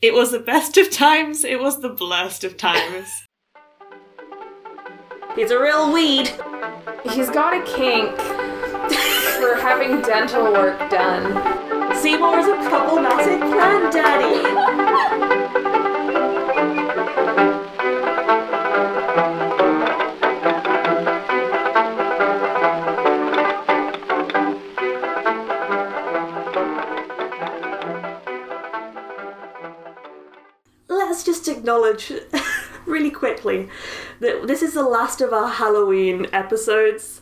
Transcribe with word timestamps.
It 0.00 0.14
was 0.14 0.30
the 0.30 0.38
best 0.38 0.76
of 0.76 0.90
times, 0.90 1.42
it 1.42 1.58
was 1.58 1.80
the 1.80 1.88
blurst 1.88 2.44
of 2.44 2.56
times. 2.56 3.26
He's 5.34 5.50
a 5.50 5.60
real 5.60 5.92
weed. 5.92 6.30
He's 7.02 7.28
got 7.30 7.52
a 7.52 7.64
kink 7.64 8.16
for 8.16 9.56
having 9.56 10.00
dental 10.02 10.52
work 10.52 10.78
done. 10.88 11.96
Seymour's 11.96 12.46
a 12.46 12.54
problematic 12.68 13.40
plant 13.40 13.92
acknowledge 31.68 32.10
really 32.86 33.10
quickly 33.10 33.68
that 34.20 34.46
this 34.46 34.62
is 34.62 34.72
the 34.72 34.82
last 34.82 35.20
of 35.20 35.34
our 35.34 35.48
Halloween 35.48 36.26
episodes. 36.32 37.20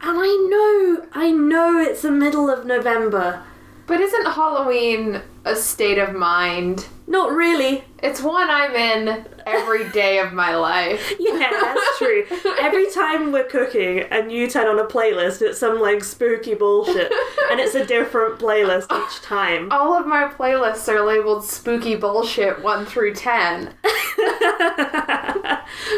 And 0.00 0.18
I 0.18 0.46
know, 0.48 1.06
I 1.12 1.30
know 1.30 1.78
it's 1.78 2.00
the 2.00 2.10
middle 2.10 2.48
of 2.48 2.64
November. 2.64 3.42
But 3.86 4.00
isn't 4.00 4.32
Halloween 4.32 5.20
a 5.44 5.54
state 5.54 5.98
of 5.98 6.14
mind? 6.14 6.86
Not 7.06 7.32
really. 7.32 7.84
It's 8.02 8.22
one 8.22 8.48
I'm 8.48 8.74
in 8.74 9.26
every 9.46 9.88
day 9.90 10.18
of 10.18 10.32
my 10.32 10.54
life. 10.56 11.14
Yeah, 11.36 11.50
that's 11.50 11.98
true. 11.98 12.24
Every 12.60 12.90
time 12.90 13.30
we're 13.32 13.44
cooking 13.44 14.00
and 14.00 14.32
you 14.32 14.48
turn 14.48 14.66
on 14.66 14.78
a 14.78 14.84
playlist, 14.86 15.42
it's 15.42 15.58
some 15.58 15.80
like 15.80 16.02
spooky 16.02 16.54
bullshit. 16.54 17.12
And 17.50 17.60
it's 17.60 17.74
a 17.74 17.84
different 17.84 18.38
playlist 18.38 18.86
each 18.90 19.20
time. 19.22 19.68
All 19.72 19.94
of 19.94 20.06
my 20.06 20.24
playlists 20.28 20.88
are 20.88 21.04
labeled 21.06 21.44
spooky 21.44 21.94
bullshit 21.94 22.62
1 22.62 22.86
through 22.86 23.14
10. 23.14 23.74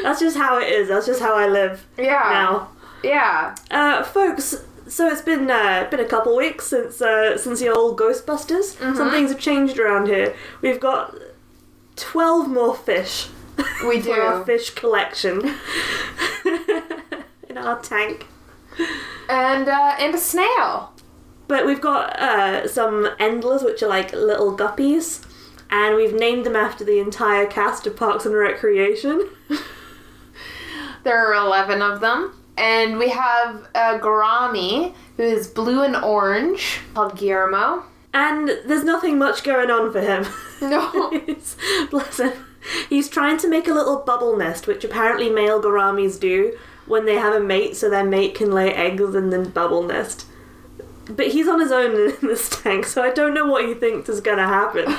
That's 0.03 0.21
just 0.21 0.37
how 0.37 0.59
it 0.59 0.69
is. 0.73 0.89
That's 0.89 1.07
just 1.07 1.21
how 1.21 1.35
I 1.35 1.47
live 1.47 1.87
Yeah. 1.97 2.29
now. 2.31 2.69
Yeah. 3.03 3.55
Uh, 3.71 4.03
folks, 4.03 4.65
so 4.89 5.07
it's 5.09 5.23
been 5.23 5.51
uh, 5.51 5.87
been 5.91 6.01
a 6.01 6.05
couple 6.05 6.37
weeks 6.37 6.67
since 6.69 7.01
uh, 7.01 7.37
since 7.39 7.61
the 7.61 7.69
old 7.69 7.99
Ghostbusters. 7.99 8.77
Some 8.97 9.11
things 9.11 9.31
have 9.31 9.39
changed 9.41 9.79
around 9.79 10.07
here. 10.07 10.35
We've 10.63 10.81
got 10.81 11.15
twelve 11.97 12.49
more 12.49 12.75
fish 12.75 13.29
We 13.87 14.01
for 14.01 14.21
our 14.21 14.45
fish 14.45 14.71
collection 14.71 15.41
in 17.49 17.57
our 17.59 17.81
tank. 17.81 18.27
And 19.29 19.69
uh 19.69 19.97
and 19.99 20.15
a 20.15 20.19
snail. 20.19 20.93
But 21.49 21.65
we've 21.65 21.81
got 21.81 22.19
uh, 22.21 22.69
some 22.69 23.09
endlers, 23.19 23.63
which 23.63 23.83
are 23.83 23.89
like 23.89 24.13
little 24.13 24.55
guppies, 24.55 25.25
and 25.71 25.97
we've 25.97 26.13
named 26.13 26.45
them 26.45 26.57
after 26.57 26.85
the 26.85 26.99
entire 26.99 27.47
cast 27.47 27.87
of 27.87 27.97
Parks 27.97 28.27
and 28.27 28.35
Recreation. 28.35 29.31
There 31.05 31.27
are 31.27 31.35
11 31.35 31.81
of 31.81 32.01
them. 32.01 32.35
And 32.57 32.99
we 32.99 33.09
have 33.11 33.69
a 33.75 33.99
Gourami 33.99 34.95
who 35.17 35.23
is 35.23 35.47
blue 35.47 35.83
and 35.83 35.97
orange 35.97 36.81
called 36.93 37.17
Guillermo. 37.17 37.85
And 38.13 38.49
there's 38.67 38.85
nothing 38.85 39.17
much 39.17 39.45
going 39.45 39.71
on 39.71 39.93
for 39.93 40.01
him. 40.01 40.27
No. 40.61 41.11
Bless 41.91 42.19
him. 42.19 42.33
He's 42.89 43.09
trying 43.09 43.39
to 43.39 43.49
make 43.49 43.69
a 43.69 43.75
little 43.75 44.01
bubble 44.01 44.37
nest, 44.37 44.67
which 44.67 44.85
apparently 44.85 45.31
male 45.31 45.63
gouramis 45.63 46.19
do 46.19 46.57
when 46.87 47.05
they 47.05 47.17
have 47.17 47.35
a 47.35 47.41
mate, 47.41 47.77
so 47.77 47.89
their 47.89 48.05
mate 48.05 48.35
can 48.35 48.51
lay 48.51 48.73
eggs 48.73 49.15
and 49.15 49.33
then 49.33 49.51
bubble 49.51 49.83
nest. 49.83 50.27
But 51.09 51.29
he's 51.29 51.49
on 51.49 51.61
his 51.61 51.73
own 51.73 51.93
in 52.23 52.29
this 52.29 52.49
tank, 52.49 52.87
so 52.87 53.03
I 53.03 53.11
don't 53.11 53.35
know 53.35 53.47
what 53.47 53.67
he 53.67 53.75
thinks 53.75 54.09
is 54.09 54.21
gonna 54.21 54.47
happen. 54.47 54.95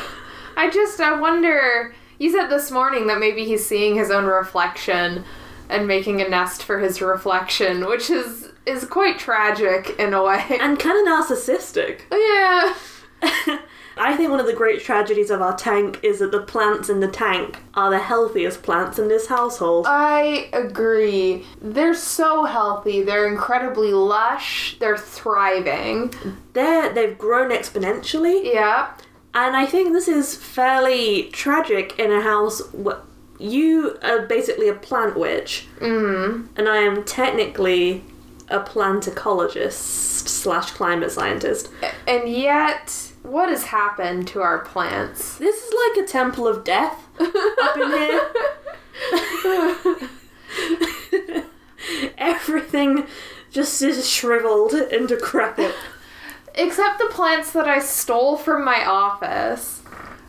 I 0.56 0.70
just 0.70 1.00
I 1.00 1.20
wonder. 1.20 1.94
You 2.18 2.32
said 2.32 2.48
this 2.48 2.70
morning 2.70 3.08
that 3.08 3.20
maybe 3.20 3.46
he's 3.46 3.66
seeing 3.66 3.96
his 3.96 4.12
own 4.12 4.26
reflection 4.26 5.24
and 5.70 5.88
making 5.88 6.22
a 6.22 6.28
nest 6.28 6.64
for 6.64 6.80
his 6.80 7.02
reflection, 7.02 7.88
which 7.88 8.10
is 8.10 8.50
is 8.66 8.86
quite 8.86 9.18
tragic 9.18 9.96
in 9.98 10.14
a 10.14 10.24
way. 10.24 10.44
And 10.60 10.78
kind 10.78 11.08
of 11.08 11.14
narcissistic. 11.14 12.02
yeah. 12.12 13.60
I 14.00 14.16
think 14.16 14.32
one 14.32 14.40
of 14.40 14.46
the 14.46 14.54
great 14.54 14.82
tragedies 14.82 15.30
of 15.30 15.42
our 15.42 15.56
tank 15.56 16.00
is 16.04 16.20
that 16.20 16.32
the 16.32 16.42
plants 16.42 16.90
in 16.90 17.00
the 17.02 17.08
tank 17.08 17.58
are 17.74 17.90
the 17.90 18.00
healthiest 18.00 18.64
plants 18.64 18.98
in 18.98 19.08
this 19.10 19.28
household. 19.28 19.86
I 19.88 20.50
agree. 20.54 21.46
They're 21.62 21.94
so 21.94 22.46
healthy. 22.46 23.02
They're 23.04 23.28
incredibly 23.28 23.92
lush. 23.94 24.78
They're 24.80 24.98
thriving. 24.98 26.14
They're, 26.54 26.94
they've 26.94 27.18
grown 27.18 27.50
exponentially, 27.52 28.54
Yeah. 28.54 28.92
and 29.34 29.56
I 29.56 29.66
think 29.66 29.94
this 29.94 30.08
is 30.08 30.36
fairly 30.36 31.24
tragic 31.32 31.98
in 32.00 32.12
a 32.12 32.22
house 32.22 32.62
where 32.74 32.98
you 33.38 33.98
are 34.02 34.24
basically 34.26 34.68
a 34.68 34.74
plant 34.74 35.18
witch, 35.18 35.68
Mm. 35.80 36.48
and 36.58 36.68
I 36.70 36.78
am 36.78 37.04
technically 37.04 38.04
a 38.50 38.60
plant 38.60 39.04
ecologist 39.06 40.28
slash 40.28 40.72
climate 40.72 41.12
scientist. 41.12 41.70
And 42.08 42.28
yet, 42.28 43.09
what 43.24 43.50
has 43.50 43.66
happened 43.66 44.28
to 44.30 44.42
our 44.42 44.60
plants? 44.60 45.38
This 45.38 45.64
is 45.64 45.74
like 45.74 46.04
a 46.04 46.08
temple 46.08 46.48
of 46.48 46.64
death 46.64 47.08
up 47.20 47.78
in 47.78 47.92
here. 47.92 48.32
Everything 52.18 53.08
just 53.52 53.82
is 53.82 54.10
shriveled 54.10 54.74
and 54.74 55.08
decrepit. 55.08 55.76
Except 56.56 57.00
the 57.00 57.08
plants 57.08 57.52
that 57.52 57.68
I 57.68 57.80
stole 57.80 58.38
from 58.38 58.66
my 58.66 58.86
office. 58.86 59.82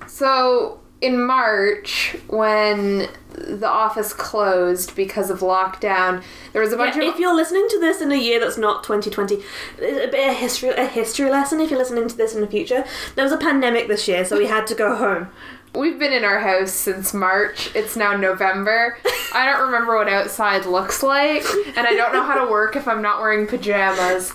So, 0.07 0.81
in 1.01 1.25
March, 1.25 2.17
when 2.29 3.09
the 3.33 3.69
office 3.69 4.13
closed 4.13 4.95
because 4.95 5.31
of 5.31 5.41
lockdown, 5.41 6.23
there 6.53 6.61
was 6.61 6.73
a 6.73 6.77
bunch 6.77 6.97
Yeah, 6.97 7.05
of 7.05 7.15
if 7.15 7.21
you're 7.21 7.35
listening 7.35 7.67
to 7.71 7.81
this 7.81 8.01
in 8.01 8.13
a 8.13 8.17
year 8.17 8.39
that's 8.39 8.59
not 8.59 8.85
2020, 8.85 9.37
a 9.37 9.79
bit 9.79 10.29
of 10.31 10.37
history, 10.37 10.71
a 10.71 10.87
history 10.87 11.31
lesson. 11.31 11.61
If 11.61 11.71
you're 11.71 11.79
listening 11.79 12.09
to 12.09 12.17
this 12.17 12.35
in 12.35 12.41
the 12.41 12.47
future, 12.47 12.85
there 13.15 13.25
was 13.25 13.33
a 13.33 13.39
pandemic 13.39 13.89
this 13.89 14.07
year, 14.09 14.25
so 14.25 14.37
we 14.37 14.47
had 14.47 14.67
to 14.69 14.75
go 14.75 14.95
home. 15.05 15.29
We've 15.75 15.99
been 16.01 16.13
in 16.13 16.25
our 16.25 16.41
house 16.41 16.73
since 16.73 17.15
March. 17.15 17.71
It's 17.77 17.97
now 17.97 18.17
November. 18.17 18.99
I 19.33 19.47
don't 19.47 19.67
remember 19.67 19.97
what 19.97 20.09
outside 20.09 20.67
looks 20.67 21.03
like, 21.03 21.45
and 21.77 21.87
I 21.87 21.95
don't 21.95 22.13
know 22.13 22.25
how 22.25 22.45
to 22.45 22.51
work 22.51 22.75
if 22.77 22.89
I'm 22.89 23.01
not 23.01 23.21
wearing 23.21 23.47
pajamas. 23.47 24.35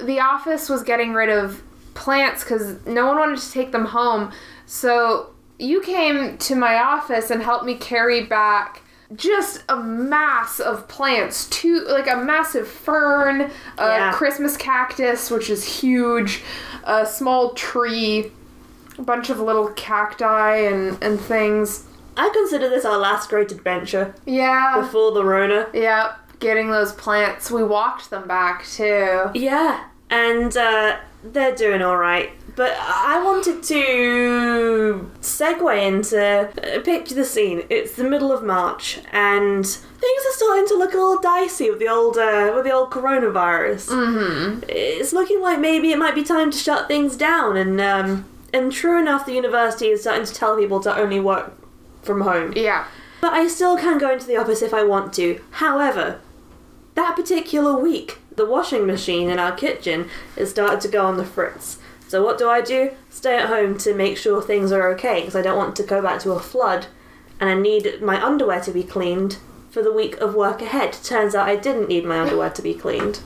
The 0.00 0.20
office 0.20 0.68
was 0.68 0.84
getting 0.84 1.12
rid 1.12 1.28
of 1.28 1.62
plants 1.94 2.44
because 2.44 2.86
no 2.86 3.06
one 3.08 3.18
wanted 3.18 3.40
to 3.40 3.50
take 3.50 3.72
them 3.72 3.86
home. 3.86 4.30
So 4.66 5.30
you 5.58 5.80
came 5.80 6.38
to 6.38 6.54
my 6.54 6.76
office 6.76 7.30
and 7.30 7.42
helped 7.42 7.64
me 7.64 7.74
carry 7.74 8.24
back 8.24 8.82
just 9.16 9.64
a 9.68 9.76
mass 9.76 10.60
of 10.60 10.86
plants 10.88 11.48
two 11.48 11.84
like 11.88 12.08
a 12.10 12.16
massive 12.16 12.68
fern 12.68 13.40
a 13.42 13.50
Yeah. 13.78 14.12
christmas 14.12 14.56
cactus 14.56 15.30
which 15.30 15.48
is 15.48 15.64
huge 15.80 16.42
a 16.84 17.06
small 17.06 17.54
tree 17.54 18.30
a 18.98 19.02
bunch 19.02 19.30
of 19.30 19.38
little 19.40 19.68
cacti 19.74 20.56
and, 20.56 20.98
and 21.02 21.20
things. 21.20 21.84
I 22.16 22.30
consider 22.30 22.68
this 22.68 22.84
our 22.84 22.98
last 22.98 23.30
great 23.30 23.52
adventure 23.52 24.12
Yeah. 24.26 24.80
before 24.80 25.12
the 25.12 25.24
Rona. 25.24 25.68
Yeah. 25.72 26.14
Getting 26.40 26.70
those 26.72 26.92
plants. 26.92 27.48
We 27.48 27.62
walked 27.62 28.10
them 28.10 28.26
back 28.26 28.64
too. 28.66 29.26
Yeah, 29.34 29.84
and 30.10 30.56
uh, 30.56 30.96
they're 31.22 31.54
doing 31.54 31.80
all 31.80 31.96
right. 31.96 32.30
But 32.58 32.76
I 32.76 33.22
wanted 33.22 33.62
to 33.62 35.08
segue 35.20 35.86
into 35.86 36.18
uh, 36.18 36.80
picture 36.82 37.14
the 37.14 37.24
scene. 37.24 37.62
It's 37.70 37.94
the 37.94 38.02
middle 38.02 38.32
of 38.32 38.42
March, 38.42 38.98
and 39.12 39.64
things 39.64 40.22
are 40.28 40.32
starting 40.32 40.66
to 40.66 40.74
look 40.74 40.92
a 40.92 40.96
little 40.96 41.20
dicey 41.20 41.70
with 41.70 41.78
the 41.78 41.86
old 41.86 42.18
uh, 42.18 42.50
with 42.56 42.64
the 42.64 42.72
old 42.72 42.90
coronavirus. 42.90 43.90
Mm-hmm. 43.90 44.64
It's 44.68 45.12
looking 45.12 45.40
like 45.40 45.60
maybe 45.60 45.92
it 45.92 45.98
might 45.98 46.16
be 46.16 46.24
time 46.24 46.50
to 46.50 46.58
shut 46.58 46.88
things 46.88 47.16
down, 47.16 47.56
and 47.56 47.80
um, 47.80 48.24
and 48.52 48.72
true 48.72 49.00
enough, 49.00 49.24
the 49.24 49.34
university 49.34 49.86
is 49.90 50.00
starting 50.00 50.26
to 50.26 50.34
tell 50.34 50.56
people 50.56 50.80
to 50.80 50.92
only 50.92 51.20
work 51.20 51.52
from 52.02 52.22
home. 52.22 52.54
Yeah. 52.56 52.88
But 53.20 53.34
I 53.34 53.46
still 53.46 53.76
can 53.76 53.98
go 53.98 54.10
into 54.10 54.26
the 54.26 54.36
office 54.36 54.62
if 54.62 54.74
I 54.74 54.82
want 54.82 55.12
to. 55.14 55.40
However, 55.52 56.20
that 56.96 57.14
particular 57.14 57.78
week, 57.78 58.18
the 58.34 58.46
washing 58.46 58.84
machine 58.84 59.30
in 59.30 59.38
our 59.38 59.52
kitchen 59.52 60.08
has 60.36 60.50
started 60.50 60.80
to 60.80 60.88
go 60.88 61.06
on 61.06 61.18
the 61.18 61.24
fritz. 61.24 61.78
So 62.08 62.24
what 62.24 62.38
do 62.38 62.48
I 62.48 62.62
do? 62.62 62.92
Stay 63.10 63.36
at 63.36 63.48
home 63.48 63.76
to 63.78 63.94
make 63.94 64.16
sure 64.16 64.40
things 64.40 64.72
are 64.72 64.90
okay 64.92 65.20
because 65.20 65.36
I 65.36 65.42
don't 65.42 65.58
want 65.58 65.76
to 65.76 65.82
go 65.82 66.02
back 66.02 66.20
to 66.22 66.32
a 66.32 66.40
flood 66.40 66.86
and 67.38 67.48
I 67.50 67.54
need 67.54 68.00
my 68.02 68.22
underwear 68.24 68.60
to 68.62 68.72
be 68.72 68.82
cleaned 68.82 69.36
for 69.70 69.82
the 69.82 69.92
week 69.92 70.16
of 70.16 70.34
work 70.34 70.62
ahead. 70.62 70.94
Turns 71.04 71.34
out 71.34 71.46
I 71.46 71.56
didn't 71.56 71.88
need 71.88 72.06
my 72.06 72.18
underwear 72.18 72.50
to 72.50 72.62
be 72.62 72.74
cleaned 72.74 73.20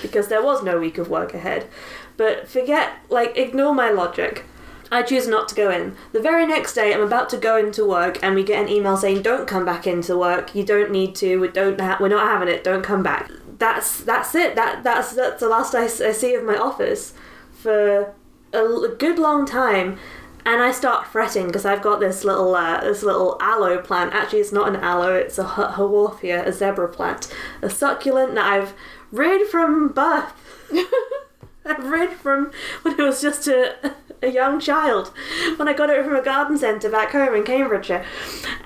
because 0.00 0.28
there 0.28 0.42
was 0.42 0.62
no 0.62 0.80
week 0.80 0.96
of 0.96 1.10
work 1.10 1.34
ahead. 1.34 1.68
But 2.16 2.48
forget, 2.48 2.92
like, 3.10 3.36
ignore 3.36 3.74
my 3.74 3.90
logic. 3.90 4.46
I 4.90 5.02
choose 5.02 5.26
not 5.26 5.48
to 5.48 5.54
go 5.54 5.70
in. 5.70 5.96
The 6.12 6.20
very 6.20 6.46
next 6.46 6.74
day, 6.74 6.92
I'm 6.92 7.00
about 7.00 7.30
to 7.30 7.38
go 7.38 7.56
into 7.56 7.86
work, 7.86 8.18
and 8.22 8.34
we 8.34 8.44
get 8.44 8.62
an 8.62 8.68
email 8.68 8.96
saying, 8.98 9.22
"Don't 9.22 9.48
come 9.48 9.64
back 9.64 9.86
into 9.86 10.18
work. 10.18 10.54
You 10.54 10.64
don't 10.64 10.90
need 10.90 11.14
to. 11.16 11.38
We 11.38 11.48
don't. 11.48 11.80
Ha- 11.80 11.96
we're 11.98 12.08
not 12.08 12.26
having 12.28 12.48
it. 12.48 12.62
Don't 12.62 12.82
come 12.82 13.02
back." 13.02 13.30
That's 13.58 14.02
that's 14.02 14.34
it. 14.34 14.54
That 14.54 14.84
that's 14.84 15.14
that's 15.14 15.40
the 15.40 15.48
last 15.48 15.74
I 15.74 15.86
see 15.86 16.34
of 16.34 16.44
my 16.44 16.58
office 16.58 17.14
for 17.62 18.14
a, 18.52 18.88
good 18.98 19.18
long 19.18 19.46
time, 19.46 19.98
and 20.44 20.62
I 20.62 20.72
start 20.72 21.06
fretting 21.06 21.46
because 21.46 21.64
I've 21.64 21.82
got 21.82 22.00
this 22.00 22.24
little 22.24 22.54
uh, 22.54 22.80
this 22.80 23.02
little 23.02 23.36
aloe 23.40 23.78
plant. 23.78 24.12
Actually, 24.12 24.40
it's 24.40 24.52
not 24.52 24.68
an 24.68 24.76
aloe; 24.76 25.14
it's 25.14 25.38
a 25.38 25.44
Haworthia, 25.44 26.46
a 26.46 26.52
zebra 26.52 26.88
plant, 26.88 27.32
a 27.60 27.70
succulent 27.70 28.34
that 28.34 28.44
I've 28.44 28.74
reared 29.10 29.46
from 29.48 29.88
birth. 29.88 30.32
I've 31.64 31.84
reared 31.84 32.12
from 32.12 32.50
when 32.82 33.00
I 33.00 33.04
was 33.04 33.22
just 33.22 33.46
a, 33.46 33.94
a 34.20 34.28
young 34.28 34.58
child, 34.58 35.12
when 35.56 35.68
I 35.68 35.72
got 35.72 35.90
it 35.90 36.04
from 36.04 36.16
a 36.16 36.22
garden 36.22 36.58
centre 36.58 36.90
back 36.90 37.12
home 37.12 37.34
in 37.36 37.44
Cambridgeshire, 37.44 38.04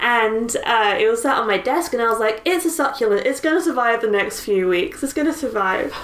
and 0.00 0.56
uh, 0.64 0.96
it 0.98 1.10
was 1.10 1.22
sat 1.22 1.36
on 1.36 1.46
my 1.46 1.58
desk, 1.58 1.92
and 1.92 2.02
I 2.02 2.08
was 2.08 2.20
like, 2.20 2.40
"It's 2.44 2.64
a 2.64 2.70
succulent. 2.70 3.26
It's 3.26 3.40
going 3.40 3.56
to 3.56 3.62
survive 3.62 4.00
the 4.00 4.10
next 4.10 4.40
few 4.40 4.68
weeks. 4.68 5.02
It's 5.02 5.12
going 5.12 5.26
to 5.26 5.34
survive." 5.34 5.94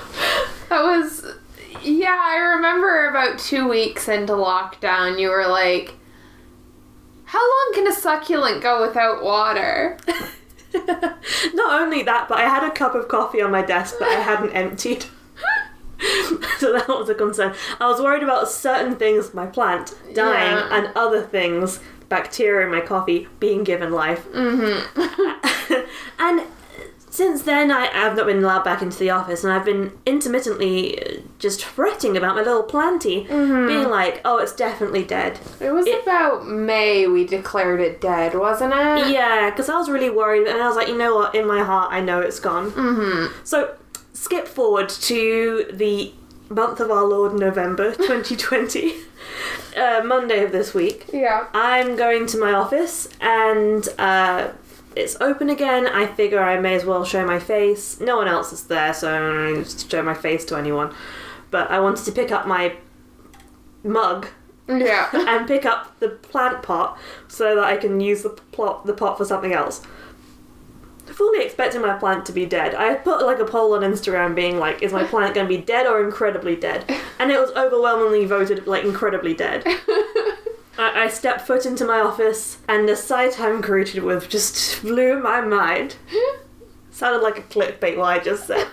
That 0.68 0.84
was, 0.84 1.26
yeah, 1.82 2.18
I 2.20 2.36
remember 2.56 3.08
about 3.08 3.38
two 3.38 3.68
weeks 3.68 4.08
into 4.08 4.32
lockdown, 4.34 5.18
you 5.20 5.28
were 5.30 5.46
like, 5.46 5.94
how 7.24 7.40
long 7.40 7.70
can 7.74 7.86
a 7.86 7.92
succulent 7.92 8.62
go 8.62 8.86
without 8.86 9.22
water? 9.22 9.98
Not 11.54 11.80
only 11.82 12.02
that, 12.02 12.28
but 12.28 12.38
I 12.38 12.42
had 12.48 12.64
a 12.64 12.70
cup 12.70 12.94
of 12.94 13.08
coffee 13.08 13.40
on 13.42 13.50
my 13.50 13.62
desk 13.62 13.98
that 13.98 14.08
I 14.08 14.20
hadn't 14.22 14.50
emptied. 14.54 15.06
so 16.58 16.72
that 16.72 16.88
was 16.88 17.08
a 17.08 17.14
concern. 17.14 17.54
I 17.80 17.86
was 17.88 18.00
worried 18.00 18.22
about 18.22 18.48
certain 18.50 18.96
things, 18.96 19.32
my 19.34 19.46
plant 19.46 19.94
dying, 20.14 20.56
Yeah. 20.56 20.68
and 20.78 20.92
other 20.96 21.22
things, 21.22 21.80
bacteria 22.08 22.66
in 22.66 22.72
my 22.72 22.80
coffee, 22.80 23.28
being 23.38 23.64
given 23.64 23.92
life. 23.92 24.26
Mm-hmm. 24.32 25.80
and 26.18 26.42
since 27.08 27.42
then, 27.42 27.70
I 27.70 27.86
have 27.86 28.16
not 28.16 28.26
been 28.26 28.42
allowed 28.42 28.64
back 28.64 28.82
into 28.82 28.98
the 28.98 29.10
office, 29.10 29.44
and 29.44 29.52
I've 29.52 29.64
been 29.66 29.92
intermittently 30.06 31.21
just 31.42 31.64
fretting 31.64 32.16
about 32.16 32.36
my 32.36 32.42
little 32.42 32.62
planty, 32.62 33.24
Mm-hmm. 33.24 33.66
being 33.66 33.88
like, 33.90 34.20
"Oh, 34.24 34.38
it's 34.38 34.54
definitely 34.54 35.02
dead." 35.04 35.38
It 35.60 35.72
was 35.72 35.86
It- 35.86 36.02
about 36.02 36.46
May 36.46 37.06
we 37.06 37.26
declared 37.26 37.80
it 37.80 38.00
dead, 38.00 38.34
wasn't 38.34 38.72
it? 38.72 39.08
Yeah, 39.10 39.50
because 39.50 39.68
I 39.68 39.76
was 39.76 39.90
really 39.90 40.08
worried, 40.10 40.46
and 40.46 40.62
I 40.62 40.66
was 40.68 40.76
like, 40.76 40.88
you 40.88 40.96
know 40.96 41.14
what? 41.16 41.34
In 41.34 41.46
my 41.46 41.62
heart, 41.62 41.92
I 41.92 42.00
know 42.00 42.20
it's 42.20 42.40
gone. 42.40 42.70
Mm-hmm. 42.70 43.34
So, 43.44 43.74
skip 44.14 44.46
forward 44.48 44.88
to 44.88 45.66
the 45.72 46.12
month 46.48 46.78
of 46.80 46.90
our 46.90 47.04
Lord, 47.04 47.32
November 47.34 47.92
2020, 48.08 48.94
uh, 49.76 50.02
Monday 50.04 50.44
of 50.44 50.52
this 50.52 50.72
week. 50.74 51.06
Yeah. 51.12 51.46
I'm 51.54 51.96
going 51.96 52.26
to 52.26 52.38
my 52.38 52.52
office 52.52 53.08
and 53.20 53.88
uh, 53.98 54.48
it's 54.94 55.16
open 55.20 55.48
again. 55.48 55.86
I 55.86 56.06
figure 56.06 56.40
I 56.42 56.60
may 56.60 56.74
as 56.74 56.84
well 56.84 57.04
show 57.06 57.24
my 57.26 57.38
face. 57.38 57.98
No 58.00 58.16
one 58.18 58.28
else 58.28 58.52
is 58.52 58.64
there, 58.64 58.92
so 58.92 59.14
I 59.14 59.18
don't 59.18 59.54
need 59.54 59.64
to 59.66 59.88
show 59.88 60.02
my 60.02 60.12
face 60.14 60.44
to 60.46 60.56
anyone. 60.56 60.92
But 61.52 61.70
I 61.70 61.78
wanted 61.78 62.04
to 62.06 62.12
pick 62.12 62.32
up 62.32 62.48
my 62.48 62.74
mug 63.84 64.26
Yeah. 64.66 65.08
and 65.12 65.46
pick 65.46 65.64
up 65.64 65.98
the 66.00 66.08
plant 66.08 66.62
pot 66.62 66.98
so 67.28 67.54
that 67.54 67.64
I 67.64 67.76
can 67.76 68.00
use 68.00 68.22
the 68.22 68.30
plot 68.30 68.86
the 68.86 68.94
pot 68.94 69.16
for 69.18 69.24
something 69.24 69.52
else. 69.52 69.82
Fully 71.06 71.44
expecting 71.44 71.82
my 71.82 71.94
plant 71.98 72.24
to 72.26 72.32
be 72.32 72.46
dead. 72.46 72.74
I 72.74 72.94
put 72.94 73.24
like 73.26 73.38
a 73.38 73.44
poll 73.44 73.74
on 73.74 73.82
Instagram 73.82 74.34
being 74.34 74.58
like, 74.58 74.82
is 74.82 74.92
my 74.92 75.04
plant 75.04 75.34
going 75.34 75.46
to 75.46 75.56
be 75.56 75.60
dead 75.60 75.86
or 75.86 76.02
incredibly 76.02 76.56
dead? 76.56 76.90
And 77.18 77.30
it 77.30 77.38
was 77.38 77.50
overwhelmingly 77.50 78.24
voted 78.24 78.66
like 78.66 78.84
incredibly 78.84 79.34
dead. 79.34 79.62
I, 80.78 81.04
I 81.04 81.08
stepped 81.08 81.42
foot 81.42 81.66
into 81.66 81.84
my 81.84 81.98
office 82.00 82.58
and 82.66 82.88
the 82.88 82.96
sight 82.96 83.38
I'm 83.38 83.60
greeted 83.60 84.02
with 84.04 84.30
just 84.30 84.80
blew 84.80 85.20
my 85.20 85.42
mind. 85.42 85.96
Sounded 86.90 87.20
like 87.22 87.38
a 87.38 87.42
clickbait 87.42 87.98
what 87.98 88.06
I 88.06 88.18
just 88.18 88.46
said. 88.46 88.66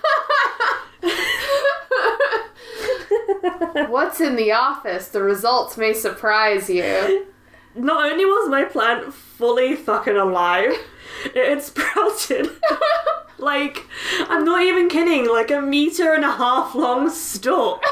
What's 3.88 4.20
in 4.20 4.36
the 4.36 4.52
office? 4.52 5.08
The 5.08 5.22
results 5.22 5.76
may 5.76 5.92
surprise 5.94 6.68
you. 6.68 7.26
Not 7.74 8.10
only 8.10 8.24
was 8.24 8.48
my 8.48 8.64
plant 8.64 9.14
fully 9.14 9.76
fucking 9.76 10.16
alive, 10.16 10.72
it 11.24 11.48
had 11.48 11.62
sprouted. 11.62 12.50
like, 13.38 13.86
I'm 14.28 14.44
not 14.44 14.62
even 14.62 14.88
kidding, 14.88 15.28
like 15.28 15.50
a 15.50 15.60
meter 15.60 16.12
and 16.12 16.24
a 16.24 16.32
half 16.32 16.74
long 16.74 17.08
stalk 17.10 17.84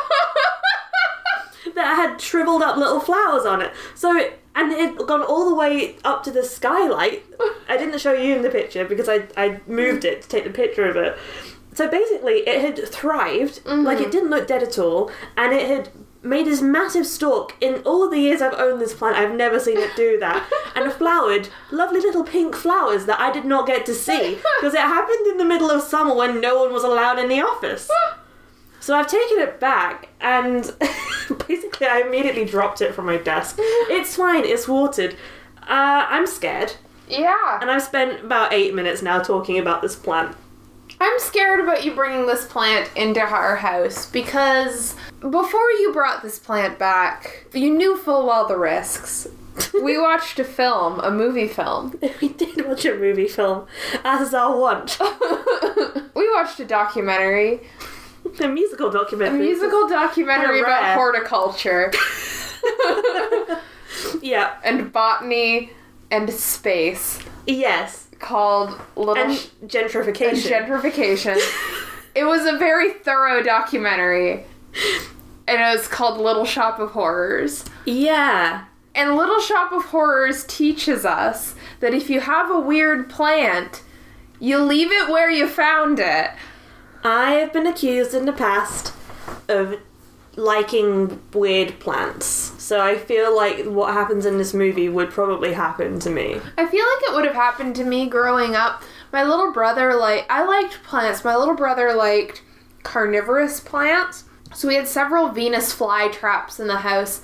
that 1.75 1.95
had 1.97 2.21
shriveled 2.21 2.62
up 2.62 2.77
little 2.77 3.00
flowers 3.00 3.47
on 3.47 3.62
it. 3.62 3.73
So, 3.95 4.17
it, 4.17 4.41
and 4.55 4.73
it 4.73 4.79
had 4.81 4.97
gone 5.06 5.23
all 5.23 5.49
the 5.49 5.55
way 5.55 5.97
up 6.05 6.25
to 6.25 6.33
the 6.33 6.43
skylight. 6.43 7.25
I 7.69 7.77
didn't 7.77 8.00
show 8.00 8.12
you 8.12 8.35
in 8.35 8.43
the 8.43 8.50
picture 8.50 8.85
because 8.85 9.09
I, 9.09 9.29
I 9.37 9.61
moved 9.69 10.05
it 10.05 10.23
to 10.23 10.29
take 10.29 10.45
the 10.45 10.50
picture 10.50 10.89
of 10.89 10.97
it. 10.97 11.17
So 11.78 11.86
basically, 11.86 12.38
it 12.38 12.60
had 12.60 12.88
thrived, 12.88 13.64
like 13.64 14.00
it 14.00 14.10
didn't 14.10 14.30
look 14.30 14.48
dead 14.48 14.64
at 14.64 14.80
all, 14.80 15.12
and 15.36 15.52
it 15.52 15.69
had 15.69 15.90
made 16.22 16.44
this 16.44 16.60
massive 16.60 17.06
stalk. 17.06 17.54
In 17.60 17.82
all 17.84 18.10
the 18.10 18.19
years 18.19 18.42
I've 18.42 18.58
owned 18.58 18.80
this 18.80 18.94
plant, 18.94 19.16
I've 19.16 19.32
never 19.36 19.60
seen 19.60 19.78
it 19.78 19.94
do 19.94 20.19
that. 20.19 20.44
and 20.75 20.92
flowered 20.92 21.50
lovely 21.70 22.00
little 22.00 22.25
pink 22.25 22.56
flowers 22.56 23.06
that 23.06 23.20
I 23.20 23.30
did 23.30 23.44
not 23.44 23.69
get 23.69 23.86
to 23.86 23.94
see 23.94 24.38
because 24.58 24.75
it 24.75 24.80
happened 24.80 25.25
in 25.28 25.38
the 25.38 25.44
middle 25.44 25.70
of 25.70 25.82
summer 25.82 26.16
when 26.16 26.40
no 26.40 26.58
one 26.58 26.72
was 26.72 26.82
allowed 26.82 27.20
in 27.20 27.28
the 27.28 27.42
office. 27.42 27.88
So 28.80 28.94
I've 28.94 29.08
taken 29.08 29.38
it 29.38 29.60
back 29.60 30.08
and 30.20 30.72
basically 31.46 31.88
I 31.88 32.04
immediately 32.06 32.44
dropped 32.44 32.80
it 32.80 32.94
from 32.94 33.06
my 33.06 33.19
desk. 33.19 33.56
It's 33.58 34.16
fine, 34.16 34.44
it's 34.44 34.66
watered. 34.66 35.14
Uh, 35.62 36.06
I'm 36.08 36.26
scared. 36.26 36.75
Yeah. 37.08 37.58
And 37.60 37.70
I've 37.70 37.82
spent 37.82 38.25
about 38.25 38.52
eight 38.52 38.75
minutes 38.75 39.02
now 39.02 39.19
talking 39.20 39.58
about 39.58 39.82
this 39.82 39.96
plant. 39.96 40.36
I'm 41.00 41.19
scared 41.21 41.61
about 41.61 41.85
you 41.85 41.95
bringing 41.95 42.27
this 42.27 42.45
plant 42.47 42.91
into 42.97 43.21
our 43.21 43.56
house 43.56 44.11
because 44.11 44.97
before 45.21 45.71
you 45.73 45.93
brought 45.93 46.23
this 46.23 46.39
plant 46.39 46.79
back, 46.79 47.47
you 47.53 47.71
knew 47.71 47.97
full 47.97 48.27
well 48.27 48.47
the 48.49 48.56
risks. 48.59 49.29
we 49.83 49.97
watched 50.03 50.39
a 50.41 50.45
film, 50.45 50.99
a 51.00 51.11
movie 51.11 51.47
film. 51.49 51.99
We 52.21 52.29
did 52.31 52.67
watch 52.67 52.85
a 52.85 52.95
movie 52.95 53.29
film, 53.29 53.67
as 54.05 54.29
is 54.29 54.35
our 54.35 54.56
want. 54.59 54.99
we 56.15 56.31
watched 56.33 56.59
a 56.61 56.65
documentary, 56.65 57.61
a 58.41 58.49
musical 58.49 58.91
documentary. 58.91 59.39
a 59.39 59.43
musical 59.43 59.89
documentary 59.89 60.61
about 60.61 60.83
rare. 60.83 60.95
horticulture 60.97 61.93
Yeah. 64.23 64.56
and 64.65 64.93
botany 64.93 65.71
and 66.11 66.31
space 66.33 67.21
Yes. 67.47 68.07
Called 68.19 68.79
Little 68.97 69.17
And 69.17 69.32
gentrification. 69.67 70.67
Gentrification. 70.67 71.37
it 72.15 72.25
was 72.25 72.47
a 72.47 72.59
very 72.59 72.93
thorough 72.93 73.43
documentary. 73.43 74.44
And 75.47 75.61
it 75.62 75.76
was 75.76 75.88
called 75.88 76.20
Little 76.20 76.44
Shop 76.44 76.79
of 76.79 76.91
Horrors. 76.93 77.65
yeah. 77.85 78.65
And 78.94 79.15
Little 79.15 79.38
Shop 79.41 79.70
of 79.70 79.85
Horrors 79.87 80.44
teaches 80.44 81.05
us 81.05 81.55
that 81.79 81.94
if 81.94 82.11
you 82.11 82.19
have 82.20 82.50
a 82.50 82.59
weird 82.59 83.09
plant, 83.09 83.83
you 84.40 84.59
leave 84.59 84.90
it 84.90 85.09
where 85.09 85.31
you 85.31 85.47
found 85.47 86.00
it. 86.00 86.31
I 87.04 87.33
have 87.35 87.52
been 87.52 87.66
accused 87.66 88.12
in 88.12 88.25
the 88.25 88.33
past 88.33 88.92
of 89.49 89.76
liking 90.35 91.21
weird 91.33 91.78
plants. 91.78 92.48
So 92.68 92.82
I 92.82 92.98
feel 92.98 93.34
like 93.34 93.64
what 93.64 93.94
happens 93.94 94.26
in 94.26 94.37
this 94.37 94.52
movie 94.52 94.90
would 94.90 95.08
probably 95.08 95.54
happen 95.54 95.98
to 96.00 96.10
me. 96.10 96.38
I 96.58 96.66
feel 96.66 96.84
like 96.84 97.02
it 97.10 97.14
would 97.14 97.25
have 97.25 97.34
happened 97.34 97.75
to 97.76 97.84
me 97.84 98.06
growing 98.10 98.54
up. 98.54 98.82
My 99.10 99.25
little 99.25 99.54
brother 99.54 99.94
like 99.94 100.26
I 100.28 100.44
liked 100.44 100.82
plants. 100.82 101.25
My 101.25 101.34
little 101.34 101.54
brother 101.54 101.94
liked 101.94 102.42
carnivorous 102.82 103.58
plants. 103.58 104.25
So 104.54 104.68
we 104.68 104.75
had 104.75 104.87
several 104.87 105.30
Venus 105.30 105.72
fly 105.72 106.08
traps 106.08 106.60
in 106.60 106.66
the 106.66 106.76
house. 106.76 107.22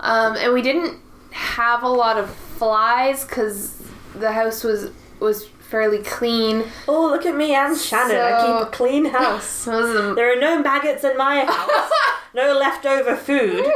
Um, 0.00 0.34
and 0.36 0.52
we 0.52 0.60
didn't 0.60 0.98
have 1.30 1.84
a 1.84 1.88
lot 1.88 2.18
of 2.18 2.28
flies 2.28 3.24
cuz 3.24 3.80
the 4.16 4.32
house 4.32 4.64
was 4.64 4.90
was 5.20 5.46
fairly 5.70 6.02
clean. 6.02 6.64
Oh, 6.88 7.06
look 7.06 7.26
at 7.26 7.36
me, 7.36 7.54
I'm 7.54 7.76
Shannon. 7.78 8.16
I 8.16 8.44
keep 8.44 8.66
a 8.66 8.70
clean 8.72 9.04
house. 9.18 9.46
So 9.46 10.14
There 10.16 10.36
are 10.36 10.40
no 10.40 10.60
maggots 10.60 11.04
in 11.04 11.16
my 11.16 11.44
house. 11.44 11.90
no 12.34 12.58
leftover 12.58 13.14
food. 13.14 13.70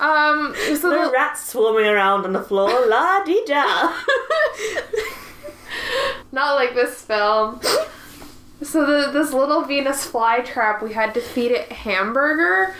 Um 0.00 0.54
so 0.76 0.90
No 0.90 1.06
the, 1.06 1.12
rats 1.12 1.46
swarming 1.52 1.86
around 1.86 2.24
on 2.24 2.32
the 2.32 2.42
floor. 2.42 2.86
La 2.88 3.22
di 3.24 3.44
da. 3.46 3.92
Not 6.32 6.54
like 6.54 6.74
this 6.74 7.02
film. 7.02 7.60
So 8.62 8.84
the 8.86 9.10
this 9.10 9.32
little 9.32 9.62
Venus 9.62 10.06
flytrap, 10.10 10.82
we 10.82 10.92
had 10.92 11.14
to 11.14 11.20
feed 11.20 11.50
it 11.52 11.70
hamburger. 11.72 12.74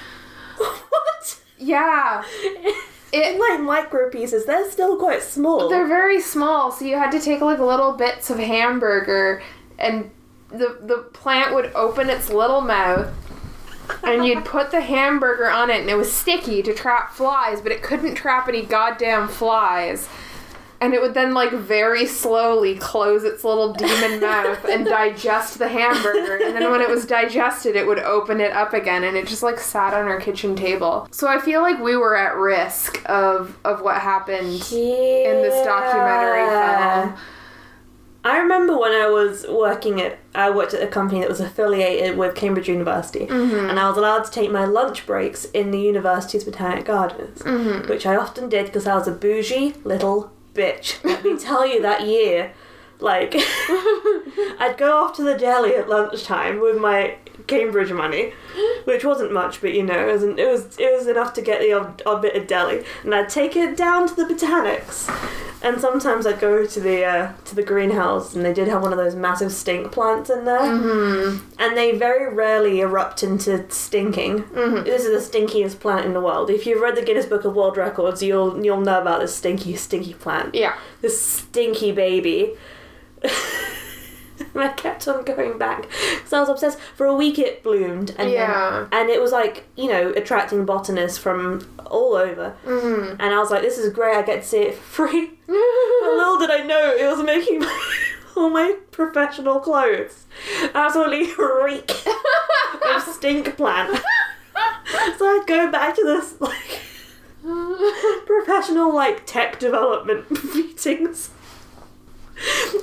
what? 0.57 1.41
Yeah, 1.59 2.23
In 3.13 3.39
like 3.39 3.61
micro 3.61 4.09
pieces, 4.09 4.47
they're 4.47 4.71
still 4.71 4.97
quite 4.97 5.23
small. 5.23 5.69
they're 5.69 5.89
very 5.89 6.21
small, 6.21 6.71
so 6.71 6.85
you 6.85 6.97
had 6.97 7.11
to 7.11 7.21
take 7.21 7.41
like 7.41 7.59
little 7.59 7.93
bits 7.93 8.31
of 8.31 8.39
hamburger, 8.39 9.43
and 9.79 10.11
the 10.49 10.79
the 10.81 10.99
plant 11.13 11.55
would 11.55 11.73
open 11.75 12.09
its 12.09 12.31
little 12.31 12.61
mouth, 12.61 13.09
and 14.03 14.25
you'd 14.27 14.45
put 14.45 14.71
the 14.71 14.81
hamburger 14.81 15.49
on 15.51 15.71
it, 15.71 15.81
and 15.81 15.91
it 15.91 15.97
was 15.97 16.13
sticky 16.13 16.63
to 16.63 16.75
trap 16.75 17.13
flies, 17.13 17.61
but 17.61 17.73
it 17.73 17.83
couldn't 17.83 18.15
trap 18.15 18.49
any 18.49 18.63
goddamn 18.63 19.29
flies. 19.29 20.09
and 20.83 20.95
it 20.95 21.03
would 21.03 21.13
then 21.13 21.35
like 21.35 21.53
very 21.53 22.07
slowly 22.07 22.75
close 22.75 23.23
its 23.23 23.45
little 23.45 23.75
demon 23.75 24.19
mouth 24.31 24.65
and 24.65 24.87
digest 24.87 25.59
the 25.59 25.69
hamburger. 25.69 26.37
And 26.43 26.57
then 26.57 26.71
when 26.71 26.81
it 26.81 26.89
was 26.89 27.05
digested 27.05 27.77
it 27.77 27.87
would 27.87 27.99
open 27.99 28.41
it 28.41 28.53
up 28.53 28.73
again 28.73 29.05
and 29.05 29.15
it 29.15 29.27
just 29.27 29.43
like 29.43 29.59
sat 29.61 29.93
on 29.93 30.07
our 30.09 30.19
kitchen 30.19 30.57
table. 30.57 31.07
So 31.11 31.29
i 31.29 31.39
feel 31.39 31.61
like 31.61 31.79
we 31.83 31.97
were 31.97 32.17
at 32.17 32.35
risk 32.37 33.03
of 33.11 33.59
of 33.65 33.83
what 33.83 33.97
happened 34.01 34.63
in 34.73 35.43
this 35.43 35.63
documentary 35.67 36.49
film 36.49 37.15
remember 38.61 38.81
when 38.81 38.93
I 38.93 39.07
was 39.09 39.45
working 39.49 40.01
at, 40.01 40.19
I 40.35 40.51
worked 40.51 40.75
at 40.75 40.83
a 40.83 40.87
company 40.87 41.21
that 41.21 41.29
was 41.29 41.41
affiliated 41.41 42.17
with 42.17 42.35
Cambridge 42.35 42.69
University, 42.69 43.27
Mm-hmm. 43.27 43.71
and 43.71 43.79
I 43.81 43.89
was 43.89 43.97
allowed 43.99 44.25
to 44.25 44.31
take 44.31 44.51
my 44.51 44.65
lunch 44.65 45.07
breaks 45.07 45.45
in 45.47 45.71
the 45.71 45.81
university's 45.81 46.45
botanic 46.45 46.85
gardens, 46.85 47.41
Mm-hmm. 47.41 47.89
which 47.89 48.07
I 48.07 48.17
often 48.17 48.49
did 48.49 48.67
because 48.67 48.87
I 48.87 48.95
was 48.95 49.09
a 49.09 49.13
bougie 49.13 49.75
little 49.85 50.33
bitch. 50.55 51.03
Let 51.05 51.25
me 51.25 51.37
tell 51.39 51.67
you 51.67 51.81
that 51.83 52.07
year, 52.07 52.53
like, 53.03 53.35
I'd 54.59 54.75
go 54.79 54.97
off 55.05 55.17
to 55.17 55.23
the 55.23 55.37
deli 55.37 55.75
at 55.75 55.89
lunchtime 55.89 56.61
with 56.61 56.77
my 56.79 57.17
Cambridge 57.47 57.91
money, 57.93 58.33
which 58.85 59.05
wasn't 59.05 59.33
much, 59.33 59.61
but 59.61 59.73
you 59.73 59.83
know, 59.83 60.09
it 60.09 60.13
was 60.13 60.23
it 60.23 60.37
was, 60.49 60.79
it 60.79 60.95
was 60.97 61.07
enough 61.07 61.33
to 61.35 61.43
get 61.43 61.61
the 61.61 61.73
odd, 61.73 62.03
odd 62.07 62.23
bit 62.23 62.37
of 62.37 62.47
deli, 62.47 62.85
and 63.03 63.15
I'd 63.15 63.29
take 63.29 63.57
it 63.57 63.77
down 63.77 64.07
to 64.09 64.15
the 64.15 64.25
botanics. 64.25 65.09
And 65.63 65.79
sometimes 65.79 66.27
I'd 66.27 66.41
go 66.41 66.65
to 66.65 66.81
the 66.81 67.05
uh, 67.05 67.33
to 67.47 67.55
the 67.55 67.63
greenhouse, 67.63 68.35
and 68.35 68.45
they 68.45 68.53
did 68.55 68.69
have 68.69 68.81
one 68.83 68.93
of 68.93 68.99
those 68.99 69.15
massive 69.15 69.53
stink 69.53 69.91
plants 69.93 70.31
in 70.31 70.45
there, 70.47 70.59
Mm-hmm. 70.61 71.51
and 71.59 71.77
they 71.77 71.97
very 71.97 72.33
rarely 72.35 72.81
erupt 72.81 73.23
into 73.23 73.69
stinking. 73.71 74.45
This 74.85 75.05
is 75.05 75.31
the 75.31 75.39
stinkiest 75.39 75.79
plant 75.81 76.07
in 76.07 76.13
the 76.15 76.21
world. 76.21 76.49
If 76.51 76.67
you've 76.67 76.81
read 76.81 76.97
the 76.97 77.03
Guinness 77.03 77.27
Book 77.27 77.45
of 77.45 77.55
World 77.55 77.77
Records, 77.77 78.23
you'll 78.23 78.63
you'll 78.65 78.81
know 78.81 79.01
about 79.01 79.21
this 79.21 79.35
stinky 79.37 79.77
stinky 79.77 80.15
plant. 80.15 80.55
yeah 80.55 80.77
This 81.03 81.21
stinky 81.21 81.93
baby. 81.93 82.53
and 84.55 84.63
I 84.65 84.69
kept 84.69 85.07
on 85.09 85.25
going 85.25 85.59
back 85.59 85.83
because 86.15 86.33
I 86.33 86.41
was 86.41 86.49
obsessed. 86.49 86.79
For 86.97 87.07
a 87.07 87.15
week, 87.15 87.39
it 87.39 87.63
bloomed, 87.63 88.11
and 88.11 88.29
then- 88.29 88.31
Yeah. 88.31 88.87
and 88.93 89.09
it 89.11 89.21
was 89.21 89.33
like 89.33 89.65
you 89.77 89.89
know 89.89 90.11
attracting 90.17 90.65
botanists 90.65 91.19
from 91.19 91.67
all 91.87 92.15
over. 92.15 92.55
mm-hmm. 92.67 93.17
And 93.21 93.35
I 93.35 93.39
was 93.39 93.51
like, 93.51 93.63
this 93.63 93.79
is 93.79 93.93
great. 93.93 94.17
I 94.17 94.23
get 94.23 94.43
to 94.43 94.49
see 94.49 94.59
it 94.63 94.75
for 94.75 95.09
free. 95.09 95.31
But 95.47 96.13
little 96.17 96.39
did 96.39 96.51
I 96.51 96.63
know 96.65 96.95
it 96.95 97.07
was 97.07 97.23
making 97.25 97.61
my, 97.61 97.81
all 98.37 98.49
my 98.51 98.77
professional 98.91 99.61
clothes 99.61 100.25
absolutely 100.75 101.29
reek 101.65 101.91
of 102.95 103.03
stink 103.03 103.57
plant. 103.57 103.97
so 105.19 105.27
I'd 105.27 105.45
go 105.47 105.71
back 105.71 105.95
to 105.97 106.03
this 106.05 106.41
like 106.41 106.81
professional 108.27 108.95
like 108.95 109.27
tech 109.27 109.59
development 109.59 110.31
meetings. 110.55 111.31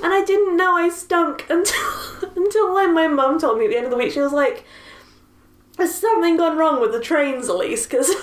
And 0.02 0.12
I 0.12 0.22
didn't 0.24 0.56
know 0.56 0.76
I 0.76 0.88
stunk 0.88 1.46
until 1.48 2.30
until 2.36 2.74
when 2.74 2.94
my 2.94 3.08
mum 3.08 3.38
told 3.38 3.58
me 3.58 3.64
at 3.64 3.70
the 3.70 3.76
end 3.76 3.86
of 3.86 3.90
the 3.90 3.96
week. 3.96 4.12
She 4.12 4.20
was 4.20 4.32
like, 4.32 4.64
"Has 5.76 5.94
something 5.94 6.36
gone 6.36 6.56
wrong 6.56 6.80
with 6.80 6.92
the 6.92 7.00
trains, 7.00 7.48
Elise? 7.48 7.86
Because 7.86 8.14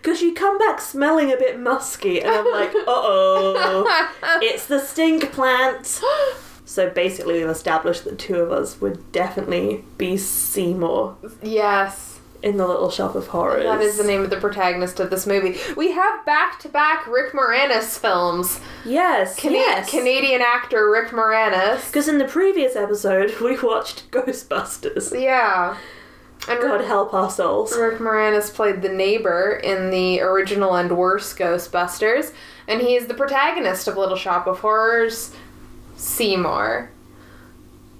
because 0.00 0.22
you 0.22 0.34
come 0.34 0.58
back 0.58 0.80
smelling 0.80 1.32
a 1.32 1.36
bit 1.36 1.58
musky." 1.58 2.20
And 2.20 2.30
I'm 2.30 2.50
like, 2.52 2.70
"Uh 2.74 2.84
oh, 2.86 4.10
it's 4.42 4.66
the 4.66 4.80
stink 4.80 5.32
plant." 5.32 6.00
So 6.64 6.90
basically, 6.90 7.38
we've 7.38 7.48
established 7.48 8.04
that 8.04 8.18
two 8.18 8.36
of 8.36 8.52
us 8.52 8.78
would 8.78 9.10
definitely 9.10 9.86
be 9.96 10.18
Seymour 10.18 11.16
yes 11.42 12.07
in 12.42 12.56
the 12.56 12.66
Little 12.66 12.90
Shop 12.90 13.14
of 13.14 13.28
Horrors. 13.28 13.64
That 13.64 13.80
is 13.80 13.96
the 13.98 14.04
name 14.04 14.22
of 14.22 14.30
the 14.30 14.36
protagonist 14.40 15.00
of 15.00 15.10
this 15.10 15.26
movie. 15.26 15.58
We 15.76 15.92
have 15.92 16.24
back 16.24 16.58
to 16.60 16.68
back 16.68 17.06
Rick 17.06 17.32
Moranis 17.32 17.98
films. 17.98 18.60
Yes, 18.84 19.36
Cana- 19.36 19.54
yes. 19.56 19.90
Canadian 19.90 20.40
actor 20.40 20.88
Rick 20.90 21.08
Moranis. 21.10 21.86
Because 21.88 22.06
in 22.08 22.18
the 22.18 22.24
previous 22.26 22.76
episode, 22.76 23.34
we 23.40 23.58
watched 23.60 24.10
Ghostbusters. 24.10 25.20
Yeah. 25.20 25.76
And 26.48 26.60
God 26.60 26.78
Rick, 26.78 26.86
help 26.86 27.12
our 27.12 27.28
souls. 27.30 27.76
Rick 27.76 27.98
Moranis 27.98 28.54
played 28.54 28.80
the 28.82 28.88
neighbor 28.88 29.60
in 29.62 29.90
the 29.90 30.20
original 30.20 30.74
and 30.76 30.96
worse 30.96 31.34
Ghostbusters, 31.34 32.32
and 32.68 32.80
he 32.80 32.94
is 32.94 33.06
the 33.06 33.14
protagonist 33.14 33.88
of 33.88 33.96
Little 33.96 34.16
Shop 34.16 34.46
of 34.46 34.60
Horrors, 34.60 35.34
Seymour. 35.96 36.90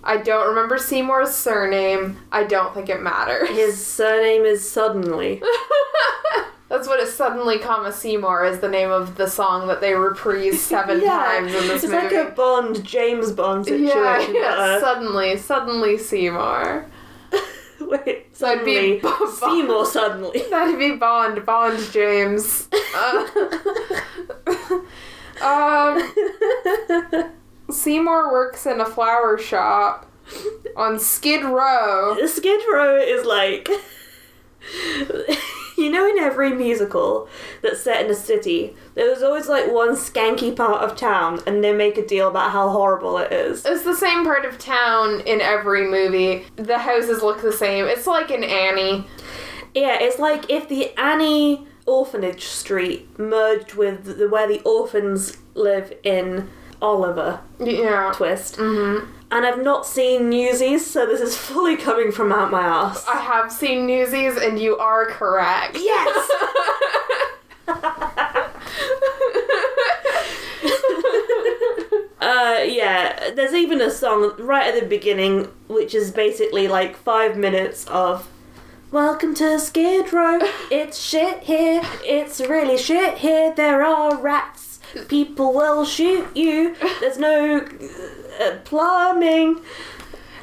I 0.08 0.16
don't 0.16 0.48
remember 0.48 0.78
Seymour's 0.78 1.34
surname. 1.34 2.16
I 2.32 2.44
don't 2.44 2.72
think 2.74 2.88
it 2.88 3.02
matters. 3.02 3.50
His 3.50 3.84
surname 3.86 4.44
is 4.46 4.68
Suddenly. 4.68 5.42
That's 6.70 6.86
what 6.88 7.00
it 7.00 7.08
suddenly, 7.08 7.58
comma 7.58 7.92
Seymour 7.92 8.44
is 8.44 8.60
the 8.60 8.68
name 8.68 8.90
of 8.90 9.16
the 9.16 9.26
song 9.26 9.68
that 9.68 9.80
they 9.80 9.94
reprise 9.94 10.60
seven 10.74 11.00
Yeah, 11.00 11.08
times 11.18 11.54
in 11.54 11.66
this 11.68 11.84
it's 11.84 11.92
movie. 11.92 12.14
like 12.16 12.28
a 12.28 12.30
Bond, 12.34 12.84
James 12.84 13.32
Bond 13.32 13.64
situation. 13.64 13.86
yeah, 13.94 14.28
yeah, 14.30 14.54
uh, 14.54 14.80
suddenly, 14.80 15.36
suddenly 15.38 15.96
Seymour. 15.96 16.84
wait, 17.80 18.26
So 18.36 18.50
it'd 18.52 18.64
be 18.66 19.00
suddenly. 19.00 19.32
Seymour 19.62 19.86
Suddenly. 19.86 20.42
That'd 20.50 20.78
be 20.78 20.96
Bond, 20.96 21.44
Bond 21.46 21.78
James. 21.92 22.68
Uh, 22.94 23.26
um, 25.42 26.12
Seymour 27.70 28.32
works 28.32 28.66
in 28.66 28.80
a 28.80 28.86
flower 28.86 29.38
shop 29.38 30.06
on 30.76 30.98
Skid 30.98 31.44
Row. 31.44 32.16
Skid 32.26 32.62
Row 32.72 32.96
is 32.96 33.24
like. 33.26 33.68
you 35.78 35.88
know, 35.90 36.06
in 36.06 36.18
every 36.18 36.52
musical 36.52 37.28
that's 37.62 37.80
set 37.82 38.04
in 38.04 38.10
a 38.10 38.14
city, 38.14 38.74
there's 38.94 39.22
always 39.22 39.48
like 39.48 39.70
one 39.70 39.90
skanky 39.90 40.54
part 40.54 40.82
of 40.82 40.96
town, 40.96 41.40
and 41.46 41.62
they 41.62 41.72
make 41.72 41.96
a 41.96 42.06
deal 42.06 42.28
about 42.28 42.50
how 42.50 42.68
horrible 42.68 43.16
it 43.18 43.32
is. 43.32 43.64
It's 43.64 43.84
the 43.84 43.94
same 43.94 44.24
part 44.24 44.44
of 44.44 44.58
town 44.58 45.20
in 45.20 45.40
every 45.40 45.88
movie. 45.88 46.44
The 46.56 46.78
houses 46.78 47.22
look 47.22 47.40
the 47.40 47.52
same. 47.52 47.84
It's 47.86 48.06
like 48.06 48.30
in 48.30 48.42
Annie. 48.42 49.06
Yeah, 49.74 49.98
it's 50.00 50.18
like 50.18 50.50
if 50.50 50.68
the 50.68 50.98
Annie 50.98 51.66
Orphanage 51.86 52.44
Street 52.44 53.16
merged 53.18 53.74
with 53.74 54.18
the, 54.18 54.28
where 54.28 54.48
the 54.48 54.60
orphans 54.62 55.38
live 55.54 55.92
in 56.02 56.48
Oliver 56.80 57.40
Yeah. 57.58 58.12
twist. 58.14 58.56
Mm-hmm. 58.56 59.12
And 59.30 59.44
I've 59.46 59.62
not 59.62 59.84
seen 59.86 60.30
Newsies, 60.30 60.86
so 60.86 61.04
this 61.04 61.20
is 61.20 61.36
fully 61.36 61.76
coming 61.76 62.10
from 62.12 62.32
out 62.32 62.50
my 62.50 62.62
ass. 62.62 63.04
I 63.06 63.18
have 63.20 63.52
seen 63.52 63.86
Newsies, 63.86 64.36
and 64.38 64.58
you 64.58 64.78
are 64.78 65.06
correct. 65.06 65.76
Yes! 65.78 66.30
Uh, 72.20 72.62
yeah, 72.66 73.30
there's 73.30 73.54
even 73.54 73.80
a 73.80 73.90
song 73.90 74.32
right 74.38 74.74
at 74.74 74.80
the 74.80 74.86
beginning, 74.86 75.44
which 75.68 75.94
is 75.94 76.10
basically 76.10 76.66
like 76.66 76.96
five 76.96 77.36
minutes 77.36 77.86
of 77.86 78.28
Welcome 78.90 79.34
to 79.36 79.58
Skid 79.60 80.12
Row. 80.12 80.38
It's 80.70 80.98
shit 81.00 81.44
here. 81.44 81.80
It's 82.04 82.40
really 82.40 82.76
shit 82.76 83.18
here. 83.18 83.54
There 83.54 83.84
are 83.84 84.16
rats. 84.16 84.67
People 85.08 85.52
will 85.54 85.84
shoot 85.84 86.26
you. 86.36 86.74
There's 87.00 87.18
no 87.18 87.66
uh, 88.40 88.56
plumbing. 88.64 89.60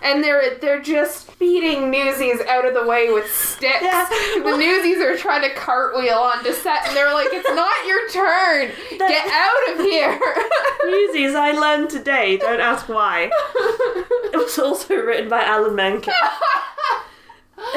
and 0.04 0.24
they're 0.24 0.58
they're 0.60 0.82
just 0.82 1.38
beating 1.40 1.90
Newsies 1.90 2.40
out 2.42 2.66
of 2.66 2.74
the 2.74 2.86
way 2.86 3.12
with 3.12 3.30
sticks. 3.32 3.82
Yeah. 3.82 4.08
The 4.44 4.56
Newsies 4.58 4.98
are 5.00 5.18
trying 5.18 5.42
to 5.42 5.54
cartwheel 5.56 6.18
onto 6.18 6.54
set, 6.54 6.88
and 6.88 6.96
they're 6.96 7.14
like, 7.14 7.30
"It's 7.32 7.50
not 7.50 7.74
your 7.88 8.10
turn. 8.10 8.72
Get 9.00 9.28
out 9.32 9.74
of 9.74 9.80
here." 9.86 10.20
Newsies 10.86 11.34
I 11.36 11.52
learned 11.54 11.90
today. 11.90 12.38
Don't 12.38 12.60
ask 12.62 12.88
why. 12.88 13.30
It 14.36 14.38
was 14.38 14.60
also 14.60 14.96
written 14.96 15.30
by 15.30 15.44
Alan 15.44 15.76
Menken, 15.76 16.14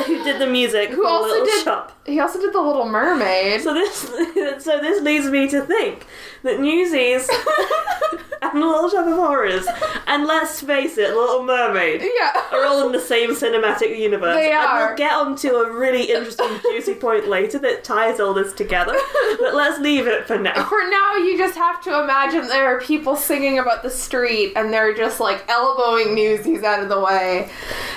who 0.06 0.24
did 0.24 0.40
the 0.40 0.46
music 0.46 0.90
Who 0.90 1.06
also 1.06 1.28
Little 1.28 1.46
did- 1.46 1.64
Shop. 1.64 1.92
he 2.06 2.18
also 2.20 2.40
did 2.40 2.52
the 2.52 2.60
Little 2.60 2.86
Mermaid. 2.88 3.60
So 3.62 3.74
this, 3.74 4.00
so 4.64 4.80
this 4.80 5.02
leads 5.02 5.26
me 5.28 5.48
to 5.48 5.62
think 5.62 6.06
that 6.42 6.60
Newsies 6.60 7.28
and 8.42 8.60
Little 8.60 8.88
Shop 8.88 9.06
of 9.06 9.14
Horrors, 9.14 9.66
and 10.06 10.24
let's 10.26 10.60
face 10.60 10.96
it, 10.98 11.14
Little 11.14 11.42
Mermaid, 11.44 12.02
yeah. 12.02 12.42
are 12.52 12.64
all 12.66 12.86
in 12.86 12.92
the 12.92 13.00
same 13.00 13.30
cinematic 13.30 13.98
universe. 13.98 14.36
They 14.36 14.50
And 14.52 14.58
are. 14.66 14.86
we'll 14.88 14.96
get 14.96 15.12
onto 15.12 15.48
a 15.54 15.70
really 15.72 16.10
interesting, 16.10 16.46
juicy 16.62 16.94
point 16.94 17.28
later 17.28 17.58
that 17.60 17.84
ties 17.84 18.20
all 18.20 18.34
this 18.34 18.52
together. 18.52 18.94
But 19.38 19.54
let's 19.54 19.78
leave 19.80 20.06
it 20.06 20.26
for 20.26 20.38
now. 20.38 20.64
For 20.68 20.88
now, 20.88 21.16
you 21.16 21.36
just 21.36 21.56
have 21.56 21.80
to 21.82 22.00
imagine 22.02 22.46
there 22.48 22.66
are 22.66 22.80
people 22.80 23.16
singing 23.16 23.58
about 23.58 23.82
the 23.82 23.90
street, 23.90 24.52
and 24.56 24.72
they're 24.72 24.94
just 24.94 25.20
like 25.20 25.44
elbowing 25.48 26.14
Newsies 26.14 26.62
out 26.62 26.82
of 26.82 26.88
the 26.88 27.00
way 27.00 27.50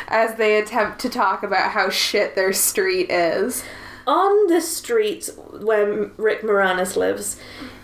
as 0.07 0.35
they 0.35 0.59
attempt 0.59 1.00
to 1.00 1.09
talk 1.09 1.43
about 1.43 1.70
how 1.71 1.89
shit 1.89 2.35
their 2.35 2.53
street 2.53 3.09
is. 3.09 3.63
On 4.07 4.47
the 4.47 4.61
street 4.61 5.29
where 5.59 6.11
Rick 6.17 6.41
Moranis 6.41 6.95
lives 6.95 7.39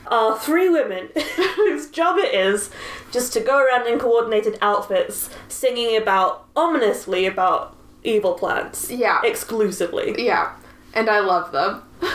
are 0.07 0.37
three 0.37 0.69
women 0.69 1.09
whose 1.55 1.89
job 1.89 2.17
it 2.17 2.33
is 2.33 2.69
just 3.11 3.33
to 3.33 3.39
go 3.39 3.59
around 3.63 3.87
in 3.87 3.99
coordinated 3.99 4.57
outfits 4.61 5.29
singing 5.47 5.95
about, 5.97 6.45
ominously, 6.55 7.25
about 7.25 7.75
evil 8.03 8.33
plants. 8.33 8.89
Yeah. 8.89 9.21
Exclusively. 9.23 10.15
Yeah, 10.17 10.53
and 10.93 11.09
I 11.09 11.19
love 11.19 11.51
them. 11.51 11.83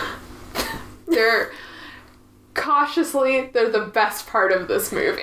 they're 1.06 1.52
cautiously, 2.54 3.50
they're 3.52 3.70
the 3.70 3.86
best 3.86 4.26
part 4.26 4.52
of 4.52 4.68
this 4.68 4.92
movie. 4.92 5.22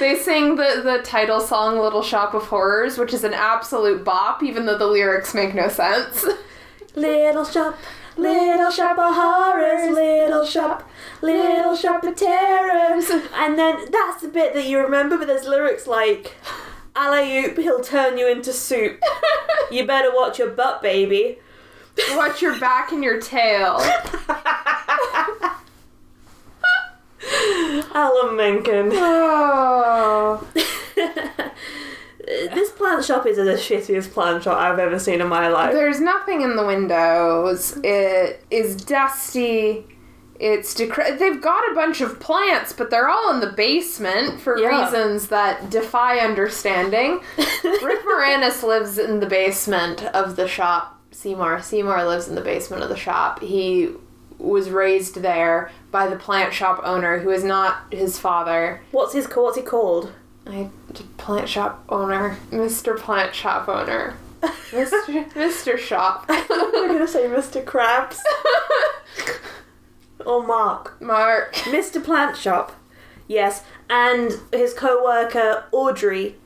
they 0.00 0.16
sing 0.16 0.56
the, 0.56 0.82
the 0.82 1.00
title 1.04 1.40
song 1.40 1.78
Little 1.78 2.02
Shop 2.02 2.34
of 2.34 2.44
Horrors, 2.44 2.98
which 2.98 3.14
is 3.14 3.24
an 3.24 3.34
absolute 3.34 4.04
bop, 4.04 4.42
even 4.42 4.66
though 4.66 4.78
the 4.78 4.86
lyrics 4.86 5.34
make 5.34 5.54
no 5.54 5.68
sense. 5.68 6.24
Little 6.94 7.44
shop, 7.44 7.78
little 8.16 8.70
shop 8.70 8.98
of 8.98 9.14
horrors, 9.14 9.94
little 9.94 10.44
shop, 10.44 10.90
little 11.22 11.76
shop 11.76 12.02
of 12.02 12.16
terrors. 12.16 13.08
And 13.34 13.58
then 13.58 13.90
that's 13.90 14.22
the 14.22 14.28
bit 14.28 14.54
that 14.54 14.66
you 14.66 14.80
remember, 14.80 15.16
but 15.16 15.28
there's 15.28 15.46
lyrics 15.46 15.86
like, 15.86 16.34
alley 16.96 17.38
oop, 17.38 17.56
he'll 17.56 17.80
turn 17.80 18.18
you 18.18 18.28
into 18.28 18.52
soup. 18.52 19.00
You 19.70 19.86
better 19.86 20.10
watch 20.12 20.38
your 20.38 20.50
butt, 20.50 20.82
baby. 20.82 21.38
Watch 22.16 22.40
your 22.42 22.58
back 22.58 22.92
and 22.92 23.02
your 23.02 23.20
tail. 23.20 23.80
Alan 27.94 28.36
Menken. 28.36 28.90
Oh. 28.92 30.46
this 32.26 32.70
plant 32.72 33.04
shop 33.04 33.26
is 33.26 33.36
the 33.36 33.42
shittiest 33.42 34.12
plant 34.12 34.42
shop 34.44 34.56
I've 34.58 34.78
ever 34.78 34.98
seen 34.98 35.20
in 35.20 35.28
my 35.28 35.48
life. 35.48 35.72
There's 35.72 36.00
nothing 36.00 36.42
in 36.42 36.56
the 36.56 36.64
windows. 36.66 37.76
It 37.82 38.44
is 38.50 38.76
dusty. 38.76 39.86
It's 40.40 40.72
decre- 40.74 41.18
they've 41.18 41.40
got 41.42 41.68
a 41.72 41.74
bunch 41.74 42.00
of 42.00 42.20
plants, 42.20 42.72
but 42.72 42.90
they're 42.90 43.08
all 43.08 43.32
in 43.34 43.40
the 43.40 43.50
basement 43.52 44.40
for 44.40 44.56
Yeah. 44.56 44.84
reasons 44.84 45.28
that 45.28 45.68
defy 45.68 46.18
understanding. 46.18 47.20
Rick 47.64 48.04
Moranis 48.04 48.62
lives 48.62 48.98
in 48.98 49.18
the 49.18 49.26
basement 49.26 50.04
of 50.06 50.36
the 50.36 50.46
shop. 50.46 50.97
Seymour 51.18 51.60
Seymour 51.62 52.04
lives 52.04 52.28
in 52.28 52.36
the 52.36 52.40
basement 52.40 52.84
of 52.84 52.88
the 52.88 52.96
shop. 52.96 53.42
He 53.42 53.90
was 54.38 54.70
raised 54.70 55.16
there 55.16 55.68
by 55.90 56.06
the 56.06 56.14
plant 56.14 56.54
shop 56.54 56.80
owner, 56.84 57.18
who 57.18 57.30
is 57.30 57.42
not 57.42 57.92
his 57.92 58.20
father. 58.20 58.82
What's 58.92 59.14
his 59.14 59.26
what's 59.26 59.56
he 59.56 59.64
called? 59.64 60.12
I 60.46 60.70
plant 61.16 61.48
shop 61.48 61.84
owner, 61.88 62.38
Mr. 62.52 62.96
Plant 62.96 63.34
Shop 63.34 63.68
owner, 63.68 64.16
Mr. 64.70 65.28
Mr. 65.32 65.76
Shop. 65.76 66.24
I'm 66.28 66.86
gonna 66.86 67.08
say 67.08 67.24
Mr. 67.24 67.64
Krabs 67.64 68.18
or 70.24 70.46
Mark. 70.46 71.02
Mark. 71.02 71.54
Mr. 71.54 72.02
Plant 72.02 72.36
Shop. 72.36 72.76
Yes, 73.26 73.64
and 73.90 74.38
his 74.52 74.72
co-worker 74.72 75.64
Audrey. 75.72 76.36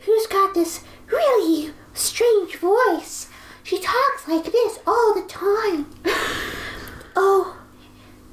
Who's 0.00 0.26
got 0.26 0.52
this 0.52 0.84
really 1.10 1.72
strange 1.94 2.56
voice? 2.56 3.29
She 3.70 3.78
talks 3.78 4.26
like 4.26 4.50
this 4.50 4.80
all 4.84 5.14
the 5.14 5.22
time. 5.28 5.86
Oh, 7.14 7.56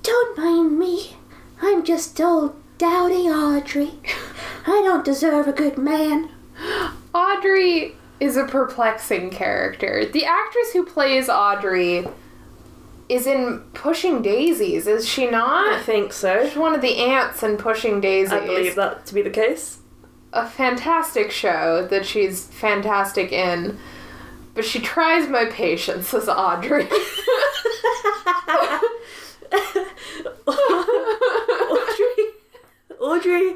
don't 0.01 0.35
mind 0.35 0.79
me. 0.79 1.15
I'm 1.61 1.85
just 1.85 2.19
old 2.19 2.55
dowdy 2.79 3.29
Audrey. 3.29 3.99
I 4.65 4.81
don't 4.83 5.05
deserve 5.05 5.47
a 5.47 5.53
good 5.53 5.77
man. 5.77 6.31
Audrey 7.13 7.93
is 8.19 8.35
a 8.35 8.45
perplexing 8.45 9.29
character. 9.29 10.07
The 10.11 10.25
actress 10.25 10.73
who 10.73 10.83
plays 10.83 11.29
Audrey 11.29 12.07
is 13.07 13.27
in 13.27 13.59
Pushing 13.75 14.23
Daisies, 14.23 14.87
is 14.87 15.07
she 15.07 15.29
not? 15.29 15.71
I 15.71 15.83
think 15.83 16.13
so. 16.13 16.47
She's 16.47 16.57
one 16.57 16.73
of 16.73 16.81
the 16.81 16.97
aunts 16.97 17.43
in 17.43 17.57
Pushing 17.57 18.01
Daisies. 18.01 18.33
I 18.33 18.43
believe 18.43 18.73
that 18.73 19.05
to 19.05 19.13
be 19.13 19.21
the 19.21 19.29
case. 19.29 19.81
A 20.33 20.49
fantastic 20.49 21.29
show 21.29 21.85
that 21.91 22.07
she's 22.07 22.47
fantastic 22.47 23.31
in. 23.31 23.77
But 24.57 24.65
she 24.65 24.79
tries 24.79 25.29
my 25.29 25.45
patience 25.45 26.11
as 26.15 26.27
Audrey. 26.27 26.87
Audrey. 30.47 32.23
Audrey, 32.99 33.53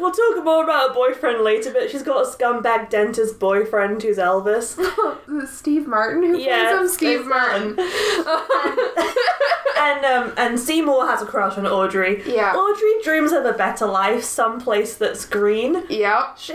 we'll 0.00 0.10
talk 0.10 0.44
more 0.44 0.64
about 0.64 0.88
her 0.88 0.94
boyfriend 0.94 1.42
later, 1.44 1.72
but 1.72 1.88
she's 1.90 2.02
got 2.02 2.26
a 2.26 2.28
scumbag 2.28 2.90
dentist 2.90 3.38
boyfriend 3.38 4.02
who's 4.02 4.18
Elvis. 4.18 4.76
Steve 5.48 5.86
Martin 5.86 6.24
who 6.24 6.36
Yeah, 6.36 6.72
plays 6.78 6.80
him? 6.80 6.88
Steve 6.88 7.26
Martin. 7.26 7.78
and 9.78 10.04
um, 10.04 10.32
and 10.36 10.58
Seymour 10.58 11.06
has 11.06 11.22
a 11.22 11.26
crush 11.26 11.56
on 11.56 11.68
Audrey. 11.68 12.20
Yeah. 12.26 12.52
Audrey 12.54 12.94
dreams 13.04 13.30
of 13.30 13.44
a 13.44 13.52
better 13.52 13.86
life, 13.86 14.24
someplace 14.24 14.96
that's 14.96 15.24
green. 15.24 15.84
yep. 15.88 16.36
She, 16.36 16.54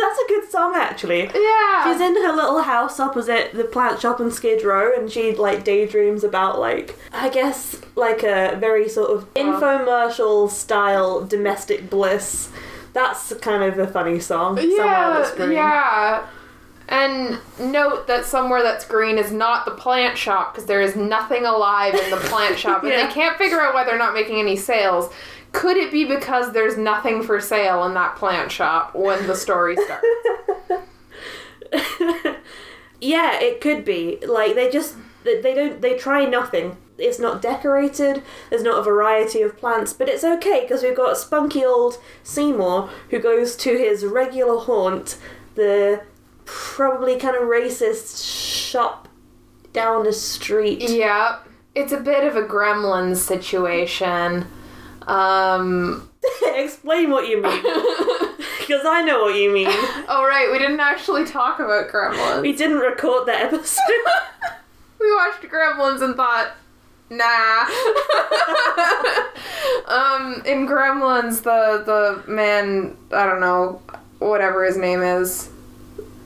that's 0.00 0.18
a 0.18 0.28
good 0.28 0.50
song, 0.50 0.72
actually. 0.76 1.30
Yeah. 1.34 1.84
She's 1.92 2.00
in 2.00 2.14
her 2.16 2.32
little 2.32 2.62
house 2.62 2.98
opposite 2.98 3.52
the 3.52 3.64
plant 3.64 4.00
shop 4.00 4.20
in 4.20 4.30
Skid 4.30 4.64
Row, 4.64 4.92
and 4.96 5.10
she 5.10 5.34
like 5.34 5.64
daydreams 5.64 6.24
about 6.24 6.58
like 6.58 6.96
I 7.12 7.28
guess 7.28 7.76
like 7.96 8.22
a 8.22 8.56
very 8.58 8.88
sort 8.88 9.10
of 9.10 9.32
infomercial 9.34 10.50
style 10.50 11.24
domestic 11.24 11.90
bliss. 11.90 12.50
That's 12.92 13.32
kind 13.34 13.62
of 13.62 13.78
a 13.78 13.86
funny 13.86 14.18
song. 14.18 14.58
Yeah, 14.60 15.22
that's 15.22 15.38
yeah. 15.52 16.26
And 16.88 17.38
note 17.60 18.08
that 18.08 18.24
somewhere 18.24 18.64
that's 18.64 18.84
green 18.84 19.16
is 19.16 19.30
not 19.30 19.64
the 19.64 19.70
plant 19.70 20.18
shop 20.18 20.52
because 20.52 20.66
there 20.66 20.80
is 20.80 20.96
nothing 20.96 21.44
alive 21.46 21.94
in 21.94 22.10
the 22.10 22.16
plant 22.16 22.58
shop, 22.58 22.82
and 22.82 22.90
Yeah. 22.92 23.06
they 23.06 23.12
can't 23.12 23.36
figure 23.38 23.60
out 23.60 23.74
why 23.74 23.84
they're 23.84 23.96
not 23.98 24.12
making 24.12 24.40
any 24.40 24.56
sales. 24.56 25.12
Could 25.52 25.76
it 25.76 25.90
be 25.90 26.04
because 26.04 26.52
there's 26.52 26.76
nothing 26.76 27.22
for 27.22 27.40
sale 27.40 27.84
in 27.84 27.94
that 27.94 28.16
plant 28.16 28.52
shop 28.52 28.94
when 28.94 29.26
the 29.26 29.34
story 29.34 29.76
starts? 29.76 30.06
Yeah, 33.00 33.40
it 33.40 33.60
could 33.60 33.84
be. 33.84 34.18
Like 34.26 34.54
they 34.54 34.70
just 34.70 34.96
they 35.24 35.54
don't 35.54 35.80
they 35.80 35.96
try 35.96 36.24
nothing. 36.26 36.76
It's 36.98 37.18
not 37.18 37.40
decorated. 37.40 38.22
There's 38.50 38.62
not 38.62 38.78
a 38.78 38.82
variety 38.82 39.40
of 39.40 39.56
plants, 39.56 39.94
but 39.94 40.08
it's 40.08 40.22
okay 40.22 40.62
because 40.62 40.82
we've 40.82 40.96
got 40.96 41.16
spunky 41.16 41.64
old 41.64 41.98
Seymour 42.22 42.90
who 43.08 43.18
goes 43.18 43.56
to 43.56 43.70
his 43.70 44.04
regular 44.04 44.58
haunt, 44.58 45.16
the 45.54 46.02
probably 46.44 47.16
kind 47.16 47.36
of 47.36 47.44
racist 47.44 48.22
shop 48.70 49.08
down 49.72 50.04
the 50.04 50.12
street. 50.12 50.82
Yeah, 50.90 51.38
It's 51.74 51.92
a 51.92 52.00
bit 52.00 52.24
of 52.24 52.36
a 52.36 52.42
gremlin 52.42 53.16
situation. 53.16 54.46
Um, 55.02 56.10
Explain 56.54 57.10
what 57.10 57.28
you 57.28 57.42
mean, 57.42 57.62
because 57.62 58.84
I 58.84 59.02
know 59.04 59.22
what 59.22 59.34
you 59.34 59.52
mean. 59.52 59.68
oh, 59.68 60.24
right, 60.28 60.50
we 60.52 60.58
didn't 60.58 60.80
actually 60.80 61.24
talk 61.24 61.58
about 61.58 61.88
gremlins. 61.88 62.42
We 62.42 62.52
didn't 62.54 62.78
record 62.78 63.26
that 63.26 63.52
episode. 63.52 63.82
we 65.00 65.12
watched 65.14 65.42
Gremlins 65.42 66.02
and 66.02 66.14
thought, 66.14 66.52
nah. 67.08 67.64
um, 69.88 70.42
in 70.44 70.66
Gremlins, 70.66 71.42
the 71.42 71.82
the 71.84 72.30
man, 72.30 72.96
I 73.12 73.26
don't 73.26 73.40
know, 73.40 73.80
whatever 74.18 74.64
his 74.64 74.76
name 74.76 75.00
is, 75.00 75.48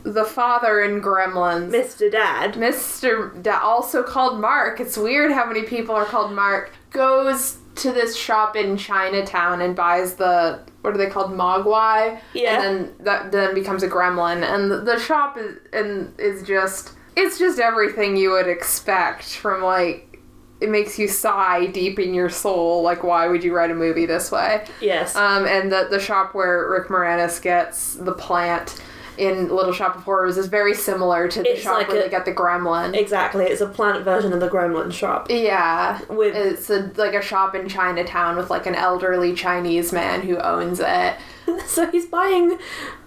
the 0.03 0.25
father 0.25 0.81
in 0.83 1.01
Gremlins, 1.01 1.71
Mr. 1.71 2.11
Dad. 2.11 2.55
Mr. 2.55 3.41
Da- 3.43 3.61
also 3.61 4.03
called 4.03 4.41
Mark. 4.41 4.81
It's 4.81 4.97
weird 4.97 5.33
how 5.33 5.47
many 5.47 5.63
people 5.63 5.95
are 5.95 6.05
called 6.05 6.33
Mark. 6.33 6.73
Goes 6.91 7.59
to 7.77 7.93
this 7.93 8.17
shop 8.17 8.57
in 8.57 8.77
Chinatown 8.77 9.61
and 9.61 9.75
buys 9.75 10.15
the 10.15 10.61
what 10.83 10.95
are 10.95 10.99
they 10.99 11.07
called 11.07 11.31
mogwai? 11.31 12.21
Yeah. 12.33 12.63
And 12.63 12.63
then 12.63 12.95
that 13.01 13.33
then 13.33 13.55
becomes 13.55 13.83
a 13.83 13.89
gremlin. 13.89 14.43
And 14.43 14.71
the, 14.71 14.81
the 14.81 14.99
shop 14.99 15.37
is 15.37 15.57
and 15.73 16.19
is 16.19 16.43
just 16.43 16.93
it's 17.17 17.39
just 17.39 17.59
everything 17.59 18.17
you 18.17 18.31
would 18.33 18.49
expect 18.49 19.25
from 19.37 19.63
like 19.63 20.19
it 20.61 20.71
makes 20.71 20.99
you 20.99 21.09
sigh 21.09 21.67
deep 21.67 21.99
in 21.99 22.15
your 22.15 22.31
soul. 22.31 22.83
Like 22.83 23.03
why 23.03 23.27
would 23.29 23.43
you 23.43 23.55
write 23.55 23.71
a 23.71 23.75
movie 23.75 24.07
this 24.07 24.31
way? 24.31 24.67
Yes. 24.81 25.17
Um, 25.17 25.47
and 25.47 25.71
the 25.73 25.89
the 25.91 26.01
shop 26.01 26.35
where 26.35 26.71
Rick 26.71 26.89
Moranis 26.89 27.41
gets 27.43 27.95
the 27.95 28.13
plant 28.13 28.81
in 29.19 29.49
Little 29.55 29.73
Shop 29.73 29.97
of 29.97 30.03
Horrors 30.05 30.37
is 30.37 30.47
very 30.47 30.75
similar 30.75 31.29
to 31.29 31.43
the 31.43 31.53
It's 31.53 31.63
shop 31.63 31.79
like 31.79 31.89
where 31.89 31.99
a- 32.01 32.03
they 32.05 32.09
get 32.09 32.25
the 32.25 32.33
gremlin. 32.33 32.97
exactly. 32.97 33.45
It's 33.45 33.61
a 33.61 33.67
plant 33.69 34.05
version 34.05 34.33
of 34.33 34.41
the 34.41 34.49
Gremlin 34.49 34.93
shop. 34.93 35.29
yeah, 35.31 36.01
With- 36.09 36.35
it's 36.35 36.69
a, 36.71 36.91
like 36.97 37.15
a 37.15 37.23
shop 37.23 37.55
in 37.55 37.69
Chinatown 37.69 38.37
with 38.37 38.51
like 38.51 38.67
an 38.67 38.75
elderly 38.75 39.35
Chinese 39.35 39.93
man 39.93 40.23
who 40.23 40.39
owns 40.39 40.81
it. 40.81 41.15
So 41.67 41.91
he's 41.91 42.07
buying 42.07 42.59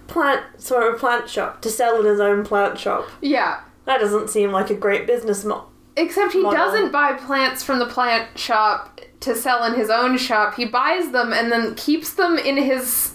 plants 0.06 0.68
from 0.68 0.94
a 0.94 0.96
plant 0.96 1.28
shop 1.28 1.60
to 1.62 1.68
sell 1.68 1.98
in 2.00 2.06
his 2.06 2.20
own 2.20 2.44
plant 2.44 2.78
shop. 2.78 3.08
Yeah, 3.20 3.60
That 3.84 4.00
doesn't 4.00 4.30
seem 4.30 4.52
like 4.52 4.70
a 4.70 4.74
great 4.74 5.06
business 5.06 5.44
model. 5.44 5.70
except 5.96 6.32
he 6.32 6.42
Model. 6.42 6.56
doesn't 6.58 6.92
buy 6.92 7.14
plants 7.14 7.62
from 7.62 7.78
the 7.80 7.86
plant 7.86 8.38
shop 8.38 9.00
to 9.20 9.34
sell 9.34 9.64
in 9.64 9.74
his 9.74 9.90
own 9.90 10.16
shop. 10.18 10.54
He 10.54 10.64
buys 10.64 11.10
them 11.10 11.32
and 11.32 11.50
then 11.50 11.74
keeps 11.74 12.12
them 12.14 12.38
in 12.38 12.56
his 12.56 13.12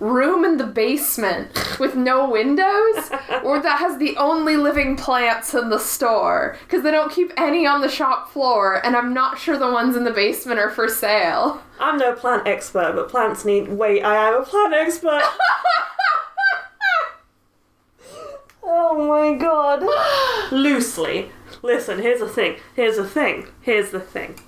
room 0.00 0.44
in 0.44 0.56
the 0.56 0.66
basement 0.66 1.78
with 1.78 1.94
no 1.94 2.28
windows 2.28 3.10
or 3.44 3.60
that 3.60 3.78
has 3.78 3.98
the 3.98 4.16
only 4.16 4.56
living 4.56 4.96
plants 4.96 5.54
in 5.54 5.68
the 5.68 5.78
store 5.78 6.56
because 6.64 6.82
they 6.82 6.90
don't 6.90 7.12
keep 7.12 7.32
any 7.36 7.66
on 7.66 7.80
the 7.80 7.88
shop 7.88 8.30
floor 8.32 8.84
and 8.84 8.96
i'm 8.96 9.12
not 9.12 9.38
sure 9.38 9.58
the 9.58 9.70
ones 9.70 9.96
in 9.96 10.04
the 10.04 10.10
basement 10.10 10.58
are 10.58 10.70
for 10.70 10.88
sale 10.88 11.62
I'm 11.80 11.96
no 11.96 12.12
plant 12.14 12.46
expert, 12.46 12.92
but 12.94 13.08
plants 13.08 13.46
need. 13.46 13.68
Wait, 13.68 14.02
I 14.02 14.28
am 14.28 14.42
a 14.42 14.44
plant 14.44 14.74
expert. 14.74 15.22
oh 18.62 19.08
my 19.08 19.34
god. 19.34 19.82
Loosely. 20.52 21.30
Listen, 21.62 22.00
here's 22.00 22.20
the 22.20 22.28
thing. 22.28 22.56
Here's 22.76 22.96
the 22.96 23.08
thing. 23.08 23.46
Here's 23.62 23.90
the 23.90 24.00
thing. 24.00 24.38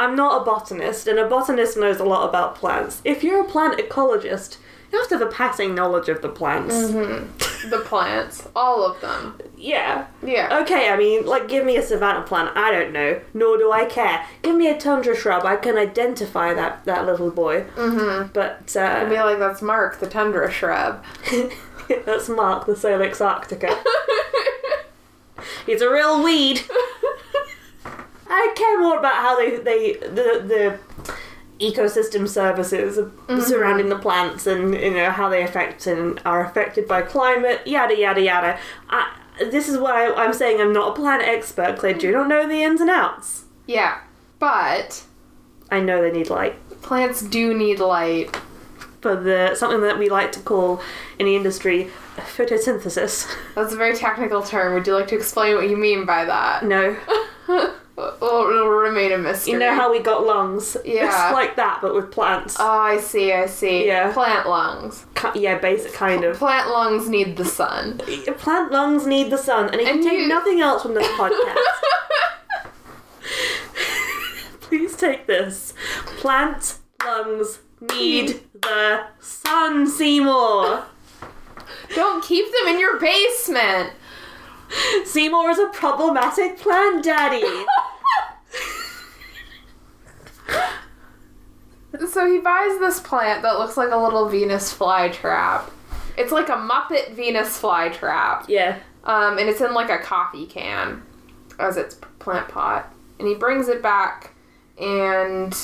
I'm 0.00 0.16
not 0.16 0.40
a 0.40 0.44
botanist, 0.46 1.06
and 1.06 1.18
a 1.18 1.28
botanist 1.28 1.76
knows 1.76 2.00
a 2.00 2.04
lot 2.04 2.26
about 2.26 2.54
plants. 2.54 3.02
If 3.04 3.22
you're 3.22 3.42
a 3.42 3.44
plant 3.44 3.78
ecologist, 3.78 4.56
you 4.90 4.98
have 4.98 5.08
to 5.08 5.18
have 5.18 5.28
a 5.28 5.30
passing 5.30 5.74
knowledge 5.74 6.08
of 6.08 6.22
the 6.22 6.30
plants. 6.30 6.74
the 7.68 7.82
plants, 7.84 8.48
all 8.56 8.82
of 8.82 8.98
them. 9.02 9.38
Yeah. 9.58 10.06
Yeah. 10.22 10.60
Okay, 10.62 10.88
I 10.88 10.96
mean, 10.96 11.26
like, 11.26 11.48
give 11.48 11.66
me 11.66 11.76
a 11.76 11.82
savanna 11.82 12.22
plant. 12.22 12.56
I 12.56 12.70
don't 12.72 12.94
know. 12.94 13.20
Nor 13.34 13.58
do 13.58 13.70
I 13.70 13.84
care. 13.84 14.26
Give 14.40 14.56
me 14.56 14.68
a 14.68 14.80
tundra 14.80 15.14
shrub. 15.14 15.44
I 15.44 15.56
can 15.56 15.76
identify 15.76 16.54
that 16.54 16.82
that 16.86 17.04
little 17.04 17.30
boy. 17.30 17.64
Mm-hmm. 17.76 18.32
But 18.32 18.74
I 18.76 19.02
uh, 19.02 19.08
feel 19.10 19.26
like 19.26 19.38
that's 19.38 19.60
Mark, 19.60 20.00
the 20.00 20.08
tundra 20.08 20.50
shrub. 20.50 21.04
that's 22.06 22.30
Mark, 22.30 22.64
the 22.64 22.74
Salix 22.74 23.18
arctica. 23.18 23.78
He's 25.66 25.82
a 25.82 25.92
real 25.92 26.24
weed. 26.24 26.62
I 28.30 28.52
care 28.56 28.80
more 28.80 28.98
about 28.98 29.16
how 29.16 29.36
they 29.36 29.56
they 29.56 29.92
the 29.94 30.44
the 30.46 30.78
ecosystem 31.60 32.26
services 32.26 32.96
mm-hmm. 32.96 33.40
surrounding 33.40 33.90
the 33.90 33.98
plants 33.98 34.46
and 34.46 34.74
you 34.74 34.92
know 34.92 35.10
how 35.10 35.28
they 35.28 35.42
affect 35.42 35.86
and 35.86 36.18
are 36.24 36.42
affected 36.44 36.88
by 36.88 37.02
climate 37.02 37.66
yada 37.66 37.96
yada 37.98 38.20
yada. 38.20 38.58
I, 38.88 39.14
this 39.38 39.68
is 39.68 39.78
why 39.78 40.12
I'm 40.14 40.32
saying 40.32 40.60
I'm 40.60 40.72
not 40.72 40.90
a 40.90 40.94
plant 40.94 41.22
expert. 41.22 41.84
I 41.84 41.92
do 41.92 42.12
not 42.12 42.28
know 42.28 42.48
the 42.48 42.62
ins 42.62 42.80
and 42.80 42.88
outs. 42.90 43.44
Yeah. 43.66 44.00
But 44.38 45.04
I 45.70 45.80
know 45.80 46.00
they 46.00 46.10
need 46.10 46.30
light 46.30 46.56
plants 46.82 47.22
do 47.22 47.56
need 47.56 47.78
light. 47.78 48.36
for 49.00 49.16
the 49.16 49.54
something 49.54 49.80
that 49.80 49.98
we 49.98 50.10
like 50.10 50.30
to 50.30 50.40
call 50.40 50.82
in 51.18 51.24
the 51.24 51.34
industry 51.34 51.88
photosynthesis. 52.16 53.34
That's 53.54 53.72
a 53.72 53.76
very 53.76 53.96
technical 53.96 54.42
term. 54.42 54.74
Would 54.74 54.86
you 54.86 54.94
like 54.94 55.08
to 55.08 55.16
explain 55.16 55.54
what 55.56 55.70
you 55.70 55.76
mean 55.76 56.04
by 56.04 56.26
that? 56.26 56.64
No, 56.64 56.96
Well, 58.00 58.16
oh, 58.22 58.50
it'll 58.50 58.68
remain 58.68 59.12
a 59.12 59.18
mystery. 59.18 59.52
you 59.52 59.58
know 59.58 59.74
how 59.74 59.90
we 59.90 60.00
got 60.00 60.24
lungs? 60.26 60.76
Yeah. 60.84 61.28
it's 61.28 61.34
like 61.34 61.56
that, 61.56 61.80
but 61.82 61.94
with 61.94 62.10
plants. 62.10 62.56
Oh, 62.58 62.66
I 62.66 62.98
see, 62.98 63.32
I 63.32 63.46
see. 63.46 63.86
Yeah. 63.86 64.12
Plant 64.12 64.48
lungs. 64.48 65.04
Yeah, 65.34 65.58
basic 65.58 65.92
kind 65.92 66.24
of. 66.24 66.36
Plant 66.38 66.70
lungs 66.70 67.08
need 67.08 67.36
the 67.36 67.44
sun. 67.44 67.98
Plant 68.38 68.72
lungs 68.72 69.06
need 69.06 69.30
the 69.30 69.38
sun, 69.38 69.68
and 69.70 69.80
if 69.80 69.88
And 69.88 70.02
you 70.02 70.10
take 70.10 70.18
you- 70.20 70.28
nothing 70.28 70.60
else 70.60 70.82
from 70.82 70.94
this 70.94 71.06
podcast, 71.18 71.56
please 74.60 74.96
take 74.96 75.26
this. 75.26 75.74
Plant 76.18 76.78
lungs 77.04 77.60
need 77.80 78.40
the 78.54 79.04
sun, 79.20 79.86
Seymour. 79.86 80.84
Don't 81.94 82.24
keep 82.24 82.46
them 82.46 82.74
in 82.74 82.80
your 82.80 82.98
basement. 83.00 83.92
Seymour 85.04 85.50
is 85.50 85.58
a 85.58 85.66
problematic 85.68 86.58
plant 86.58 87.04
daddy. 87.04 87.64
So 92.08 92.30
he 92.30 92.38
buys 92.38 92.78
this 92.78 93.00
plant 93.00 93.42
that 93.42 93.58
looks 93.58 93.76
like 93.76 93.90
a 93.90 93.96
little 93.96 94.28
Venus 94.28 94.72
flytrap. 94.76 95.68
It's 96.16 96.32
like 96.32 96.48
a 96.48 96.52
Muppet 96.56 97.12
Venus 97.14 97.60
flytrap. 97.60 98.46
yeah. 98.48 98.78
Um, 99.02 99.38
and 99.38 99.48
it's 99.48 99.60
in 99.62 99.72
like 99.72 99.88
a 99.90 99.98
coffee 99.98 100.46
can 100.46 101.02
as 101.58 101.76
its 101.76 101.96
plant 102.18 102.48
pot. 102.48 102.92
And 103.18 103.26
he 103.26 103.34
brings 103.34 103.68
it 103.68 103.82
back 103.82 104.34
and 104.78 105.56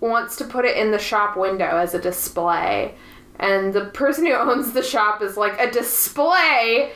wants 0.00 0.36
to 0.36 0.44
put 0.44 0.64
it 0.64 0.76
in 0.76 0.90
the 0.90 0.98
shop 0.98 1.36
window 1.36 1.78
as 1.78 1.94
a 1.94 2.00
display. 2.00 2.94
And 3.38 3.72
the 3.72 3.86
person 3.86 4.26
who 4.26 4.32
owns 4.32 4.72
the 4.72 4.82
shop 4.82 5.22
is 5.22 5.36
like, 5.36 5.58
a 5.60 5.70
display? 5.70 6.92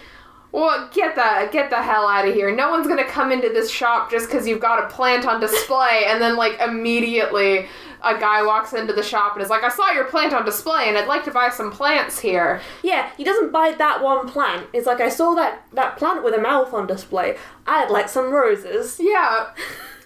Well, 0.52 0.90
get 0.92 1.14
the 1.14 1.48
get 1.50 1.70
the 1.70 1.82
hell 1.82 2.06
out 2.06 2.28
of 2.28 2.34
here. 2.34 2.54
No 2.54 2.70
one's 2.70 2.86
gonna 2.86 3.08
come 3.08 3.32
into 3.32 3.48
this 3.48 3.70
shop 3.70 4.10
just 4.10 4.28
because 4.28 4.46
you've 4.46 4.60
got 4.60 4.84
a 4.84 4.88
plant 4.94 5.26
on 5.26 5.40
display 5.40 6.04
and 6.06 6.20
then 6.20 6.36
like 6.36 6.60
immediately 6.60 7.66
a 8.04 8.18
guy 8.18 8.42
walks 8.42 8.72
into 8.72 8.92
the 8.92 9.02
shop 9.02 9.34
and 9.34 9.42
is 9.42 9.48
like, 9.48 9.62
I 9.62 9.68
saw 9.68 9.92
your 9.92 10.04
plant 10.04 10.32
on 10.34 10.44
display 10.44 10.88
and 10.88 10.98
I'd 10.98 11.06
like 11.06 11.24
to 11.24 11.30
buy 11.30 11.48
some 11.48 11.70
plants 11.70 12.18
here. 12.18 12.60
Yeah, 12.82 13.10
he 13.16 13.24
doesn't 13.24 13.52
buy 13.52 13.72
that 13.78 14.02
one 14.02 14.28
plant. 14.28 14.66
It's 14.72 14.86
like 14.86 15.00
I 15.00 15.08
saw 15.08 15.34
that 15.34 15.64
that 15.72 15.96
plant 15.96 16.22
with 16.22 16.34
a 16.34 16.40
mouth 16.40 16.74
on 16.74 16.86
display. 16.86 17.36
I'd 17.66 17.90
like 17.90 18.08
some 18.08 18.30
roses. 18.30 18.98
Yeah. 19.00 19.50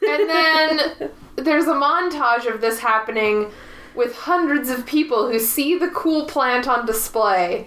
And 0.06 0.28
then 0.28 1.10
there's 1.36 1.64
a 1.64 1.72
montage 1.72 2.46
of 2.52 2.60
this 2.60 2.80
happening 2.80 3.50
with 3.94 4.14
hundreds 4.14 4.68
of 4.68 4.84
people 4.84 5.26
who 5.26 5.38
see 5.38 5.76
the 5.76 5.88
cool 5.88 6.26
plant 6.26 6.68
on 6.68 6.84
display 6.84 7.66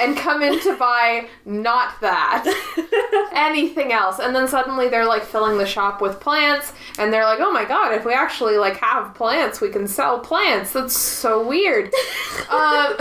and 0.00 0.16
come 0.16 0.42
in 0.42 0.60
to 0.60 0.76
buy 0.76 1.28
not 1.44 2.00
that 2.00 2.44
anything 3.32 3.92
else 3.92 4.18
and 4.18 4.34
then 4.34 4.48
suddenly 4.48 4.88
they're 4.88 5.06
like 5.06 5.22
filling 5.22 5.58
the 5.58 5.66
shop 5.66 6.00
with 6.00 6.20
plants 6.20 6.72
and 6.98 7.12
they're 7.12 7.24
like 7.24 7.38
oh 7.40 7.52
my 7.52 7.64
god 7.64 7.94
if 7.94 8.04
we 8.04 8.12
actually 8.12 8.56
like 8.56 8.76
have 8.76 9.14
plants 9.14 9.60
we 9.60 9.68
can 9.68 9.86
sell 9.86 10.18
plants 10.18 10.72
that's 10.72 10.96
so 10.96 11.46
weird 11.46 11.86
um, 12.50 12.94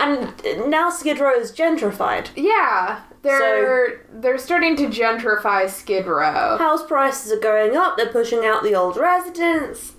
and 0.00 0.70
now 0.70 0.90
Skid 0.90 1.18
Row 1.18 1.34
is 1.34 1.52
gentrified. 1.52 2.28
yeah 2.36 3.02
they're 3.22 4.02
they're 4.12 4.38
starting 4.38 4.76
to 4.76 4.86
gentrify 4.88 5.68
skid 5.68 6.06
row 6.06 6.58
House 6.58 6.86
prices 6.86 7.32
are 7.32 7.40
going 7.40 7.76
up. 7.76 7.96
They're 7.96 8.12
pushing 8.12 8.44
out 8.44 8.62
the 8.62 8.74
old 8.74 8.96
residents. 8.96 9.94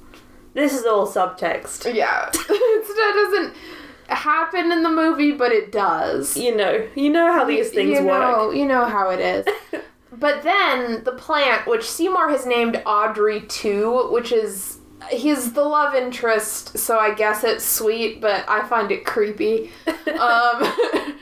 This 0.54 0.74
is 0.74 0.86
all 0.86 1.08
subtext. 1.08 1.94
Yeah. 1.94 2.30
it 2.34 3.16
doesn't 3.16 3.54
happen 4.08 4.72
in 4.72 4.84
the 4.84 4.90
movie, 4.90 5.32
but 5.32 5.52
it 5.52 5.72
does. 5.72 6.38
You 6.38 6.56
know, 6.56 6.88
you 6.96 7.10
know 7.10 7.32
how 7.32 7.46
these 7.46 7.70
things 7.72 8.00
you 8.00 8.06
work. 8.06 8.56
You 8.56 8.66
know 8.66 8.86
how 8.86 9.10
it 9.10 9.20
is. 9.20 9.46
but 10.12 10.44
then 10.44 11.04
the 11.04 11.14
plant, 11.14 11.68
which 11.68 11.90
Seymour 11.90 12.30
has 12.30 12.46
named 12.46 12.82
Audrey 12.86 13.42
2, 13.42 14.10
which 14.12 14.32
is 14.32 14.80
he's 15.10 15.54
the 15.54 15.64
love 15.64 15.94
interest, 15.94 16.78
so 16.78 16.98
I 16.98 17.14
guess 17.14 17.44
it's 17.44 17.66
sweet, 17.66 18.22
but 18.22 18.46
I 18.48 18.68
find 18.68 18.92
it 18.92 19.06
creepy. 19.06 19.72
um, 20.20 21.18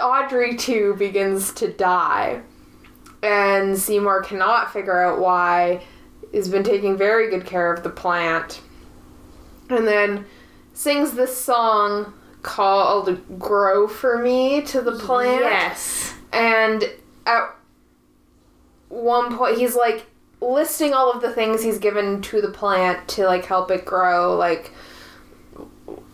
Audrey 0.00 0.56
2 0.56 0.94
begins 0.94 1.52
to 1.54 1.72
die. 1.72 2.42
And 3.22 3.76
Seymour 3.76 4.22
cannot 4.22 4.72
figure 4.72 5.00
out 5.00 5.18
why. 5.18 5.82
He's 6.30 6.48
been 6.48 6.62
taking 6.62 6.96
very 6.96 7.30
good 7.30 7.46
care 7.46 7.72
of 7.72 7.82
the 7.82 7.90
plant. 7.90 8.60
And 9.70 9.86
then 9.86 10.24
sings 10.72 11.12
this 11.12 11.36
song 11.36 12.14
called 12.48 13.38
Grow 13.38 13.86
For 13.86 14.16
Me 14.16 14.62
to 14.62 14.80
the 14.80 14.92
plant. 14.92 15.44
Yes. 15.44 16.14
And 16.32 16.82
at 17.26 17.54
one 18.88 19.36
point, 19.36 19.58
he's 19.58 19.76
like 19.76 20.06
listing 20.40 20.94
all 20.94 21.12
of 21.12 21.20
the 21.20 21.30
things 21.30 21.62
he's 21.62 21.78
given 21.78 22.22
to 22.22 22.40
the 22.40 22.48
plant 22.48 23.06
to 23.08 23.26
like 23.26 23.44
help 23.44 23.70
it 23.70 23.84
grow, 23.84 24.34
like 24.34 24.72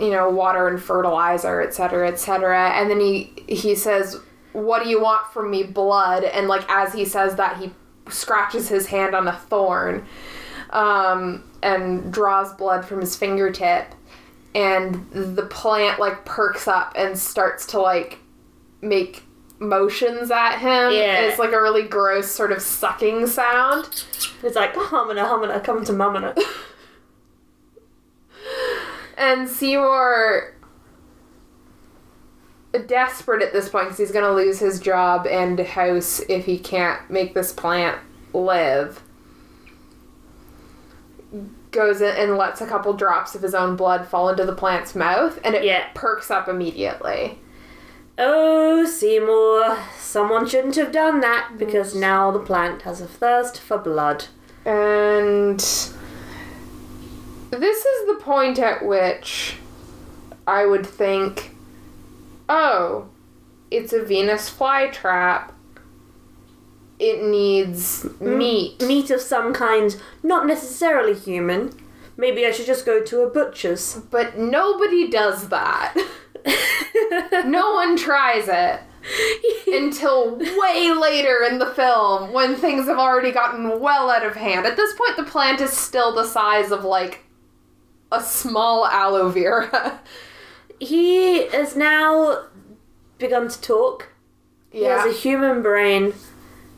you 0.01 0.11
know, 0.11 0.29
water 0.29 0.67
and 0.67 0.83
fertilizer, 0.83 1.61
etc., 1.61 2.09
etc. 2.09 2.71
And 2.71 2.91
then 2.91 2.99
he 2.99 3.33
he 3.49 3.77
says, 3.77 4.19
"What 4.53 4.83
do 4.83 4.89
you 4.89 5.01
want 5.01 5.33
from 5.33 5.53
me, 5.53 5.63
blood?" 5.63 6.25
And 6.25 6.49
like 6.49 6.69
as 6.69 6.93
he 6.93 7.05
says 7.05 7.37
that, 7.37 7.59
he 7.59 7.73
scratches 8.11 8.69
his 8.69 8.89
hand 8.89 9.15
on 9.15 9.29
a 9.29 9.37
thorn, 9.37 10.05
um, 10.71 11.45
and 11.63 12.13
draws 12.13 12.53
blood 12.55 12.85
from 12.85 13.01
his 13.01 13.15
fingertip. 13.15 13.95
And 14.55 15.11
the 15.11 15.47
plant 15.47 15.99
like 15.99 16.25
perks 16.25 16.69
up 16.69 16.93
and 16.97 17.19
starts 17.19 17.67
to 17.67 17.81
like 17.81 18.19
make 18.81 19.25
motions 19.59 20.31
at 20.31 20.59
him. 20.59 20.93
Yeah. 20.93 21.21
It's 21.21 21.39
like 21.39 21.53
a 21.53 21.61
really 21.61 21.83
gross 21.83 22.31
sort 22.31 22.53
of 22.53 22.63
sucking 22.63 23.27
sound. 23.27 24.05
It's 24.43 24.57
like 24.57 24.75
humana 24.75 25.27
humana 25.29 25.61
come 25.61 25.85
to 25.85 25.93
mamana. 25.93 26.39
And 29.17 29.49
Seymour, 29.49 30.55
desperate 32.87 33.43
at 33.43 33.53
this 33.53 33.69
point 33.69 33.87
because 33.87 33.99
he's 33.99 34.11
going 34.11 34.25
to 34.25 34.33
lose 34.33 34.59
his 34.59 34.81
job 34.81 35.27
and 35.27 35.59
house 35.61 36.21
if 36.29 36.45
he 36.47 36.59
can't 36.59 37.09
make 37.09 37.35
this 37.35 37.53
plant 37.53 38.01
live, 38.33 39.03
goes 41.75 42.01
in 42.01 42.15
and 42.17 42.39
lets 42.39 42.61
a 42.63 42.67
couple 42.67 42.93
drops 42.95 43.35
of 43.35 43.43
his 43.43 43.55
own 43.55 43.77
blood 43.77 44.07
fall 44.09 44.29
into 44.31 44.47
the 44.47 44.55
plant's 44.55 44.95
mouth 44.95 45.39
and 45.45 45.55
it 45.55 45.65
Yeah. 45.65 45.85
perks 45.95 46.31
up 46.31 46.49
immediately. 46.49 47.39
Oh, 48.17 48.87
Seymour, 48.87 49.77
someone 49.99 50.47
shouldn't 50.47 50.77
have 50.77 50.93
done 50.93 51.21
that 51.21 51.59
because 51.59 51.95
now 51.95 52.31
the 52.31 52.39
plant 52.39 52.83
has 52.83 53.01
a 53.01 53.07
thirst 53.07 53.61
for 53.61 53.77
blood. 53.77 54.27
And 54.65 55.59
this 57.51 57.85
is 57.85 58.07
the 58.07 58.19
point 58.21 58.59
at 58.59 58.85
which 58.85 59.57
I 60.47 60.65
would 60.65 60.87
think, 60.87 61.57
oh, 62.49 63.07
it's 63.71 63.93
a 63.93 64.03
Venus 64.03 64.49
flytrap. 64.49 65.51
It 67.05 67.23
needs 67.23 68.05
mm. 68.05 68.37
meat. 68.39 68.81
Meat 68.81 69.11
of 69.11 69.21
some 69.21 69.53
kind, 69.53 69.95
not 70.23 70.47
necessarily 70.47 71.15
human. 71.15 71.79
Maybe 72.17 72.47
I 72.47 72.51
should 72.51 72.67
just 72.67 72.87
go 72.87 73.03
to 73.03 73.21
a 73.21 73.31
butcher's. 73.31 74.01
But 74.11 74.39
nobody 74.39 75.11
does 75.11 75.49
that. 75.49 75.95
no 77.45 77.75
one 77.75 77.97
tries 77.97 78.49
it. 78.49 78.81
until 79.67 80.37
way 80.37 80.93
later 80.93 81.43
in 81.43 81.59
the 81.59 81.67
film 81.67 82.33
when 82.33 82.57
things 82.57 82.87
have 82.87 82.99
already 82.99 83.33
gotten 83.33 83.81
well 83.81 84.11
out 84.11 84.25
of 84.25 84.35
hand. 84.35 84.67
At 84.67 84.77
this 84.77 84.95
point, 84.95 85.17
the 85.17 85.25
plant 85.25 85.61
is 85.61 85.73
still 85.73 86.15
the 86.15 86.25
size 86.25 86.71
of 86.71 86.85
like 86.85 87.25
a 88.11 88.23
small 88.23 88.87
aloe 88.87 89.29
vera. 89.29 90.01
he 90.81 91.49
has 91.49 91.77
now 91.77 92.47
begun 93.19 93.49
to 93.49 93.61
talk. 93.61 94.09
He 94.71 94.85
has 94.85 95.07
a 95.07 95.17
human 95.17 95.63
brain 95.63 96.15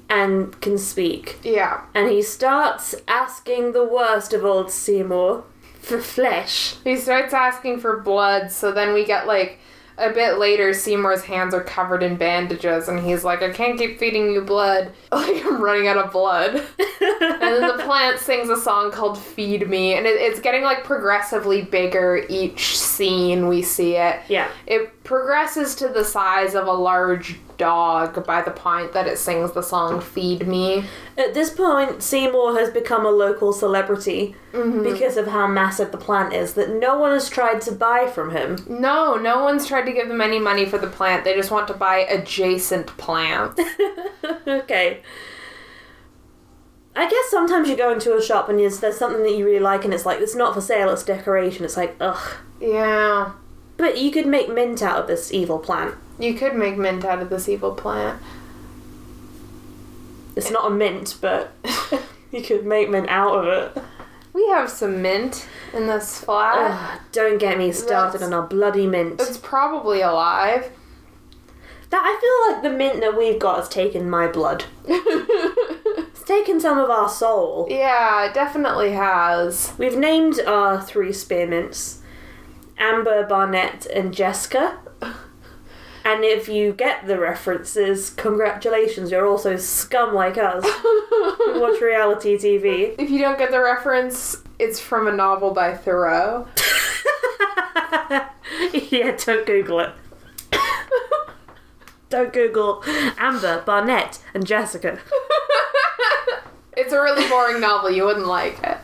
and 0.09 0.61
can 0.61 0.79
speak. 0.79 1.39
yeah. 1.43 1.83
And 1.95 2.11
he 2.11 2.23
starts 2.23 2.95
asking 3.09 3.73
the 3.73 3.85
worst 3.85 4.33
of 4.33 4.45
old 4.45 4.71
Seymour 4.71 5.45
for 5.81 6.01
flesh. 6.01 6.77
He 6.85 6.97
starts 6.97 7.33
asking 7.33 7.81
for 7.81 8.01
blood, 8.01 8.51
so 8.51 8.73
then 8.73 8.93
we 8.95 9.05
get 9.05 9.27
like 9.27 9.59
a 9.99 10.11
bit 10.11 10.39
later, 10.39 10.75
Seymour's 10.75 11.23
hands 11.23 11.55
are 11.55 11.63
covered 11.63 12.03
in 12.03 12.17
bandages, 12.17 12.89
and 12.89 13.01
he's 13.01 13.25
like, 13.25 13.43
I 13.43 13.51
can't 13.51 13.79
keep 13.79 13.99
feeding 13.99 14.31
you 14.33 14.43
blood. 14.43 14.93
Like, 15.17 15.47
I'm 15.47 15.63
running 15.63 15.89
out 15.89 15.97
of 15.97 16.13
blood. 16.13 16.57
and 16.79 17.41
then 17.41 17.67
the 17.75 17.83
plant 17.85 18.19
sings 18.19 18.51
a 18.51 18.61
song 18.61 18.93
called 18.93 19.19
Feed 19.19 19.67
Me, 19.69 19.95
and 19.95 20.07
it, 20.07 20.21
it's 20.21 20.41
getting 20.41 20.63
like 20.63 20.85
progressively 20.85 21.63
bigger 21.63 22.27
each 22.29 22.77
scene 22.77 23.49
we 23.49 23.63
see 23.63 23.97
it. 23.97 24.21
Yeah. 24.29 24.51
It 24.67 25.03
progresses 25.05 25.75
to 25.77 25.89
the 25.89 26.05
size 26.05 26.55
of 26.55 26.67
a 26.67 26.73
large 26.73 27.39
dog 27.57 28.25
by 28.27 28.43
the 28.43 28.51
point 28.51 28.93
that 28.93 29.07
it 29.07 29.19
sings 29.19 29.53
the 29.53 29.63
song 29.63 30.01
Feed 30.01 30.47
Me. 30.47 30.85
At 31.17 31.35
this 31.35 31.51
point, 31.51 32.03
Seymour 32.03 32.59
has 32.59 32.71
become 32.71 33.07
a 33.07 33.11
local 33.11 33.53
celebrity 33.53 34.35
mm-hmm. 34.53 34.83
because 34.83 35.17
of 35.17 35.29
how 35.29 35.47
massive 35.47 35.93
the 35.93 35.99
plant 35.99 36.33
is 36.33 36.55
that 36.55 36.71
no 36.71 36.99
one 36.99 37.13
has 37.13 37.29
tried 37.29 37.61
to 37.63 37.73
buy 37.73 38.07
from 38.07 38.31
him. 38.31 38.59
No, 38.69 39.15
no 39.17 39.43
one's 39.43 39.67
tried 39.67 39.87
to 39.87 39.93
give 39.93 40.09
them 40.09 40.21
any 40.21 40.39
money 40.39 40.67
for 40.67 40.79
the 40.79 40.87
plant. 40.87 41.25
They 41.25 41.35
just 41.35 41.51
want 41.51 41.69
to 41.69 41.75
buy 41.75 41.99
adjacent 41.99 42.87
plants. 42.99 43.61
okay. 44.47 45.03
I 46.95 47.11
guess 47.11 47.31
sometimes 47.31 47.69
you 47.69 47.77
go 47.77 47.93
into 47.93 48.17
a 48.17 48.23
shop 48.23 48.49
and 48.49 48.59
there's, 48.59 48.81
there's 48.81 48.97
something 48.99 49.23
that 49.23 49.37
you 49.37 49.45
really 49.45 49.61
like 49.61 49.85
and 49.85 49.93
it's 49.93 50.07
like, 50.07 50.21
it's 50.21 50.35
not 50.35 50.55
for 50.55 50.63
sale, 50.63 50.91
it's 50.91 51.05
decoration. 51.05 51.65
It's 51.65 51.77
like, 51.77 51.95
ugh. 52.01 52.37
yeah. 52.61 53.33
But 53.77 53.99
you 53.99 54.11
could 54.11 54.27
make 54.27 54.49
mint 54.49 54.83
out 54.83 55.01
of 55.01 55.07
this 55.07 55.33
evil 55.33 55.59
plant. 55.59 55.95
You 56.19 56.35
could 56.35 56.55
make 56.55 56.77
mint 56.79 57.05
out 57.05 57.21
of 57.21 57.31
this 57.31 57.49
evil 57.49 57.73
plant. 57.75 58.21
It's 60.35 60.51
not 60.51 60.71
a 60.71 60.75
mint, 60.75 61.17
but 61.21 61.53
you 62.33 62.43
could 62.43 62.65
make 62.67 62.91
mint 62.91 63.09
out 63.09 63.35
of 63.39 63.47
it. 63.47 63.83
We 64.33 64.47
have 64.49 64.71
some 64.71 65.01
mint 65.01 65.47
in 65.73 65.87
this 65.87 66.21
flat. 66.21 66.71
Ugh, 66.73 67.01
don't 67.13 67.39
get 67.39 67.57
me 67.57 67.73
started 67.73 68.21
That's- 68.21 68.27
on 68.27 68.35
our 68.35 68.47
bloody 68.47 68.87
mint. 68.87 69.21
It's 69.21 69.39
probably 69.39 70.03
alive. 70.03 70.71
That 71.89 72.03
I 72.05 72.19
feel 72.21 72.55
like 72.55 72.63
the 72.63 72.77
mint 72.77 73.01
that 73.01 73.17
we've 73.17 73.39
got 73.39 73.59
has 73.61 73.69
taken 73.69 74.09
my 74.11 74.27
blood. 74.29 74.65
It's 75.99 76.25
taken 76.25 76.59
some 76.61 76.77
of 76.79 76.91
our 76.91 77.09
soul. 77.09 77.69
yeah, 77.71 78.25
it 78.27 78.35
definitely 78.35 78.91
has. 78.93 79.73
We've 79.79 79.97
named 79.97 80.41
our 80.47 80.83
three 80.83 81.11
spearmints 81.11 81.99
Amber, 82.79 83.25
Barnett, 83.27 83.87
and 83.87 84.13
Jessica. 84.13 84.79
And 86.07 86.25
if 86.25 86.49
you 86.49 86.73
get 86.73 87.09
the 87.09 87.19
references, 87.19 88.11
congratulations, 88.11 89.11
you're 89.11 89.27
also 89.27 89.57
scum 89.57 90.15
like 90.15 90.39
us 90.39 90.63
watch 91.49 91.83
reality 91.83 92.37
TV. 92.37 92.95
If 92.97 93.11
you 93.11 93.19
don't 93.19 93.37
get 93.37 93.51
the 93.51 93.61
reference, 93.61 94.37
it's 94.61 94.79
from 94.79 95.09
a 95.09 95.13
novel 95.13 95.51
by 95.51 95.77
Thoreau. 95.77 96.47
yeah, 98.73 99.17
don't 99.17 99.45
Google 99.47 99.81
it. 99.81 99.91
don't 102.09 102.33
Google 102.33 102.85
Amber, 103.19 103.65
Barnett, 103.67 104.21
and 104.33 104.47
Jessica. 104.47 105.01
It's 106.77 106.93
a 106.93 107.01
really 107.01 107.29
boring 107.29 107.61
novel. 107.61 107.91
You 107.91 108.05
wouldn't 108.05 108.29
like 108.29 108.61
it. 108.63 108.79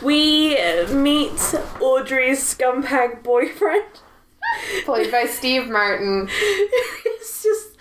We 0.00 0.56
meet 0.94 1.54
Audrey's 1.78 2.40
scumbag 2.42 3.22
boyfriend. 3.22 4.00
Played 4.84 5.10
by 5.10 5.26
Steve 5.26 5.68
Martin. 5.68 6.28
it's 6.32 7.42
just 7.42 7.76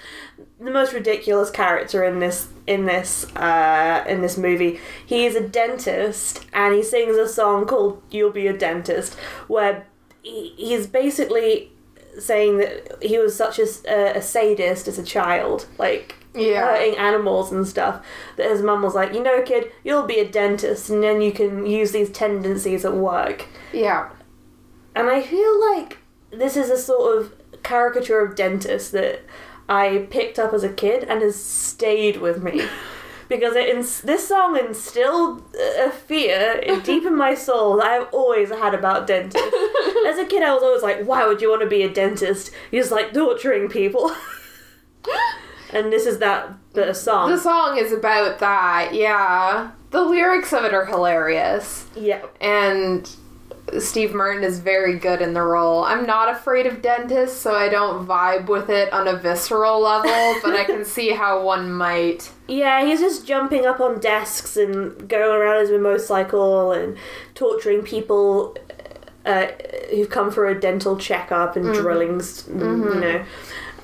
the 0.60 0.72
most 0.72 0.94
ridiculous 0.94 1.50
character 1.50 2.04
in 2.04 2.20
this 2.20 2.48
in 2.66 2.86
this 2.86 3.26
uh, 3.36 4.04
in 4.08 4.22
this 4.22 4.38
movie. 4.38 4.80
He 5.06 5.26
is 5.26 5.36
a 5.36 5.48
dentist 5.48 6.46
and 6.54 6.74
he 6.74 6.84
sings 6.84 7.16
a 7.18 7.28
song 7.28 7.66
called 7.66 8.02
"You'll 8.10 8.32
Be 8.32 8.48
a 8.48 8.58
Dentist," 8.58 9.16
where 9.48 9.86
he, 10.24 10.54
he's 10.58 10.88
basically 10.88 11.72
saying 12.20 12.58
that 12.58 12.98
he 13.02 13.20
was 13.20 13.36
such 13.36 13.60
a, 13.60 14.18
a, 14.18 14.22
sadist 14.22 14.88
as 14.88 14.98
a 14.98 15.04
child, 15.04 15.68
like 15.78 16.16
Yeah. 16.34 16.62
hurting 16.62 16.98
animals 16.98 17.52
and 17.52 17.68
stuff. 17.68 18.04
That 18.38 18.50
his 18.50 18.62
mum 18.62 18.82
was 18.82 18.96
like, 18.96 19.14
"You 19.14 19.22
know, 19.22 19.42
kid, 19.44 19.72
you'll 19.84 20.08
be 20.08 20.20
a 20.20 20.28
dentist, 20.28 20.90
and 20.90 21.04
then 21.04 21.22
you 21.22 21.32
can 21.32 21.66
use 21.66 21.92
these 21.92 22.10
tendencies 22.10 22.84
at 22.86 22.94
work." 22.94 23.46
Yeah. 23.72 24.10
And 24.96 25.10
I 25.10 25.22
feel 25.22 25.60
like 25.74 26.00
this 26.32 26.58
is 26.58 26.70
a 26.70 26.78
sort 26.78 27.18
of 27.18 27.34
caricature 27.64 28.20
of 28.20 28.36
dentist 28.36 28.92
that 28.94 29.22
I 29.70 30.08
picked 30.10 30.40
up 30.40 30.54
as 30.54 30.64
a 30.64 30.70
kid 30.72 31.04
and 31.04 31.22
has 31.22 31.42
stayed 31.42 32.18
with 32.18 32.42
me. 32.42 32.62
Because 33.30 33.58
it 33.58 33.68
ins- 33.68 34.00
this 34.00 34.26
song 34.30 34.58
instilled 34.58 35.44
a 35.78 35.92
fear 35.92 36.62
deep 36.86 37.06
in 37.06 37.14
my 37.18 37.36
soul 37.36 37.76
that 37.76 37.86
I've 37.86 38.14
always 38.14 38.52
had 38.52 38.74
about 38.74 39.06
dentists. 39.06 39.46
As 40.08 40.18
a 40.18 40.26
kid, 40.26 40.42
I 40.44 40.54
was 40.54 40.64
always 40.64 40.82
like, 40.82 41.04
why 41.04 41.28
would 41.28 41.42
you 41.42 41.50
want 41.50 41.62
to 41.62 41.68
be 41.68 41.84
a 41.84 41.90
dentist? 41.94 42.52
You're 42.72 42.84
just 42.84 42.94
like 42.94 43.14
torturing 43.14 43.68
people. 43.68 44.16
and 45.74 45.92
this 45.92 46.06
is 46.06 46.20
that 46.20 46.54
bit 46.74 46.88
of 46.88 46.96
song. 46.96 47.30
The 47.30 47.38
song 47.38 47.78
is 47.78 47.92
about 47.92 48.40
that, 48.40 48.94
yeah. 48.94 49.72
The 49.92 50.04
lyrics 50.04 50.54
of 50.54 50.64
it 50.64 50.74
are 50.74 50.86
hilarious. 50.86 51.86
yeah. 51.98 52.26
And 52.40 53.14
Steve 53.80 54.14
Martin 54.14 54.44
is 54.44 54.60
very 54.60 54.98
good 54.98 55.22
in 55.22 55.34
the 55.34 55.42
role. 55.42 55.84
I'm 55.84 56.06
not 56.06 56.30
afraid 56.30 56.66
of 56.66 56.82
dentists, 56.82 57.40
so 57.40 57.54
I 57.54 57.70
don't 57.70 58.08
vibe 58.08 58.48
with 58.48 58.70
it 58.70 58.92
on 58.94 59.08
a 59.08 59.18
visceral 59.18 59.82
level, 59.82 60.40
but 60.44 60.56
I 60.56 60.64
can 60.64 60.86
see 60.86 61.10
how 61.12 61.44
one 61.44 61.72
might. 61.72 62.32
Yeah, 62.48 62.86
he's 62.86 63.00
just 63.00 63.28
jumping 63.28 63.66
up 63.66 63.80
on 63.80 64.00
desks 64.00 64.56
and 64.56 65.10
going 65.10 65.42
around 65.42 65.62
his 65.62 65.72
motorcycle 65.72 66.72
and 66.72 66.98
torturing 67.36 67.82
people 67.82 68.56
uh, 69.26 69.48
who've 69.90 70.10
come 70.10 70.32
for 70.32 70.48
a 70.48 70.58
dental 70.60 70.98
checkup 70.98 71.58
and 71.58 71.74
drillings, 71.74 72.48
you 72.48 72.56
know. 72.56 73.26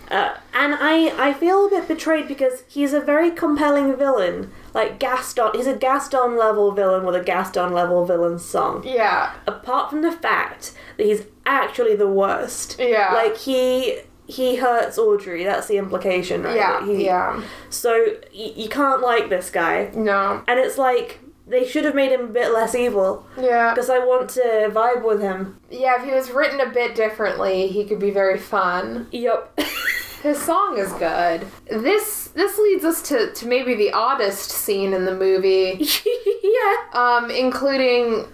Uh, 0.10 0.36
and 0.54 0.76
I, 0.80 1.13
I 1.30 1.34
feel 1.34 1.66
a 1.66 1.70
bit 1.70 1.88
betrayed 1.88 2.28
because 2.28 2.63
he's 2.68 2.94
a 2.94 3.00
very 3.00 3.32
compelling 3.32 3.96
villain. 3.96 4.52
Like 4.74 5.00
Gaston, 5.00 5.52
he's 5.54 5.68
a 5.68 5.76
Gaston 5.76 6.38
level 6.38 6.72
villain 6.72 7.06
with 7.06 7.16
a 7.16 7.24
Gaston 7.24 7.74
level 7.74 8.06
villain 8.06 8.38
song. 8.39 8.84
Yeah. 8.86 9.34
Apart 9.48 9.89
from 9.89 10.02
the 10.02 10.12
fact 10.12 10.74
that 10.98 11.06
he's 11.06 11.24
actually 11.46 11.96
the 11.96 12.08
worst. 12.08 12.78
Yeah. 12.80 13.13
Like 13.13 13.38
he 13.38 14.00
he 14.26 14.56
hurts 14.58 14.98
Audrey. 14.98 15.44
That's 15.44 15.68
the 15.68 15.78
implication, 15.78 16.44
right? 16.44 16.56
Yeah. 16.56 16.86
He- 16.86 17.06
Yeah. 17.06 17.42
so 17.70 18.06
y- 18.34 18.54
you 18.56 18.70
can't 18.70 19.02
like 19.02 19.30
this 19.30 19.50
guy. 19.50 19.92
No. 19.94 20.44
And 20.48 20.60
it's 20.60 20.78
like 20.78 21.20
they 21.54 21.68
should 21.68 21.86
have 21.86 21.94
made 21.94 22.12
him 22.12 22.22
a 22.22 22.28
bit 22.28 22.52
less 22.52 22.74
evil 22.74 23.28
Yeah. 23.39 23.74
because 23.74 23.89
I 23.89 24.00
want 24.00 24.32
to 24.32 24.42
vibe 24.74 25.06
with 25.06 25.22
him. 25.22 25.60
Yeah, 25.70 26.00
if 26.00 26.04
he 26.04 26.12
was 26.12 26.32
written 26.32 26.60
a 26.60 26.70
bit 26.70 26.96
differently, 26.96 27.68
he 27.68 27.86
could 27.86 28.00
be 28.00 28.10
very 28.10 28.39
fun. 28.39 29.08
Yup. 29.12 29.58
His 30.24 30.42
song 30.42 30.78
is 30.80 30.92
good. 30.94 31.46
This 31.70 32.30
this 32.30 32.58
leads 32.58 32.84
us 32.86 33.02
to, 33.10 33.32
to 33.34 33.46
maybe 33.48 33.76
the 33.76 33.92
oddest 33.92 34.50
scene 34.50 34.94
in 34.94 35.06
the 35.06 35.13
movie. 35.13 35.86
yeah. 36.44 36.76
um, 36.94 37.30
including 37.30 38.26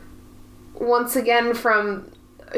once 0.76 1.16
again 1.18 1.54
from 1.54 2.10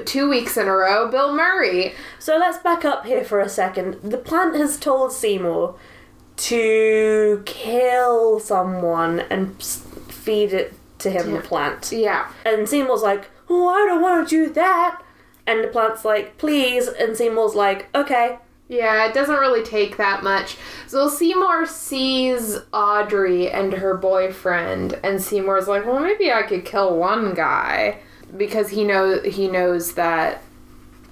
two 0.06 0.30
weeks 0.30 0.58
in 0.58 0.68
a 0.68 0.72
row, 0.76 1.10
Bill 1.10 1.34
Murray. 1.34 1.94
So 2.20 2.38
let's 2.38 2.60
back 2.60 2.86
up 2.86 3.06
here 3.06 3.24
for 3.24 3.40
a 3.40 3.50
second. 3.50 3.96
The 4.04 4.18
plant 4.18 4.56
has 4.58 4.78
told 4.78 5.12
Seymour 5.12 5.76
to 6.38 7.42
kill 7.46 8.40
someone 8.40 9.22
and 9.22 9.56
feed 10.22 10.54
it 10.54 10.74
to 11.00 11.10
him, 11.10 11.32
the 11.32 11.42
plant. 11.42 11.92
Yeah, 11.92 12.32
And 12.46 12.70
Seymour's 12.70 13.02
like, 13.02 13.30
oh, 13.50 13.68
I 13.68 13.86
don't 13.88 14.02
want 14.02 14.28
to 14.30 14.46
do 14.48 14.54
that. 14.54 15.02
And 15.48 15.64
the 15.64 15.68
plant's 15.68 16.06
like, 16.06 16.38
please. 16.38 16.88
And 16.88 17.18
Seymour's 17.18 17.56
like, 17.56 17.88
okay. 17.96 18.38
yeah, 18.70 19.06
it 19.08 19.14
doesn't 19.14 19.36
really 19.36 19.64
take 19.64 19.98
that 19.98 20.24
much. 20.24 20.56
So 20.88 21.10
Seymour 21.10 21.66
sees 21.66 22.58
Audrey 22.72 23.52
and 23.52 23.74
her 23.74 23.98
boyfriend, 23.98 24.98
and 25.04 25.22
Seymour's 25.22 25.68
like, 25.68 25.86
well, 25.86 26.00
maybe 26.00 26.32
I 26.32 26.44
could 26.44 26.64
kill 26.64 26.96
one 26.98 27.34
guy 27.34 28.00
because 28.38 28.70
he 28.70 28.86
know 28.86 29.20
he 29.22 29.50
knows 29.50 29.96
that 29.96 30.42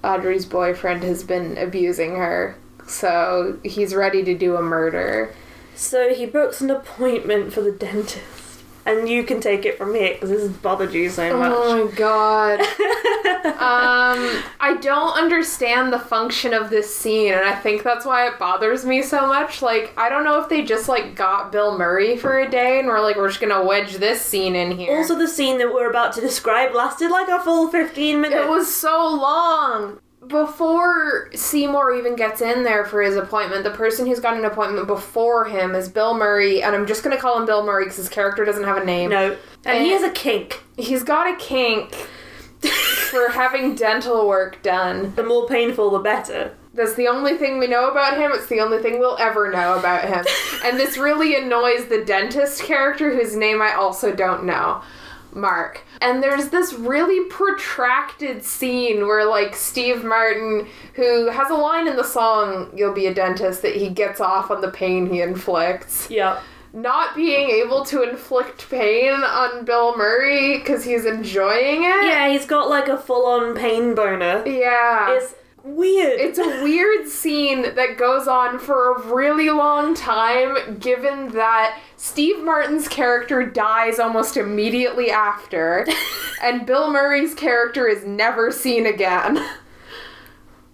Audrey's 0.04 0.46
boyfriend 0.46 1.04
has 1.04 1.24
been 1.24 1.58
abusing 1.58 2.16
her. 2.16 2.56
So 2.88 3.60
he's 3.64 3.94
ready 3.94 4.24
to 4.24 4.38
do 4.38 4.56
a 4.56 4.62
murder. 4.62 5.34
So 5.76 6.14
he 6.14 6.26
books 6.26 6.62
an 6.62 6.70
appointment 6.72 7.52
for 7.52 7.62
the 7.62 7.72
dentist. 7.72 8.39
And 8.86 9.08
you 9.08 9.24
can 9.24 9.40
take 9.40 9.66
it 9.66 9.78
from 9.78 9.94
here 9.94 10.14
because 10.14 10.30
this 10.30 10.42
has 10.42 10.52
bothered 10.52 10.94
you 10.94 11.10
so 11.10 11.38
much. 11.38 11.52
Oh 11.54 11.86
my 11.86 11.92
god. 11.92 12.60
um, 13.46 14.44
I 14.60 14.78
don't 14.82 15.18
understand 15.18 15.94
the 15.94 16.00
function 16.00 16.54
of 16.54 16.70
this 16.70 16.94
scene, 16.96 17.34
and 17.34 17.46
I 17.46 17.56
think 17.56 17.84
that's 17.84 18.06
why 18.06 18.28
it 18.28 18.40
bothers 18.40 18.86
me 18.86 19.02
so 19.02 19.28
much. 19.28 19.62
Like, 19.62 19.94
I 19.98 20.10
don't 20.10 20.24
know 20.24 20.42
if 20.42 20.50
they 20.50 20.64
just 20.64 20.88
like 20.90 21.16
got 21.16 21.52
Bill 21.52 21.78
Murray 21.78 22.18
for 22.18 22.40
a 22.40 22.50
day 22.50 22.80
and 22.80 22.88
we're 22.88 23.02
like, 23.02 23.16
we're 23.16 23.30
just 23.30 23.42
gonna 23.42 23.64
wedge 23.64 23.96
this 23.96 24.22
scene 24.22 24.56
in 24.56 24.72
here. 24.72 24.98
Also, 24.98 25.18
the 25.18 25.28
scene 25.28 25.58
that 25.60 25.74
we're 25.74 25.90
about 25.90 26.14
to 26.14 26.22
describe 26.22 26.74
lasted 26.74 27.12
like 27.12 27.28
a 27.28 27.40
full 27.40 27.70
15 27.70 28.22
minutes. 28.22 28.42
It 28.42 28.50
was 28.50 28.74
so 28.74 29.08
long. 29.08 30.00
Before 30.30 31.32
Seymour 31.34 31.96
even 31.96 32.16
gets 32.16 32.40
in 32.40 32.64
there 32.64 32.86
for 32.86 33.02
his 33.02 33.16
appointment, 33.16 33.64
the 33.64 33.72
person 33.72 34.06
who's 34.06 34.20
got 34.20 34.38
an 34.38 34.46
appointment 34.46 34.86
before 34.86 35.46
him 35.46 35.74
is 35.74 35.90
Bill 35.90 36.14
Murray, 36.14 36.62
and 36.62 36.76
I'm 36.76 36.86
just 36.86 37.04
gonna 37.04 37.18
call 37.18 37.40
him 37.40 37.48
Bill 37.48 37.66
Murray 37.66 37.86
because 37.86 37.98
his 37.98 38.10
character 38.10 38.46
doesn't 38.46 38.64
have 38.64 38.78
a 38.78 38.86
name. 38.86 39.10
No. 39.10 39.36
And 39.66 39.84
he 39.84 39.92
And- 39.92 40.02
has 40.02 40.04
a 40.10 40.14
kink. 40.14 40.62
He's 40.78 41.04
got 41.04 41.28
a 41.28 41.36
kink 41.38 41.94
for 42.62 43.30
having 43.32 43.74
dental 43.74 44.28
work 44.28 44.62
done. 44.62 45.14
The 45.16 45.24
more 45.24 45.48
painful, 45.48 45.90
the 45.90 46.00
better. 46.00 46.52
That's 46.76 46.94
the 46.94 47.08
only 47.08 47.36
thing 47.36 47.58
we 47.58 47.66
know 47.66 47.90
about 47.90 48.18
him. 48.18 48.32
It's 48.32 48.46
the 48.46 48.60
only 48.62 48.78
thing 48.78 49.00
we'll 49.00 49.18
ever 49.20 49.50
know 49.52 49.80
about 49.80 50.04
him. 50.08 50.24
and 50.64 50.80
this 50.80 50.96
really 50.96 51.36
annoys 51.36 51.86
the 51.86 52.06
dentist 52.06 52.62
character, 52.62 53.16
whose 53.16 53.36
name 53.36 53.64
I 53.64 53.74
also 53.74 54.14
don't 54.16 54.44
know. 54.44 54.82
Mark. 55.34 55.82
And 56.02 56.22
there's 56.24 56.50
this 56.50 56.74
really 56.74 57.30
protracted 57.30 58.44
scene 58.44 59.08
where, 59.08 59.26
like, 59.26 59.56
Steve 59.56 60.04
Martin, 60.04 60.68
who 60.94 61.30
has 61.30 61.50
a 61.50 61.56
line 61.56 61.88
in 61.88 61.96
the 61.96 62.04
song, 62.04 62.72
You'll 62.76 62.94
Be 62.94 63.08
a 63.08 63.14
Dentist, 63.14 63.62
that 63.62 63.76
he 63.76 63.90
gets 63.90 64.20
off 64.20 64.52
on 64.52 64.62
the 64.62 64.72
pain 64.72 65.10
he 65.10 65.22
inflicts. 65.22 66.10
Yep. 66.10 66.42
Not 66.72 67.16
being 67.16 67.50
able 67.50 67.84
to 67.86 68.04
inflict 68.04 68.70
pain 68.70 69.12
on 69.12 69.66
Bill 69.66 69.98
Murray 69.98 70.60
because 70.60 70.84
he's 70.84 71.06
enjoying 71.06 71.84
it. 71.84 72.04
Yeah, 72.04 72.30
he's 72.30 72.46
got 72.46 72.70
like 72.70 72.88
a 72.88 72.98
full 72.98 73.26
on 73.26 73.56
pain 73.56 73.96
boner. 73.96 74.44
Yeah. 74.46 75.14
It's 75.14 75.34
weird. 75.64 76.20
It's 76.20 76.38
a 76.38 76.64
weird 76.64 77.08
scene 77.08 77.74
that 77.74 77.98
goes 77.98 78.28
on 78.28 78.60
for 78.60 78.94
a 78.94 79.08
really 79.08 79.50
long 79.50 79.96
time, 79.96 80.78
given 80.78 81.30
that 81.30 81.80
Steve 82.02 82.42
Martin's 82.42 82.88
character 82.88 83.46
dies 83.46 84.00
almost 84.00 84.38
immediately 84.38 85.12
after, 85.12 85.86
and 86.42 86.66
Bill 86.66 86.90
Murray's 86.90 87.36
character 87.36 87.88
is 87.90 88.06
never 88.06 88.52
seen 88.52 88.86
again. 88.86 89.46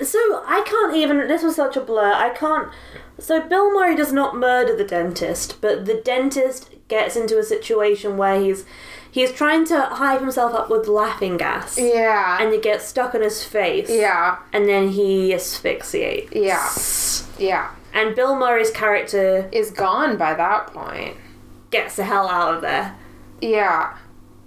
So 0.02 0.20
I 0.46 0.62
can't 0.68 0.96
even. 0.96 1.28
This 1.28 1.42
was 1.42 1.56
such 1.56 1.76
a 1.76 1.82
blur. 1.82 2.14
I 2.14 2.30
can't. 2.30 2.70
So 3.18 3.42
Bill 3.42 3.74
Murray 3.74 3.96
does 3.96 4.12
not 4.14 4.36
murder 4.36 4.76
the 4.76 4.84
dentist, 4.84 5.60
but 5.62 5.86
the 5.86 5.96
dentist 5.96 6.70
gets 6.90 7.16
into 7.16 7.40
a 7.40 7.44
situation 7.44 8.18
where 8.18 8.40
he's 8.40 8.66
he's 9.10 9.32
trying 9.32 9.66
to 9.66 9.82
hype 9.82 10.20
himself 10.20 10.54
up 10.54 10.70
with 10.70 10.88
laughing 10.88 11.38
gas, 11.38 11.78
Yeah. 11.80 12.38
and 12.40 12.54
it 12.54 12.62
gets 12.62 12.86
stuck 12.86 13.16
on 13.16 13.22
his 13.22 13.44
face. 13.44 13.90
yeah. 13.90 14.38
And 14.54 14.68
then 14.70 14.90
he 14.90 15.34
asphyxiates. 15.34 16.34
Yeah. 16.36 16.70
Yeah. 17.40 17.70
And 17.96 18.16
Bill 18.16 18.36
Murray's 18.36 18.70
character 18.72 19.50
Is 19.52 19.72
gone 19.72 20.18
by 20.18 20.34
that 20.36 20.68
point. 20.68 21.18
gets 21.72 21.96
the 21.96 22.04
hell 22.04 22.28
out 22.28 22.54
of 22.56 22.62
there. 22.62 22.96
Yeah. 23.42 23.98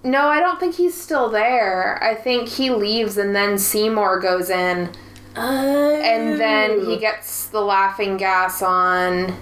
No, 0.03 0.27
I 0.27 0.39
don't 0.39 0.59
think 0.59 0.75
he's 0.75 0.93
still 0.93 1.29
there. 1.29 2.01
I 2.01 2.15
think 2.15 2.47
he 2.47 2.69
leaves 2.69 3.17
and 3.17 3.35
then 3.35 3.57
Seymour 3.57 4.19
goes 4.21 4.49
in 4.49 4.91
Oh. 5.35 5.95
and 6.01 6.39
then 6.39 6.79
he 6.85 6.93
oh. 6.95 6.99
gets 6.99 7.47
the 7.47 7.61
laughing 7.61 8.17
gas 8.17 8.61
on 8.61 9.35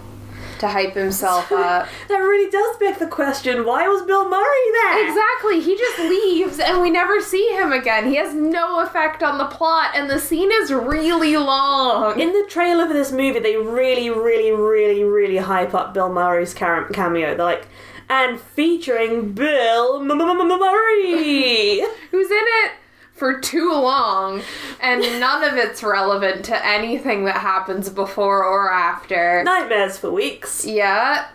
to 0.60 0.68
hype 0.68 0.94
himself 0.94 1.52
up. 1.52 1.88
That 2.08 2.18
really 2.18 2.50
does 2.50 2.78
beg 2.78 3.00
the 3.00 3.08
question: 3.08 3.66
Why 3.66 3.88
was 3.88 4.02
Bill 4.04 4.30
Murray 4.30 4.72
there? 4.74 5.08
Exactly. 5.08 5.60
He 5.62 5.78
just 5.78 6.00
leaves 6.00 6.60
and 6.60 6.82
we 6.82 6.90
never 6.90 7.22
see 7.22 7.48
him 7.50 7.72
again. 7.72 8.08
He 8.08 8.16
has 8.16 8.34
no 8.34 8.80
effect 8.82 9.24
on 9.24 9.38
the 9.38 9.46
plot 9.46 9.92
and 9.96 10.10
the 10.10 10.20
scene 10.20 10.50
is 10.52 10.72
really 10.72 11.38
long. 11.38 12.20
In 12.20 12.34
the 12.34 12.46
trailer 12.50 12.88
for 12.88 12.94
this 12.94 13.12
movie, 13.12 13.40
they 13.40 13.58
really, 13.58 14.10
really, 14.10 14.52
really, 14.52 15.04
really 15.04 15.38
hype 15.38 15.74
up 15.74 15.94
Bill 15.94 16.12
Murray's 16.12 16.54
cameo. 16.54 17.36
They're 17.36 17.38
like, 17.38 17.68
and 18.10 18.40
featuring 18.40 19.34
Bill 19.34 20.02
Murray. 20.04 21.82
Who's 22.12 22.32
in 22.32 22.46
it 22.64 22.72
for 23.18 23.40
too 23.40 23.72
long 23.72 24.42
and 24.80 25.02
none 25.20 25.44
of 25.44 25.56
it's 25.56 25.82
relevant 25.82 26.46
to 26.46 26.66
anything 26.66 27.26
that 27.26 27.38
happens 27.38 27.90
before 27.90 28.44
or 28.44 28.72
after. 28.72 29.44
Nightmares 29.44 29.98
for 29.98 30.12
weeks. 30.12 30.66
Yeah. 30.66 31.28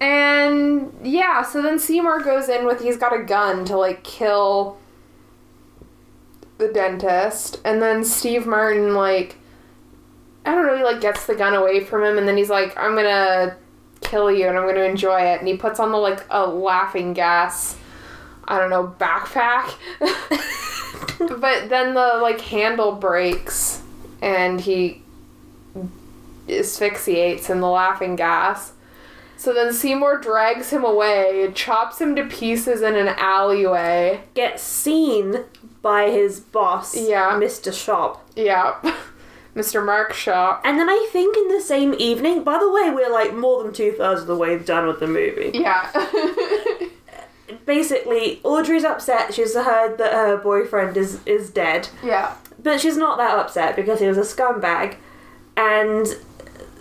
And 0.00 0.92
yeah, 1.02 1.42
so 1.42 1.62
then 1.62 1.78
Seymour 1.78 2.22
goes 2.22 2.48
in 2.48 2.66
with 2.66 2.80
he's 2.80 2.96
got 2.96 3.18
a 3.18 3.22
gun 3.22 3.64
to 3.64 3.76
like 3.76 4.04
kill 4.04 4.78
the 6.58 6.68
dentist, 6.68 7.60
and 7.64 7.82
then 7.82 8.04
Steve 8.04 8.46
Martin 8.46 8.94
like 8.94 9.36
I 10.44 10.54
don't 10.54 10.66
know, 10.66 10.76
he 10.76 10.84
like 10.84 11.00
gets 11.00 11.26
the 11.26 11.34
gun 11.34 11.54
away 11.54 11.82
from 11.82 12.04
him, 12.04 12.18
and 12.18 12.28
then 12.28 12.36
he's 12.36 12.50
like, 12.50 12.76
"I'm 12.78 12.94
gonna 12.94 13.56
kill 14.00 14.30
you, 14.30 14.46
and 14.46 14.56
I'm 14.56 14.66
gonna 14.66 14.84
enjoy 14.84 15.20
it," 15.20 15.40
and 15.40 15.48
he 15.48 15.56
puts 15.56 15.80
on 15.80 15.90
the 15.90 15.98
like 15.98 16.24
a 16.30 16.46
laughing 16.46 17.14
gas, 17.14 17.76
I 18.48 18.58
don't 18.58 18.70
know, 18.70 18.94
backpack. 18.98 19.74
but 21.40 21.68
then 21.68 21.94
the 21.94 22.18
like 22.22 22.40
handle 22.40 22.92
breaks, 22.92 23.82
and 24.22 24.60
he 24.60 25.02
asphyxiates 26.48 27.50
in 27.50 27.60
the 27.60 27.68
laughing 27.68 28.16
gas. 28.16 28.72
So 29.38 29.52
then 29.52 29.72
Seymour 29.72 30.18
drags 30.18 30.70
him 30.70 30.84
away, 30.84 31.50
chops 31.54 32.00
him 32.00 32.16
to 32.16 32.24
pieces 32.24 32.80
in 32.82 32.96
an 32.96 33.08
alleyway. 33.08 34.22
Gets 34.34 34.62
seen 34.62 35.44
by 35.82 36.10
his 36.10 36.40
boss, 36.40 36.96
Yeah. 36.96 37.32
Mr. 37.32 37.72
Shop. 37.72 38.24
Yeah. 38.34 38.76
Mr. 39.54 39.84
Mark 39.84 40.12
Shaw. 40.14 40.60
And 40.64 40.78
then 40.78 40.88
I 40.88 41.08
think 41.12 41.36
in 41.36 41.48
the 41.48 41.60
same 41.60 41.94
evening, 41.98 42.44
by 42.44 42.58
the 42.58 42.70
way, 42.70 42.90
we're 42.90 43.12
like 43.12 43.34
more 43.34 43.62
than 43.62 43.72
two 43.72 43.92
thirds 43.92 44.22
of 44.22 44.26
the 44.26 44.36
way 44.36 44.58
done 44.58 44.86
with 44.86 45.00
the 45.00 45.06
movie. 45.06 45.50
Yeah. 45.54 45.90
Basically, 47.64 48.40
Audrey's 48.42 48.84
upset. 48.84 49.34
She's 49.34 49.54
heard 49.54 49.98
that 49.98 50.12
her 50.12 50.36
boyfriend 50.36 50.96
is, 50.96 51.20
is 51.26 51.50
dead. 51.50 51.88
yeah. 52.02 52.34
But 52.62 52.80
she's 52.80 52.96
not 52.96 53.18
that 53.18 53.38
upset 53.38 53.76
because 53.76 54.00
he 54.00 54.06
was 54.06 54.18
a 54.18 54.22
scumbag. 54.22 54.96
And 55.56 56.06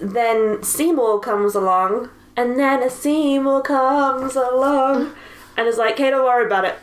then 0.02 0.64
Seymour 0.64 1.20
comes 1.20 1.54
along, 1.54 2.10
and 2.36 2.58
then 2.58 2.82
a 2.82 2.90
Seymour 2.90 3.62
comes 3.62 4.36
along, 4.36 5.14
and 5.56 5.68
is 5.68 5.78
like, 5.78 5.98
hey, 5.98 6.10
don't 6.10 6.26
worry 6.26 6.46
about 6.46 6.66
it. 6.66 6.76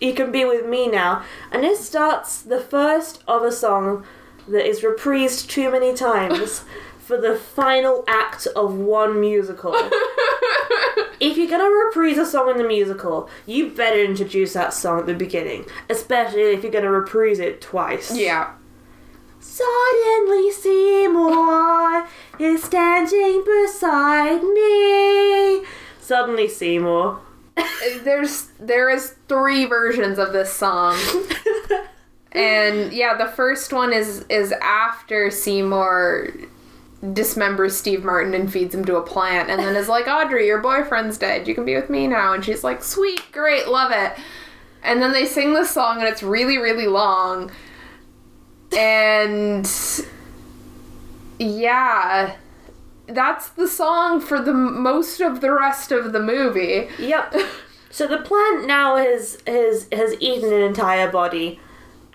You 0.00 0.14
can 0.14 0.30
be 0.30 0.44
with 0.44 0.66
me 0.66 0.86
now. 0.88 1.24
And 1.50 1.64
it 1.64 1.76
starts 1.78 2.42
the 2.42 2.60
first 2.60 3.22
of 3.26 3.42
a 3.42 3.50
song 3.50 4.04
that 4.48 4.68
is 4.68 4.80
reprised 4.82 5.48
too 5.48 5.70
many 5.70 5.92
times 5.94 6.64
for 6.98 7.16
the 7.20 7.34
final 7.36 8.04
act 8.06 8.46
of 8.54 8.74
one 8.74 9.18
musical. 9.20 9.72
if 11.20 11.36
you're 11.36 11.48
gonna 11.48 11.64
reprise 11.64 12.18
a 12.18 12.26
song 12.26 12.50
in 12.50 12.58
the 12.58 12.66
musical, 12.66 13.28
you 13.46 13.70
better 13.70 14.02
introduce 14.02 14.52
that 14.54 14.72
song 14.72 15.00
at 15.00 15.06
the 15.06 15.14
beginning, 15.14 15.66
especially 15.88 16.52
if 16.52 16.62
you're 16.62 16.72
gonna 16.72 16.90
reprise 16.90 17.38
it 17.38 17.60
twice. 17.60 18.14
Yeah. 18.16 18.52
Suddenly 19.40 20.50
Seymour 20.50 22.06
is 22.38 22.64
standing 22.64 23.44
beside 23.44 24.42
me. 24.42 25.64
Suddenly 26.00 26.48
Seymour. 26.48 27.20
There's 28.02 28.48
there 28.58 28.90
is 28.90 29.14
three 29.28 29.64
versions 29.64 30.18
of 30.18 30.32
this 30.32 30.52
song. 30.52 30.96
And 32.36 32.92
yeah, 32.92 33.16
the 33.16 33.28
first 33.28 33.72
one 33.72 33.94
is 33.94 34.24
is 34.28 34.52
after 34.60 35.30
Seymour 35.30 36.34
dismembers 37.02 37.72
Steve 37.72 38.04
Martin 38.04 38.34
and 38.34 38.52
feeds 38.52 38.74
him 38.74 38.84
to 38.84 38.96
a 38.96 39.02
plant 39.02 39.50
and 39.50 39.60
then 39.60 39.76
is 39.76 39.88
like, 39.88 40.06
Audrey, 40.06 40.46
your 40.46 40.60
boyfriend's 40.60 41.18
dead. 41.18 41.46
You 41.46 41.54
can 41.54 41.64
be 41.64 41.74
with 41.74 41.90
me 41.90 42.06
now. 42.06 42.32
And 42.32 42.44
she's 42.44 42.64
like, 42.64 42.82
Sweet, 42.82 43.22
great, 43.32 43.68
love 43.68 43.92
it. 43.92 44.18
And 44.82 45.02
then 45.02 45.12
they 45.12 45.26
sing 45.26 45.54
this 45.54 45.70
song 45.70 45.98
and 45.98 46.08
it's 46.08 46.22
really, 46.22 46.58
really 46.58 46.86
long. 46.86 47.50
And 48.76 49.70
yeah, 51.38 52.36
that's 53.06 53.48
the 53.50 53.68
song 53.68 54.20
for 54.20 54.40
the 54.40 54.54
most 54.54 55.20
of 55.20 55.40
the 55.40 55.52
rest 55.52 55.92
of 55.92 56.12
the 56.12 56.20
movie. 56.20 56.88
Yep. 56.98 57.34
So 57.90 58.06
the 58.06 58.18
plant 58.18 58.66
now 58.66 58.96
has 58.96 59.38
has 59.46 59.88
has 59.90 60.14
eaten 60.20 60.52
an 60.52 60.60
entire 60.60 61.10
body, 61.10 61.60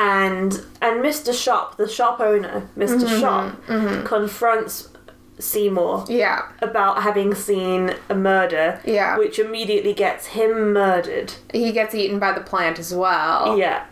and 0.02 0.54
and 0.82 1.04
Mr. 1.04 1.32
Shop, 1.34 1.78
the 1.78 1.88
shop 1.88 2.20
owner, 2.20 2.68
mister 2.76 3.08
Shop, 3.20 3.54
confronts 4.04 4.90
Seymour 5.40 6.06
Yeah. 6.08 6.44
about 6.62 7.04
having 7.04 7.34
seen 7.36 7.96
a 8.10 8.16
murder. 8.16 8.80
Yeah. 8.86 9.18
Which 9.18 9.38
immediately 9.40 9.94
gets 9.94 10.28
him 10.28 10.74
murdered. 10.74 11.34
He 11.54 11.72
gets 11.72 11.94
eaten 11.96 12.20
by 12.20 12.32
the 12.34 12.42
plant 12.42 12.80
as 12.80 12.94
well. 12.94 13.58
Yeah. 13.58 13.86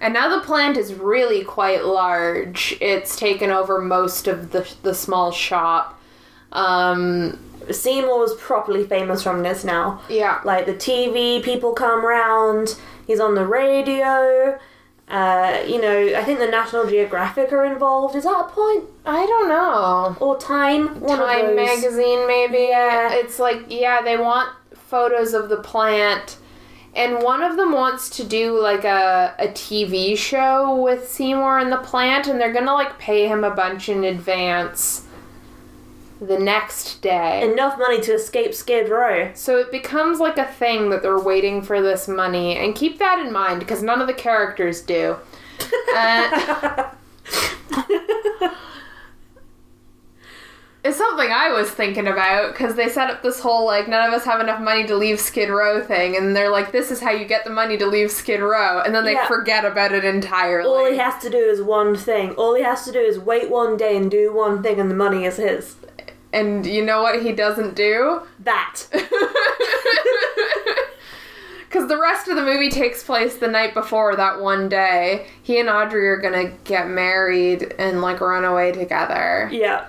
And 0.00 0.12
now 0.14 0.28
the 0.34 0.40
plant 0.44 0.76
is 0.76 0.94
really 0.94 1.44
quite 1.44 1.84
large. 1.84 2.76
It's 2.80 3.14
taken 3.16 3.50
over 3.50 3.80
most 3.80 4.26
of 4.26 4.50
the 4.50 4.62
the 4.82 4.94
small 4.94 5.30
shop. 5.30 6.00
Um 6.52 7.38
Seymour's 7.70 8.34
properly 8.34 8.84
famous 8.84 9.22
from 9.22 9.42
this 9.44 9.62
now. 9.62 10.00
Yeah. 10.08 10.40
Like 10.44 10.66
the 10.66 10.74
TV 10.74 11.40
people 11.42 11.72
come 11.72 12.04
round. 12.04 12.76
He's 13.06 13.20
on 13.20 13.34
the 13.36 13.46
radio. 13.46 14.58
Uh, 15.12 15.62
you 15.66 15.78
know, 15.78 16.14
I 16.16 16.24
think 16.24 16.38
the 16.38 16.46
National 16.46 16.86
Geographic 16.86 17.52
are 17.52 17.66
involved. 17.66 18.16
Is 18.16 18.24
that 18.24 18.46
a 18.46 18.48
point? 18.48 18.84
I 19.04 19.26
don't 19.26 19.48
know. 19.48 20.16
Or 20.20 20.38
Time? 20.38 21.00
One 21.00 21.18
Time 21.18 21.54
magazine, 21.54 22.26
maybe. 22.26 22.68
Yeah. 22.70 23.12
It's 23.12 23.38
like, 23.38 23.66
yeah, 23.68 24.00
they 24.00 24.16
want 24.16 24.48
photos 24.72 25.34
of 25.34 25.50
the 25.50 25.58
plant. 25.58 26.38
And 26.94 27.22
one 27.22 27.42
of 27.42 27.58
them 27.58 27.72
wants 27.72 28.08
to 28.16 28.24
do 28.24 28.58
like 28.58 28.84
a, 28.84 29.34
a 29.38 29.48
TV 29.48 30.16
show 30.16 30.74
with 30.82 31.08
Seymour 31.08 31.58
and 31.58 31.70
the 31.70 31.78
plant, 31.78 32.26
and 32.26 32.40
they're 32.40 32.52
gonna 32.52 32.72
like 32.72 32.98
pay 32.98 33.28
him 33.28 33.44
a 33.44 33.50
bunch 33.50 33.90
in 33.90 34.04
advance 34.04 35.06
the 36.26 36.38
next 36.38 37.02
day. 37.02 37.42
Enough 37.42 37.78
money 37.78 38.00
to 38.02 38.12
escape 38.14 38.54
Skid 38.54 38.88
Row. 38.88 39.30
So 39.34 39.58
it 39.58 39.70
becomes 39.72 40.20
like 40.20 40.38
a 40.38 40.46
thing 40.46 40.90
that 40.90 41.02
they're 41.02 41.18
waiting 41.18 41.62
for 41.62 41.82
this 41.82 42.06
money, 42.08 42.56
and 42.56 42.74
keep 42.74 42.98
that 42.98 43.18
in 43.18 43.32
mind 43.32 43.60
because 43.60 43.82
none 43.82 44.00
of 44.00 44.06
the 44.06 44.14
characters 44.14 44.80
do. 44.82 45.16
Uh, 45.94 46.90
it's 50.84 50.96
something 50.98 51.30
I 51.30 51.52
was 51.52 51.70
thinking 51.70 52.08
about 52.08 52.52
because 52.52 52.74
they 52.74 52.88
set 52.88 53.08
up 53.08 53.22
this 53.22 53.38
whole 53.38 53.64
like 53.66 53.86
none 53.88 54.08
of 54.08 54.12
us 54.12 54.24
have 54.24 54.40
enough 54.40 54.60
money 54.60 54.84
to 54.88 54.96
leave 54.96 55.20
Skid 55.20 55.48
Row 55.48 55.80
thing, 55.82 56.16
and 56.16 56.34
they're 56.34 56.50
like, 56.50 56.72
this 56.72 56.90
is 56.90 57.00
how 57.00 57.12
you 57.12 57.24
get 57.24 57.44
the 57.44 57.50
money 57.50 57.76
to 57.78 57.86
leave 57.86 58.10
Skid 58.10 58.40
Row, 58.40 58.80
and 58.84 58.92
then 58.94 59.04
they 59.04 59.12
Yeah. 59.12 59.26
forget 59.28 59.64
about 59.64 59.92
it 59.92 60.04
entirely. 60.04 60.68
All 60.68 60.90
he 60.90 60.96
has 60.98 61.22
to 61.22 61.30
do 61.30 61.38
is 61.38 61.62
one 61.62 61.94
thing. 61.94 62.32
All 62.32 62.54
he 62.54 62.62
has 62.64 62.84
to 62.86 62.92
do 62.92 62.98
is 62.98 63.18
wait 63.18 63.48
one 63.48 63.76
day 63.76 63.96
and 63.96 64.10
do 64.10 64.32
one 64.34 64.62
thing, 64.62 64.80
and 64.80 64.90
the 64.90 64.94
money 64.96 65.24
is 65.24 65.36
his. 65.36 65.76
And 66.32 66.64
you 66.66 66.84
know 66.84 67.02
what 67.02 67.22
he 67.22 67.32
doesn't 67.32 67.74
do? 67.74 68.22
That. 68.40 68.82
Because 71.68 71.88
the 71.88 71.98
rest 71.98 72.28
of 72.28 72.36
the 72.36 72.42
movie 72.42 72.68
takes 72.68 73.02
place 73.02 73.36
the 73.36 73.48
night 73.48 73.72
before 73.72 74.14
that 74.16 74.42
one 74.42 74.68
day. 74.68 75.26
He 75.42 75.58
and 75.58 75.70
Audrey 75.70 76.06
are 76.06 76.18
gonna 76.18 76.50
get 76.64 76.86
married 76.86 77.74
and 77.78 78.02
like 78.02 78.20
run 78.20 78.44
away 78.44 78.72
together. 78.72 79.48
Yeah. 79.50 79.86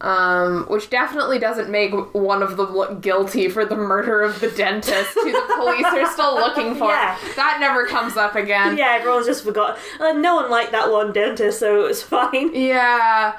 Um, 0.00 0.64
which 0.70 0.88
definitely 0.88 1.38
doesn't 1.38 1.68
make 1.68 1.92
one 2.14 2.42
of 2.42 2.56
them 2.56 2.74
look 2.74 3.02
guilty 3.02 3.48
for 3.50 3.66
the 3.66 3.76
murder 3.76 4.22
of 4.22 4.40
the 4.40 4.48
dentist 4.48 5.10
who 5.12 5.30
the 5.32 5.54
police 5.56 5.84
are 5.84 6.06
still 6.12 6.34
looking 6.36 6.74
for. 6.76 6.84
Yeah. 6.88 7.18
That 7.36 7.58
never 7.60 7.84
comes 7.86 8.16
up 8.16 8.34
again. 8.34 8.78
Yeah, 8.78 8.96
everyone's 8.98 9.26
just 9.26 9.44
forgot. 9.44 9.76
Uh, 10.00 10.12
no 10.12 10.36
one 10.36 10.50
liked 10.50 10.72
that 10.72 10.90
one 10.90 11.12
dentist, 11.12 11.58
so 11.58 11.84
it 11.84 11.88
was 11.88 12.02
fine. 12.02 12.54
Yeah. 12.54 13.38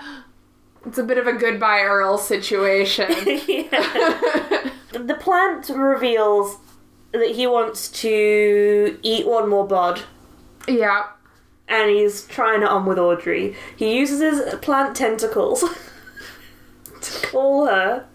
It's 0.85 0.97
a 0.97 1.03
bit 1.03 1.17
of 1.17 1.27
a 1.27 1.33
goodbye 1.33 1.81
Earl 1.81 2.17
situation. 2.17 3.07
The 4.91 5.15
plant 5.19 5.69
reveals 5.69 6.57
that 7.11 7.31
he 7.35 7.45
wants 7.45 7.89
to 8.01 8.97
eat 9.03 9.27
one 9.27 9.47
more 9.47 9.65
bud. 9.67 10.01
yeah. 10.67 11.03
and 11.67 11.89
he's 11.91 12.25
trying 12.25 12.63
it 12.63 12.67
on 12.67 12.85
with 12.87 12.97
Audrey. 12.97 13.55
He 13.75 13.95
uses 13.97 14.19
his 14.19 14.55
plant 14.61 14.95
tentacles 14.95 15.63
to 17.01 17.27
call 17.27 17.67
her, 17.67 18.07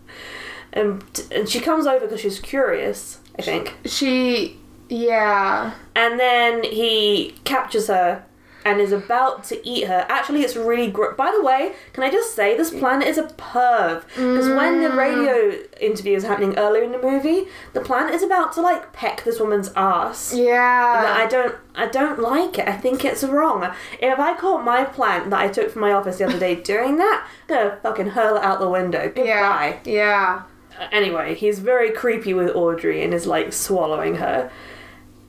and, 0.73 1.03
and 1.31 1.49
she 1.49 1.61
comes 1.61 1.87
over 1.87 2.07
because 2.07 2.21
she's 2.21 2.41
curious, 2.41 3.21
I 3.39 3.43
think. 3.43 3.77
She. 3.85 4.59
Yeah. 4.89 5.75
And 5.95 6.19
then 6.19 6.65
he 6.65 7.37
captures 7.45 7.87
her 7.87 8.25
and 8.65 8.81
is 8.81 8.93
about 8.93 9.45
to 9.45 9.69
eat 9.69 9.87
her. 9.87 10.07
Actually, 10.09 10.43
it's 10.43 10.57
really 10.57 10.91
gr- 10.91 11.13
By 11.13 11.31
the 11.31 11.43
way, 11.43 11.75
can 11.93 12.03
I 12.03 12.11
just 12.11 12.35
say 12.35 12.57
this 12.57 12.71
planet 12.71 13.07
is 13.07 13.19
a 13.19 13.25
perv? 13.25 14.05
Because 14.09 14.49
when 14.49 14.83
the 14.83 14.89
mm. 14.89 14.97
radio 14.97 15.63
interview 15.81 16.17
is 16.17 16.25
happening 16.25 16.57
earlier 16.57 16.83
in 16.83 16.93
the 16.93 16.99
movie, 16.99 17.45
the 17.75 17.81
planet 17.81 18.15
is 18.15 18.23
about 18.23 18.53
to 18.55 18.63
like 18.63 18.93
peck 18.93 19.23
this 19.25 19.39
woman's 19.39 19.71
ass. 19.77 20.35
Yeah. 20.35 21.15
I 21.17 21.27
don't, 21.27 21.55
I 21.75 21.87
don't 21.87 22.19
like 22.19 22.59
it. 22.59 22.67
I 22.67 22.73
think 22.73 23.05
it's 23.05 23.23
wrong. 23.23 23.71
If 24.01 24.19
I 24.19 24.35
caught 24.35 24.65
my 24.65 24.85
plant 24.85 25.31
that 25.31 25.41
I 25.41 25.49
took 25.49 25.71
from 25.71 25.83
my 25.83 25.93
office 25.93 26.19
the 26.19 26.25
other 26.25 26.39
day 26.39 26.55
doing 26.55 26.97
that, 26.97 27.29
I'm 27.49 27.55
gonna 27.55 27.79
fucking 27.83 28.09
hurl 28.09 28.37
it 28.37 28.43
out 28.43 28.61
the 28.61 28.71
window. 28.71 29.13
Goodbye. 29.15 29.81
Yeah. 29.85 29.95
Yeah. 29.95 30.43
Anyway, 30.91 31.35
he's 31.35 31.59
very 31.59 31.91
creepy 31.91 32.35
with 32.35 32.55
Audrey 32.55 33.03
and 33.05 33.15
is 33.15 33.27
like 33.27 33.53
swallowing 33.53 34.17
her. 34.17 34.51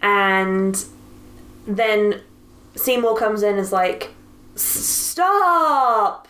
And 0.01 0.83
then 1.67 2.21
Seymour 2.75 3.17
comes 3.17 3.43
in 3.43 3.51
and 3.51 3.59
is 3.59 3.71
like, 3.71 4.11
Stop! 4.55 6.27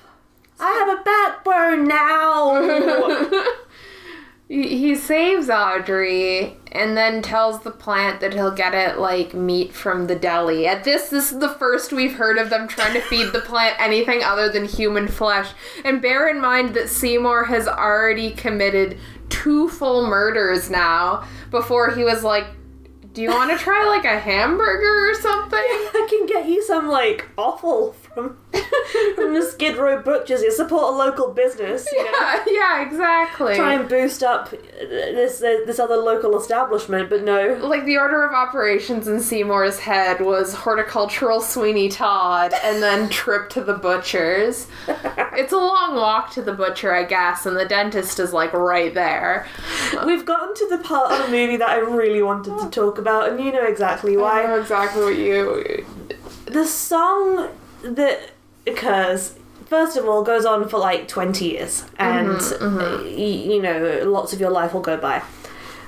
I 0.60 0.72
have 0.72 1.00
a 1.00 1.04
backbone 1.04 1.88
now! 1.88 3.52
He 4.48 4.94
saves 4.94 5.50
Audrey 5.50 6.56
and 6.72 6.96
then 6.96 7.24
tells 7.24 7.62
the 7.62 7.72
plant 7.72 8.20
that 8.20 8.34
he'll 8.34 8.52
get 8.52 8.76
it 8.76 9.00
like 9.00 9.34
meat 9.34 9.74
from 9.74 10.06
the 10.06 10.16
deli. 10.16 10.68
At 10.68 10.84
this, 10.84 11.10
this 11.10 11.32
is 11.32 11.40
the 11.40 11.50
first 11.50 11.92
we've 11.92 12.14
heard 12.14 12.38
of 12.38 12.52
them 12.52 12.68
trying 12.68 12.94
to 12.94 13.02
feed 13.02 13.34
the 13.34 13.42
plant 13.42 13.76
anything 13.80 14.24
other 14.24 14.48
than 14.48 14.66
human 14.66 15.08
flesh. 15.08 15.50
And 15.84 16.00
bear 16.00 16.30
in 16.30 16.40
mind 16.40 16.76
that 16.76 16.90
Seymour 16.90 17.46
has 17.46 17.68
already 17.68 18.32
committed 18.32 19.00
two 19.30 19.68
full 19.68 20.06
murders 20.06 20.70
now 20.70 21.26
before 21.50 21.96
he 21.96 22.04
was 22.04 22.24
like, 22.24 22.46
Do 23.16 23.22
you 23.22 23.30
want 23.30 23.50
to 23.50 23.58
try 23.58 23.86
like 23.86 24.04
a 24.04 24.20
hamburger 24.20 25.10
or 25.10 25.14
something? 25.14 25.58
I 25.58 26.06
can 26.10 26.26
get 26.26 26.50
you 26.50 26.62
some 26.62 26.90
like 26.90 27.26
offal 27.38 27.94
from 27.94 28.38
from 29.16 29.34
the 29.34 29.42
Skid 29.42 29.78
Row 29.78 30.02
butchers. 30.02 30.42
You 30.42 30.52
support 30.52 30.94
a 30.94 30.98
local 30.98 31.32
business. 31.32 31.88
You 31.94 32.04
know? 32.04 32.12
Yeah, 32.12 32.44
yeah, 32.48 32.86
exactly. 32.86 33.56
Try 33.56 33.76
and 33.76 33.88
boost 33.88 34.22
up 34.22 34.52
this 34.52 35.42
uh, 35.42 35.60
this 35.66 35.80
other 35.80 35.96
local 35.96 36.38
establishment, 36.38 37.10
but 37.10 37.24
no. 37.24 37.58
like 37.64 37.86
the 37.86 37.98
order 37.98 38.22
of 38.26 38.34
operations 38.34 39.08
in 39.08 39.22
Seymour's 39.22 39.80
head 39.80 40.20
was 40.20 40.54
horticultural 40.54 41.40
Sweeney 41.40 41.88
Todd 41.88 42.54
and 42.66 42.84
then 42.84 43.08
trip 43.08 43.50
to 43.52 43.64
the 43.64 43.76
butcher's. 43.76 44.68
It's 45.38 45.54
a 45.54 45.58
long 45.58 45.96
walk 45.96 46.32
to 46.32 46.42
the 46.42 46.54
butcher, 46.54 46.94
I 46.94 47.04
guess, 47.04 47.46
and 47.46 47.56
the 47.58 47.66
dentist 47.66 48.20
is 48.20 48.34
like 48.34 48.54
right 48.54 48.94
there. 48.94 49.48
We've 50.06 50.26
gotten 50.26 50.54
to 50.56 50.68
the 50.70 50.78
part 50.84 51.12
of 51.12 51.26
the 51.26 51.32
movie 51.32 51.58
that 51.58 51.70
I 51.70 51.78
really 51.78 52.22
wanted 52.22 52.58
to 52.60 52.70
talk 52.70 52.98
about, 52.98 53.30
and 53.30 53.40
you 53.44 53.52
know 53.52 53.64
exactly 53.66 54.16
why. 54.18 54.44
I 54.44 54.48
know 54.48 54.60
exactly 54.60 55.04
what 55.04 55.18
you. 55.18 55.86
the 56.46 56.66
song 56.66 57.50
that 57.84 58.32
occurs 58.68 59.36
first 59.68 59.98
of 59.98 60.08
all 60.08 60.24
goes 60.24 60.46
on 60.46 60.68
for 60.70 60.78
like 60.80 61.08
20 61.08 61.44
years 61.46 61.86
and 61.98 62.40
uh, 62.62 63.00
y- 63.04 63.10
you 63.10 63.62
know 63.62 64.02
lots 64.06 64.32
of 64.34 64.40
your 64.40 64.50
life 64.52 64.74
will 64.74 64.82
go 64.82 64.96
by 64.98 65.22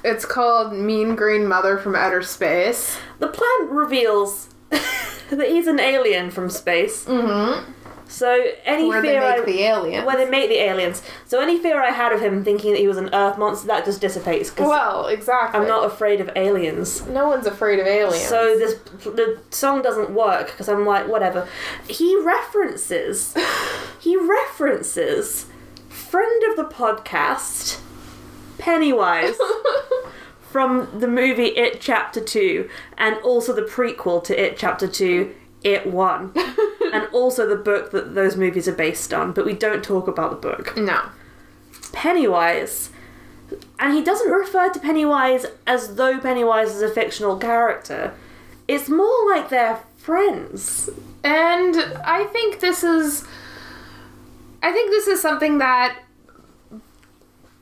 It's 0.03 0.25
called 0.25 0.73
Mean 0.73 1.15
Green 1.15 1.47
Mother 1.47 1.77
from 1.77 1.95
Outer 1.95 2.21
Space. 2.23 2.97
the 3.19 3.27
plant 3.27 3.69
reveals 3.71 4.49
that 4.69 5.47
he's 5.47 5.67
an 5.67 5.79
alien 5.79 6.29
from 6.31 6.49
space 6.49 7.05
Mm-hmm. 7.05 7.71
So 8.07 8.45
any 8.65 8.87
Where 8.87 9.01
they 9.01 9.09
fear 9.09 9.19
make 9.21 9.41
I, 9.41 9.45
the 9.45 9.61
aliens. 9.63 10.05
where 10.05 10.17
they 10.17 10.29
make 10.29 10.49
the 10.49 10.59
aliens 10.59 11.01
so 11.25 11.39
any 11.41 11.57
fear 11.59 11.81
i 11.83 11.91
had 11.91 12.11
of 12.13 12.21
him 12.21 12.43
thinking 12.43 12.71
that 12.71 12.79
he 12.79 12.87
was 12.87 12.97
an 12.97 13.13
earth 13.13 13.37
monster 13.37 13.67
that 13.67 13.85
just 13.85 13.99
dissipates 14.01 14.55
well, 14.57 15.07
exactly. 15.07 15.59
i'm 15.59 15.67
not 15.67 15.85
afraid 15.85 16.21
of 16.21 16.29
aliens 16.35 17.05
No 17.07 17.27
one's 17.27 17.45
afraid 17.45 17.79
of 17.79 17.87
aliens. 17.87 18.23
So 18.27 18.57
this 18.57 18.75
the 19.03 19.39
song 19.49 19.81
doesn't 19.81 20.11
work 20.11 20.47
because 20.51 20.69
I'm 20.69 20.85
like 20.85 21.07
whatever. 21.07 21.47
He 21.87 22.17
references 22.21 23.35
he 23.99 24.15
references 24.15 25.47
friend 25.89 26.43
of 26.49 26.55
the 26.55 26.63
podcast 26.73 27.79
Pennywise 28.57 29.37
from 30.51 30.99
the 30.99 31.07
movie 31.07 31.47
It 31.57 31.79
Chapter 31.81 32.21
2 32.21 32.69
and 32.97 33.15
also 33.17 33.53
the 33.53 33.61
prequel 33.61 34.23
to 34.23 34.41
It 34.45 34.57
Chapter 34.57 34.87
2 34.87 35.33
It 35.63 35.87
won. 35.87 36.33
and 36.93 37.07
also 37.13 37.47
the 37.47 37.55
book 37.55 37.91
that 37.91 38.15
those 38.15 38.35
movies 38.35 38.67
are 38.67 38.73
based 38.73 39.13
on 39.13 39.33
but 39.33 39.45
we 39.45 39.53
don't 39.53 39.83
talk 39.83 40.07
about 40.07 40.29
the 40.29 40.49
book. 40.49 40.77
no. 40.77 41.01
Pennywise. 41.91 42.91
And 43.79 43.93
he 43.93 44.03
doesn't 44.03 44.29
refer 44.29 44.69
to 44.69 44.79
Pennywise 44.79 45.45
as 45.65 45.95
though 45.95 46.19
Pennywise 46.19 46.75
is 46.75 46.81
a 46.81 46.89
fictional 46.89 47.37
character. 47.37 48.13
It's 48.67 48.89
more 48.89 49.29
like 49.29 49.49
they're 49.49 49.79
friends. 49.97 50.89
And 51.23 51.75
I 52.03 52.25
think 52.25 52.59
this 52.59 52.83
is 52.83 53.25
I 54.61 54.71
think 54.71 54.91
this 54.91 55.07
is 55.07 55.21
something 55.21 55.59
that 55.59 55.99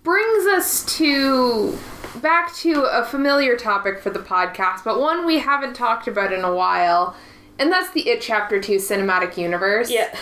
brings 0.03 0.45
us 0.47 0.85
to 0.97 1.77
back 2.21 2.55
to 2.55 2.83
a 2.83 3.03
familiar 3.03 3.57
topic 3.57 3.99
for 3.99 4.09
the 4.09 4.19
podcast, 4.19 4.83
but 4.83 4.99
one 4.99 5.25
we 5.25 5.39
haven't 5.39 5.73
talked 5.75 6.07
about 6.07 6.31
in 6.31 6.43
a 6.43 6.53
while, 6.53 7.15
and 7.59 7.71
that's 7.71 7.91
the 7.91 8.09
It 8.09 8.21
Chapter 8.21 8.59
2 8.59 8.75
cinematic 8.77 9.37
universe. 9.37 9.89
Yeah. 9.91 10.15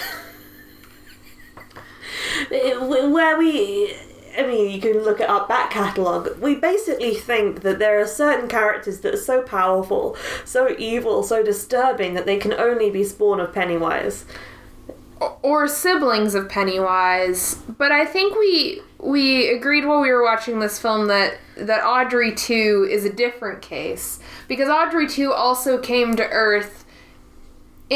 Where 2.50 3.38
we. 3.38 3.96
I 4.38 4.48
mean, 4.48 4.72
you 4.72 4.82
can 4.82 5.04
look 5.04 5.22
at 5.22 5.30
our 5.30 5.48
back 5.48 5.70
catalogue. 5.70 6.40
We 6.40 6.56
basically 6.56 7.14
think 7.14 7.62
that 7.62 7.78
there 7.78 8.00
are 8.02 8.08
certain 8.08 8.48
characters 8.50 9.02
that 9.02 9.14
are 9.14 9.18
so 9.18 9.44
powerful, 9.44 10.18
so 10.44 10.76
evil, 10.80 11.22
so 11.22 11.44
disturbing 11.44 12.16
that 12.16 12.26
they 12.26 12.38
can 12.38 12.52
only 12.54 12.90
be 12.90 13.04
spawn 13.04 13.40
of 13.40 13.54
Pennywise. 13.54 14.26
or 15.42 15.68
siblings 15.68 16.34
of 16.36 16.50
Pennywise. 16.50 17.56
But 17.78 17.92
I 17.92 18.06
think 18.06 18.36
we 18.36 18.82
we 19.00 19.50
agreed 19.50 19.86
while 19.86 20.02
we 20.02 20.12
were 20.12 20.24
watching 20.24 20.60
this 20.60 20.80
film 20.80 21.08
that 21.08 21.38
that 21.58 21.84
Audrey 21.84 22.34
2 22.34 22.88
is 22.90 23.06
a 23.06 23.14
different 23.14 23.62
case 23.62 24.20
because 24.48 24.70
Audrey 24.70 25.08
2 25.08 25.32
also 25.32 25.78
came 25.78 26.16
to 26.16 26.28
Earth 26.30 26.83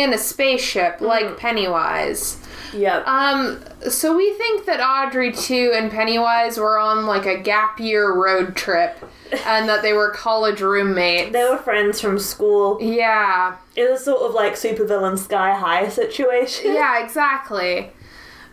in 0.01 0.13
a 0.13 0.17
spaceship 0.17 1.01
like 1.01 1.37
Pennywise. 1.37 2.37
Yep. 2.73 3.07
Um 3.07 3.59
so 3.89 4.15
we 4.15 4.33
think 4.33 4.65
that 4.65 4.81
Audrey 4.81 5.31
2 5.31 5.71
and 5.75 5.89
Pennywise 5.91 6.57
were 6.57 6.77
on 6.77 7.05
like 7.05 7.25
a 7.25 7.37
gap 7.37 7.79
year 7.79 8.13
road 8.13 8.55
trip 8.55 8.97
and 9.45 9.67
that 9.69 9.81
they 9.81 9.93
were 9.93 10.09
college 10.11 10.61
roommates. 10.61 11.31
they 11.33 11.43
were 11.43 11.57
friends 11.57 11.99
from 12.01 12.17
school. 12.19 12.77
yeah. 12.81 13.57
It 13.75 13.89
was 13.89 14.03
sort 14.03 14.21
of 14.21 14.33
like 14.33 14.53
supervillain 14.53 15.17
Sky 15.19 15.53
High 15.57 15.87
situation. 15.89 16.73
Yeah, 16.73 17.03
exactly. 17.03 17.91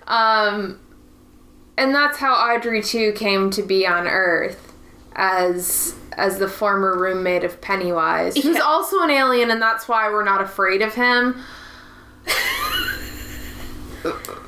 Um, 0.07 0.79
and 1.79 1.95
that's 1.95 2.19
how 2.19 2.35
Audrey 2.35 2.83
2 2.83 3.13
came 3.13 3.51
to 3.51 3.63
be 3.63 3.87
on 3.87 4.07
Earth 4.07 4.74
as 5.17 5.95
as 6.17 6.39
the 6.39 6.49
former 6.49 6.97
roommate 6.99 7.43
of 7.45 7.61
Pennywise, 7.61 8.35
who's 8.37 8.57
Yeah. 8.57 8.62
also 8.62 9.01
an 9.01 9.11
alien, 9.11 9.51
and 9.51 9.61
that's 9.61 9.89
why 9.89 10.09
we're 10.11 10.25
not 10.25 10.41
afraid 10.41 10.81
of 10.83 10.95
him. 10.95 11.43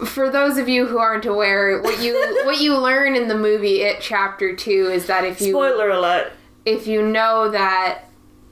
For 0.06 0.28
those 0.28 0.58
of 0.58 0.68
you 0.68 0.86
who 0.86 0.98
aren't 0.98 1.24
aware, 1.24 1.80
what 1.80 2.00
you 2.00 2.14
what 2.44 2.60
you 2.60 2.76
learn 2.76 3.16
in 3.16 3.28
the 3.28 3.34
movie 3.36 3.82
It 3.82 4.00
Chapter 4.00 4.54
Two 4.54 4.90
is 4.92 5.06
that 5.06 5.24
if 5.24 5.40
you 5.40 5.52
Spoiler 5.52 5.90
alert. 5.90 6.32
if 6.66 6.86
you 6.86 7.02
know 7.02 7.48
that 7.50 8.02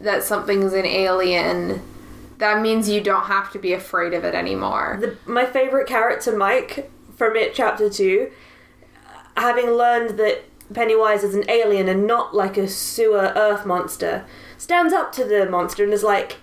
that 0.00 0.22
something's 0.22 0.72
an 0.72 0.86
alien, 0.86 1.82
that 2.38 2.60
means 2.62 2.88
you 2.88 3.00
don't 3.02 3.24
have 3.26 3.52
to 3.52 3.58
be 3.58 3.72
afraid 3.74 4.14
of 4.14 4.24
it 4.24 4.34
anymore. 4.34 4.98
The, 5.00 5.16
my 5.30 5.44
favorite 5.46 5.86
character, 5.86 6.36
Mike, 6.36 6.90
from 7.16 7.36
It 7.36 7.54
Chapter 7.54 7.88
2, 7.88 8.30
having 9.36 9.70
learned 9.72 10.18
that 10.18 10.42
Pennywise 10.74 11.22
is 11.22 11.34
an 11.34 11.48
alien 11.48 11.88
and 11.88 12.06
not 12.06 12.34
like 12.34 12.56
a 12.56 12.68
sewer 12.68 13.32
earth 13.36 13.64
monster, 13.64 14.24
stands 14.58 14.92
up 14.92 15.12
to 15.12 15.24
the 15.24 15.48
monster 15.48 15.84
and 15.84 15.92
is 15.92 16.02
like, 16.02 16.38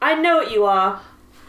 I 0.00 0.14
know 0.14 0.38
what 0.38 0.50
you 0.50 0.64
are. 0.64 1.00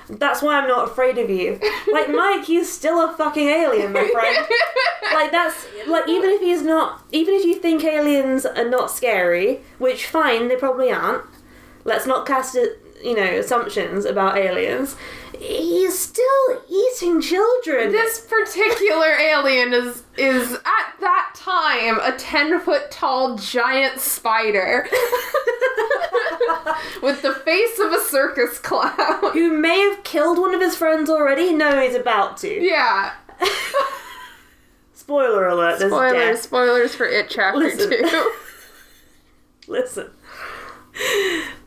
That's 0.09 0.41
why 0.41 0.59
I'm 0.59 0.67
not 0.67 0.89
afraid 0.89 1.17
of 1.17 1.29
you. 1.29 1.59
Like, 1.91 2.09
Mike, 2.09 2.45
he's 2.45 2.71
still 2.71 3.03
a 3.03 3.11
fucking 3.13 3.47
alien, 3.47 3.91
my 3.91 4.07
friend. 4.07 4.47
like, 5.13 5.31
that's, 5.31 5.65
like, 5.87 6.07
even 6.07 6.29
if 6.29 6.39
he's 6.39 6.61
not, 6.61 7.03
even 7.11 7.33
if 7.33 7.43
you 7.43 7.55
think 7.55 7.83
aliens 7.83 8.45
are 8.45 8.69
not 8.69 8.91
scary, 8.91 9.61
which, 9.79 10.05
fine, 10.05 10.49
they 10.49 10.55
probably 10.55 10.91
aren't. 10.91 11.23
Let's 11.83 12.05
not 12.05 12.27
cast 12.27 12.55
uh, 12.55 12.65
you 13.03 13.15
know, 13.15 13.23
assumptions 13.23 14.05
about 14.05 14.37
aliens. 14.37 14.95
He's 15.39 15.97
still 15.97 16.61
eating 16.69 17.21
children. 17.21 17.93
This 17.93 18.19
particular 18.19 19.07
alien 19.17 19.73
is 19.73 20.03
is 20.17 20.51
at 20.53 20.93
that 20.99 21.31
time 21.33 21.97
a 22.01 22.11
ten 22.17 22.59
foot 22.59 22.91
tall 22.91 23.37
giant 23.37 24.01
spider 24.01 24.85
with 27.01 27.21
the 27.21 27.33
face 27.45 27.79
of 27.79 27.93
a 27.93 28.01
circus 28.01 28.59
clown. 28.59 29.31
who 29.31 29.57
may 29.57 29.79
have 29.79 30.03
killed 30.03 30.39
one 30.39 30.53
of 30.53 30.59
his 30.59 30.75
friends 30.75 31.09
already? 31.09 31.53
No, 31.53 31.79
he's 31.81 31.95
about 31.95 32.35
to. 32.37 32.61
Yeah. 32.61 33.13
Spoiler 34.93 35.47
alert, 35.47 35.79
there's 35.79 35.91
Spoilers, 35.91 36.13
death. 36.37 36.41
spoilers 36.41 36.95
for 36.95 37.05
it 37.05 37.27
chapter 37.29 37.59
Listen. 37.59 37.89
two. 37.89 38.31
Listen. 39.67 40.09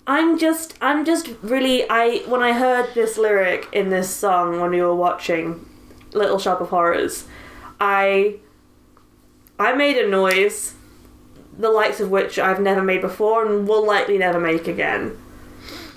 I'm 0.07 0.39
just 0.39 0.75
I'm 0.81 1.05
just 1.05 1.31
really 1.43 1.89
I 1.89 2.23
when 2.27 2.43
I 2.43 2.53
heard 2.53 2.93
this 2.95 3.17
lyric 3.17 3.69
in 3.73 3.91
this 3.91 4.11
song 4.11 4.61
when 4.61 4.71
we 4.71 4.83
were 4.83 4.95
watching 4.95 5.69
Little 6.13 6.39
Shop 6.39 6.61
of 6.61 6.71
Horrors, 6.71 7.27
I 7.81 8.37
I 9.59 9.75
made 9.75 9.97
a 9.97 10.09
noise 10.09 10.75
the 11.57 11.71
likes 11.71 12.01
of 12.01 12.11
which 12.11 12.39
I've 12.39 12.61
never 12.61 12.83
made 12.83 13.01
before 13.01 13.47
and 13.47 13.69
will 13.69 13.87
likely 13.87 14.19
never 14.19 14.41
make 14.41 14.67
again. 14.67 15.19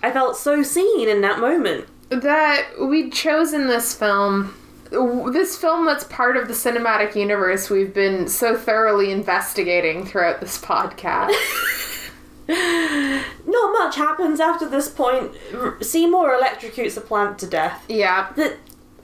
I 0.03 0.11
felt 0.11 0.37
so 0.37 0.61
seen 0.61 1.09
in 1.09 1.21
that 1.21 1.39
moment. 1.39 1.87
that 2.09 2.67
we'd 2.79 3.11
chosen 3.11 3.67
this 3.67 3.95
film 3.95 4.53
this 4.91 5.57
film 5.57 5.85
that's 5.85 6.03
part 6.05 6.37
of 6.37 6.47
the 6.47 6.53
cinematic 6.53 7.15
universe 7.15 7.71
we've 7.71 7.93
been 7.93 8.27
so 8.27 8.55
thoroughly 8.55 9.11
investigating 9.11 10.05
throughout 10.05 10.39
this 10.39 10.61
podcast. 10.61 11.33
Not 12.47 13.73
much 13.73 13.95
happens 13.95 14.39
after 14.39 14.67
this 14.67 14.89
point. 14.89 15.31
R- 15.53 15.81
Seymour 15.81 16.29
electrocutes 16.39 16.97
a 16.97 17.01
plant 17.01 17.39
to 17.39 17.47
death. 17.47 17.83
yeah. 17.87 18.31
The, 18.35 18.57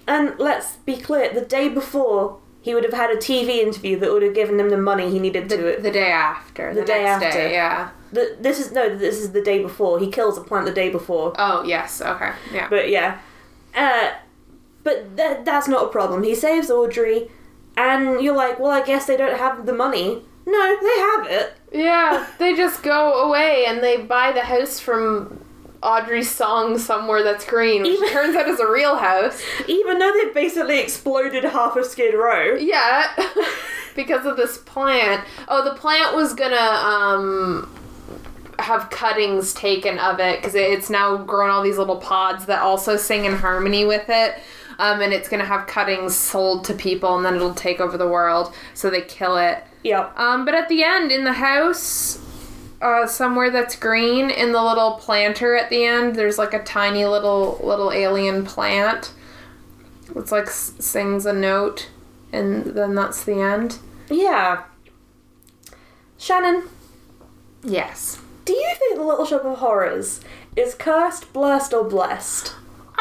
and 0.08 0.34
let's 0.40 0.76
be 0.78 0.98
clear, 0.98 1.32
the 1.34 1.42
day 1.42 1.70
before, 1.70 2.40
he 2.62 2.74
would 2.74 2.84
have 2.84 2.94
had 2.94 3.12
a 3.12 3.16
TV 3.18 3.60
interview 3.60 3.98
that 4.00 4.12
would 4.12 4.24
have 4.24 4.34
given 4.36 4.60
him 4.60 4.70
the 4.70 4.78
money 4.78 5.10
he 5.10 5.20
needed 5.20 5.48
to 5.50 5.68
it. 5.68 5.84
The 5.84 5.92
day 5.92 6.12
after. 6.12 6.74
The, 6.74 6.82
The 6.82 6.86
day 6.88 7.06
after. 7.06 7.32
day, 7.32 7.54
yeah. 7.54 7.90
The, 8.12 8.36
this 8.40 8.60
is 8.60 8.72
no, 8.72 8.96
this 8.98 9.18
is 9.20 9.32
the 9.32 9.42
day 9.42 9.62
before. 9.62 10.00
He 10.00 10.10
kills 10.12 10.38
a 10.38 10.42
plant 10.42 10.66
the 10.66 10.74
day 10.74 10.90
before. 10.90 11.34
Oh, 11.38 11.64
yes, 11.64 12.02
okay. 12.02 12.34
Yeah. 12.54 12.68
But 12.70 12.90
yeah, 12.90 13.20
uh, 13.76 14.12
but 14.84 15.16
that 15.16 15.46
that's 15.46 15.68
not 15.70 15.86
a 15.86 15.88
problem. 15.88 16.24
He 16.24 16.36
saves 16.36 16.70
Audrey, 16.70 17.30
and 17.78 18.22
you're 18.22 18.36
like, 18.36 18.60
well, 18.60 18.72
I 18.72 18.84
guess 18.84 19.06
they 19.06 19.16
don't 19.16 19.38
have 19.40 19.66
the 19.66 19.72
money. 19.74 20.24
No, 20.46 20.78
they 20.82 21.00
have 21.00 21.28
it. 21.42 21.54
Yeah, 21.72 22.28
they 22.40 22.56
just 22.56 22.84
go 22.84 23.26
away 23.28 23.66
and 23.68 23.82
they 23.82 23.98
buy 23.98 24.32
the 24.32 24.42
house 24.42 24.80
from 24.80 25.40
Audrey's 25.84 26.30
song 26.30 26.78
somewhere 26.78 27.24
that's 27.24 27.46
green, 27.46 27.84
which 27.84 27.92
Even- 27.92 28.10
turns 28.10 28.36
out 28.36 28.48
is 28.48 28.60
a 28.60 28.70
real 28.70 28.98
house. 28.98 29.42
Even 29.68 30.00
though 30.00 30.12
they've 30.14 30.34
basically 30.34 30.80
exploded 30.80 31.44
half 31.44 31.76
of 31.76 31.86
Skid 31.86 32.14
Row. 32.14 32.56
Yeah, 32.56 33.08
because 33.96 34.26
of 34.26 34.36
this 34.38 34.58
plant. 34.58 35.26
Oh, 35.48 35.64
the 35.64 35.76
plant 35.80 36.16
was 36.16 36.34
gonna 36.34 36.56
um 36.56 37.76
have 38.60 38.90
cuttings 38.92 39.54
taken 39.56 39.98
of 39.98 40.20
it 40.20 40.40
because 40.40 40.54
it's 40.54 40.90
now 40.90 41.18
grown 41.18 41.50
all 41.50 41.64
these 41.64 41.80
little 41.80 41.96
pods 41.98 42.46
that 42.46 42.62
also 42.62 42.96
sing 42.96 43.26
in 43.26 43.34
harmony 43.36 43.86
with 43.86 44.06
it. 44.10 44.36
Um, 44.78 45.02
and 45.02 45.14
it's 45.14 45.28
gonna 45.30 45.46
have 45.46 45.68
cuttings 45.68 46.16
sold 46.16 46.64
to 46.66 46.74
people, 46.74 47.16
and 47.16 47.26
then 47.26 47.36
it'll 47.36 47.54
take 47.56 47.80
over 47.80 47.98
the 47.98 48.08
world. 48.08 48.54
So 48.74 48.90
they 48.90 49.02
kill 49.02 49.38
it. 49.38 49.64
Yep. 49.84 50.18
Um, 50.18 50.46
but 50.46 50.54
at 50.56 50.70
the 50.70 50.84
end, 50.84 51.12
in 51.12 51.24
the 51.24 51.34
house, 51.34 52.20
uh, 52.82 53.06
somewhere 53.08 53.50
that's 53.50 53.76
green, 53.76 54.30
in 54.30 54.52
the 54.52 54.62
little 54.64 54.94
planter 54.94 55.56
at 55.56 55.70
the 55.70 55.86
end, 55.86 56.16
there's 56.16 56.38
like 56.38 56.54
a 56.54 56.64
tiny 56.64 57.06
little 57.06 57.60
little 57.64 57.92
alien 57.92 58.46
plant. 58.46 59.14
It's 60.16 60.32
like 60.32 60.48
s- 60.48 60.74
sings 60.80 61.26
a 61.26 61.34
note, 61.34 61.90
and 62.34 62.66
then 62.66 62.96
that's 62.96 63.24
the 63.24 63.36
end. 63.42 63.80
Yeah. 64.10 64.64
Shannon, 66.18 66.64
Yes. 67.64 68.20
do 68.46 68.54
you 68.54 68.74
think 68.78 68.98
The 68.98 69.04
Little 69.04 69.26
Shop 69.26 69.44
of 69.46 69.58
Horrors 69.60 70.20
is 70.56 70.76
cursed, 70.76 71.32
blessed, 71.34 71.74
or 71.74 71.84
blessed? 71.84 72.54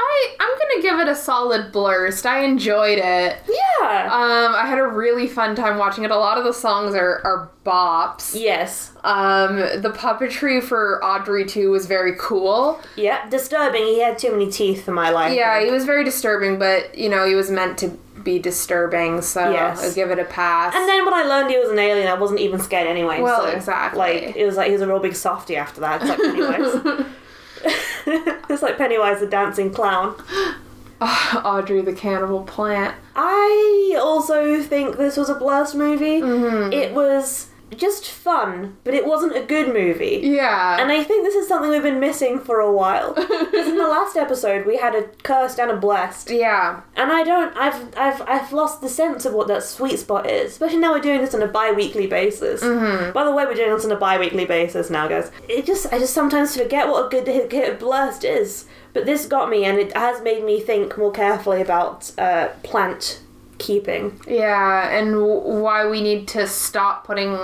I 0.03 0.37
I'm 0.41 0.59
gonna 0.59 0.83
give 0.83 0.99
it 1.01 1.09
a 1.11 1.15
solid 1.15 1.73
blurst. 1.73 2.25
I 2.27 2.41
enjoyed 2.45 2.99
it. 2.99 3.37
Yeah. 3.49 4.05
Um, 4.05 4.55
I 4.55 4.65
had 4.67 4.79
a 4.79 4.87
really 4.87 5.27
fun 5.27 5.55
time 5.55 5.79
watching 5.79 6.05
it. 6.05 6.11
A 6.11 6.17
lot 6.17 6.39
of 6.39 6.45
the 6.45 6.53
songs 6.55 6.95
are 6.95 7.21
are 7.25 7.51
bops. 7.67 8.35
yes. 8.41 8.93
Um, 9.05 9.57
the 9.57 9.93
puppetry 9.95 10.63
for 10.63 11.05
Audrey 11.05 11.45
too 11.45 11.71
was 11.71 11.87
very 11.87 12.15
cool. 12.19 12.81
Yeah. 12.97 13.29
Disturbing. 13.29 13.83
He 13.85 14.01
had 14.01 14.19
too 14.19 14.31
many 14.33 14.51
teeth 14.51 14.85
for 14.85 14.93
my 14.93 15.11
life. 15.11 15.35
Yeah, 15.37 15.63
he 15.63 15.71
was 15.71 15.85
very 15.85 16.05
disturbing, 16.05 16.59
but 16.59 16.97
you 16.97 17.09
know, 17.09 17.27
he 17.27 17.35
was 17.35 17.51
meant 17.51 17.77
to 17.79 17.89
be 18.23 18.39
disturbing, 18.39 19.23
so 19.23 19.51
Yes. 19.51 19.83
I'll 19.83 19.95
give 19.95 20.11
it 20.11 20.19
a 20.19 20.25
pass. 20.25 20.75
And 20.75 20.87
then 20.89 21.05
when 21.05 21.15
I 21.15 21.23
learned 21.23 21.51
he 21.51 21.59
was 21.59 21.71
an 21.71 21.79
alien, 21.79 22.07
I 22.09 22.15
wasn't 22.15 22.41
even 22.41 22.59
scared 22.61 22.87
anyway. 22.87 23.21
Well, 23.21 23.43
so, 23.43 23.49
exactly. 23.49 23.99
Like 23.99 24.37
it 24.37 24.45
was 24.47 24.57
like 24.57 24.67
he 24.69 24.73
was 24.73 24.83
a 24.83 24.87
real 24.87 24.99
big 25.01 25.15
softy 25.17 25.57
after 25.57 25.81
that. 25.83 26.01
It's 26.03 26.11
like 26.11 26.19
Pennywise. 26.19 27.07
it's 28.49 28.63
like 28.63 28.79
Pennywise 28.79 29.21
the 29.21 29.27
dancing 29.27 29.73
clown. 29.73 30.15
Audrey 31.01 31.81
the 31.81 31.93
cannibal 31.93 32.43
plant. 32.43 32.95
I 33.17 33.99
also 34.01 34.63
think 34.63 34.97
this 34.97 35.17
was 35.17 35.29
a 35.31 35.35
blast 35.35 35.75
movie. 35.75 36.21
Mm-hmm. 36.21 36.73
It 36.73 36.93
was 36.93 37.50
just 37.77 38.11
fun, 38.11 38.77
but 38.85 38.95
it 38.95 39.07
wasn't 39.07 39.37
a 39.37 39.43
good 39.43 39.73
movie. 39.73 40.21
Yeah. 40.23 40.81
And 40.81 40.91
I 40.91 41.05
think 41.05 41.25
this 41.25 41.35
is 41.35 41.49
something 41.49 41.71
we've 41.71 41.83
been 41.83 42.01
missing 42.01 42.39
for 42.39 42.61
a 42.61 42.73
while. 42.73 43.15
Because 43.51 43.69
in 43.69 43.79
the 43.79 43.89
last 43.89 44.17
episode 44.17 44.65
we 44.65 44.77
had 44.77 44.95
a 44.95 45.03
cursed 45.23 45.59
and 45.59 45.71
a 45.71 45.77
blessed, 45.77 46.31
yeah. 46.31 46.83
and 46.95 47.11
I 47.11 47.25
don't. 47.25 47.57
I've 47.57 47.97
I've 47.97 48.23
I've 48.23 48.53
lost 48.53 48.81
the 48.81 48.89
sense 48.89 49.25
of 49.25 49.33
what 49.33 49.49
that 49.49 49.65
sweet 49.65 49.99
spot 49.99 50.31
is. 50.31 50.53
Especially 50.53 50.79
now 50.79 50.93
we're 50.93 51.01
doing 51.01 51.21
this 51.21 51.35
on 51.35 51.43
a 51.43 51.49
bi-weekly 51.49 52.07
basis. 52.07 52.63
Mm-hmm. 52.63 53.13
By 53.13 53.25
the 53.25 53.33
way, 53.33 53.45
we're 53.47 53.55
doing 53.55 53.75
this 53.75 53.85
on 53.85 53.93
a 53.93 53.97
bi-weekly 53.97 54.45
basis 54.45 54.89
now, 54.89 55.09
guys. 55.09 55.33
It 55.49 55.67
just 55.67 55.93
I 55.93 55.99
just 55.99 56.15
sometimes 56.15 56.57
forget 56.57 56.89
what 56.89 57.07
a 57.07 57.09
good 57.09 57.27
hit 57.27 57.81
blessed 57.81 58.25
is. 58.25 58.67
But 58.93 59.07
this 59.07 59.27
got 59.27 59.51
me, 59.51 59.65
and 59.65 59.79
it 59.79 59.97
has 59.97 60.23
made 60.23 60.45
me 60.45 60.61
think 60.61 60.97
more 60.99 61.13
carefully 61.13 61.61
about 61.61 62.13
uh, 62.19 62.49
plant 62.63 63.21
keeping. 63.61 64.21
Yeah, 64.27 64.89
and 64.91 65.13
w- 65.13 65.61
why 65.63 65.87
we 65.87 66.01
need 66.03 66.27
to 66.29 66.47
stop 66.49 67.07
putting 67.07 67.39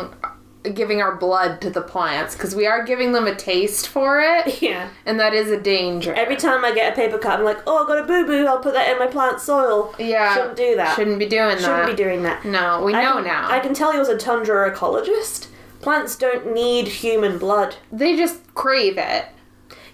giving 0.74 1.00
our 1.00 1.14
blood 1.14 1.60
to 1.60 1.70
the 1.70 1.80
plants 1.80 2.34
because 2.34 2.52
we 2.56 2.66
are 2.66 2.82
giving 2.84 3.12
them 3.12 3.28
a 3.28 3.34
taste 3.36 3.86
for 3.86 4.18
it, 4.20 4.60
Yeah. 4.62 4.88
and 5.04 5.20
that 5.20 5.32
is 5.32 5.48
a 5.52 5.60
danger. 5.60 6.12
Every 6.12 6.34
time 6.34 6.64
I 6.64 6.74
get 6.74 6.92
a 6.92 6.96
paper 6.96 7.18
cut, 7.18 7.38
I'm 7.38 7.44
like, 7.44 7.58
oh, 7.68 7.84
I 7.84 7.86
got 7.86 7.98
a 7.98 8.02
boo 8.02 8.26
boo. 8.26 8.46
I'll 8.46 8.58
put 8.58 8.74
that 8.74 8.90
in 8.90 8.98
my 8.98 9.06
plant 9.06 9.40
soil. 9.40 9.94
yeah, 9.96 10.34
Shouldn't 10.34 10.56
do 10.56 10.74
that. 10.74 10.96
Shouldn't 10.96 11.20
be 11.20 11.26
doing 11.26 11.56
that. 11.58 11.60
Shouldn't 11.60 11.86
be 11.96 12.02
doing 12.02 12.24
that. 12.24 12.44
no, 12.44 12.82
we 12.82 12.94
I 12.94 13.02
know 13.04 13.14
can, 13.14 13.24
now. 13.24 13.48
I 13.48 13.60
can 13.60 13.74
tell 13.74 13.94
you 13.94 14.00
as 14.00 14.08
a 14.08 14.16
tundra 14.18 14.74
ecologist, 14.74 15.46
plants 15.82 16.16
don't 16.16 16.52
need 16.52 16.88
human 16.88 17.38
blood. 17.38 17.76
they 17.92 18.16
just 18.16 18.52
crave 18.54 18.98
it. 18.98 19.26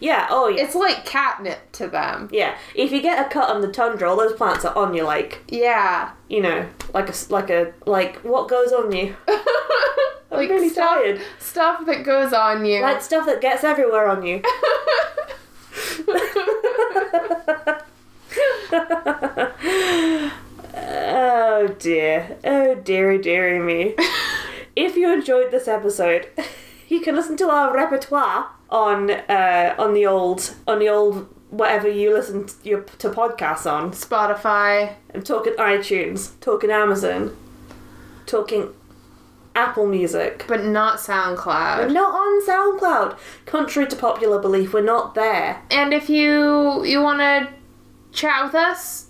Yeah. 0.02 0.26
Oh 0.30 0.48
yeah. 0.48 0.64
It's 0.64 0.74
like 0.74 1.04
catnip 1.06 1.70
to 1.72 1.86
them. 1.86 2.28
yeah. 2.32 2.56
If 2.74 2.90
you 2.92 3.00
get 3.00 3.24
a 3.24 3.28
cut 3.30 3.48
on 3.48 3.60
the 3.60 3.68
tundra, 3.70 4.10
all 4.10 4.16
those 4.16 4.32
plants 4.34 4.64
are 4.64 4.76
on 4.76 4.94
you, 4.94 5.04
like 5.04 5.42
Yeah. 5.48 6.10
you 6.28 6.40
know, 6.40 6.66
like 6.92 7.08
a 7.08 7.14
like 7.30 7.50
a 7.50 7.72
like 7.86 8.16
what 8.24 8.48
goes 8.48 8.72
on 8.72 8.90
you. 8.92 9.14
I'm 9.28 10.38
like 10.38 10.50
really 10.50 10.68
stuff, 10.70 10.94
tired. 11.02 11.20
stuff 11.38 11.86
that 11.86 12.04
goes 12.04 12.32
on 12.32 12.64
you. 12.64 12.80
Like 12.82 13.00
stuff 13.02 13.26
that 13.26 13.40
gets 13.40 13.62
everywhere 13.64 14.08
on 14.08 14.24
you. 14.26 14.42
oh 20.74 21.76
dear. 21.78 22.36
Oh 22.44 22.74
dearie 22.76 23.18
dearie 23.18 23.58
me. 23.60 23.94
if 24.76 24.96
you 24.96 25.12
enjoyed 25.12 25.50
this 25.50 25.68
episode, 25.68 26.28
you 26.92 27.00
can 27.00 27.16
listen 27.16 27.36
to 27.38 27.48
our 27.48 27.74
repertoire 27.74 28.50
on 28.70 29.10
uh, 29.10 29.74
on 29.78 29.94
the 29.94 30.06
old 30.06 30.54
on 30.66 30.78
the 30.78 30.88
old 30.88 31.28
whatever 31.50 31.88
you 31.88 32.12
listen 32.12 32.46
to, 32.46 32.54
your, 32.64 32.82
to 32.82 33.10
podcasts 33.10 33.70
on. 33.70 33.92
Spotify. 33.92 34.94
I'm 35.14 35.22
talking 35.22 35.52
iTunes, 35.54 36.38
talking 36.40 36.70
Amazon, 36.70 37.36
talking 38.26 38.70
Apple 39.54 39.86
Music. 39.86 40.44
But 40.48 40.64
not 40.64 40.94
We're 40.94 41.14
SoundCloud. 41.14 41.92
not 41.92 42.14
on 42.14 42.46
SoundCloud. 42.46 43.18
Contrary 43.46 43.88
to 43.88 43.96
popular 43.96 44.38
belief, 44.38 44.72
we're 44.72 44.82
not 44.82 45.14
there. 45.14 45.62
And 45.70 45.92
if 45.92 46.08
you 46.08 46.84
you 46.84 47.02
want 47.02 47.20
to 47.20 47.48
chat 48.12 48.44
with 48.44 48.54
us, 48.54 49.06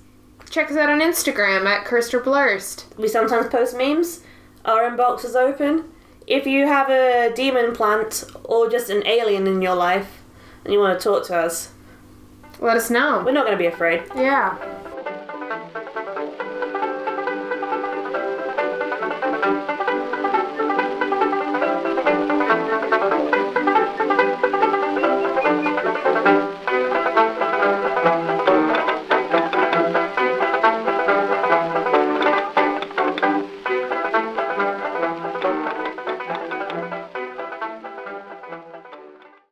check 0.50 0.70
us 0.70 0.76
out 0.76 0.88
on 0.88 1.00
Instagram 1.00 1.66
at 1.66 1.84
Cursed 1.84 2.14
or 2.14 2.20
Blurst. 2.20 2.84
We 2.96 3.08
sometimes 3.08 3.48
post 3.48 3.76
memes. 3.76 4.20
Our 4.64 4.88
inbox 4.88 5.24
is 5.24 5.34
open. 5.34 5.92
If 6.26 6.46
you 6.46 6.66
have 6.66 6.88
a 6.90 7.32
demon 7.34 7.74
plant 7.74 8.24
or 8.44 8.68
just 8.70 8.90
an 8.90 9.06
alien 9.06 9.46
in 9.46 9.60
your 9.62 9.74
life 9.74 10.22
and 10.64 10.72
you 10.72 10.78
want 10.80 10.98
to 10.98 11.02
talk 11.02 11.26
to 11.26 11.36
us, 11.36 11.70
Let 12.60 12.76
us 12.76 12.90
know. 12.90 13.22
we're 13.24 13.32
not 13.32 13.44
going 13.46 13.58
to 13.58 13.62
be 13.62 13.66
afraid. 13.66 14.02
Yeah. 14.14 14.56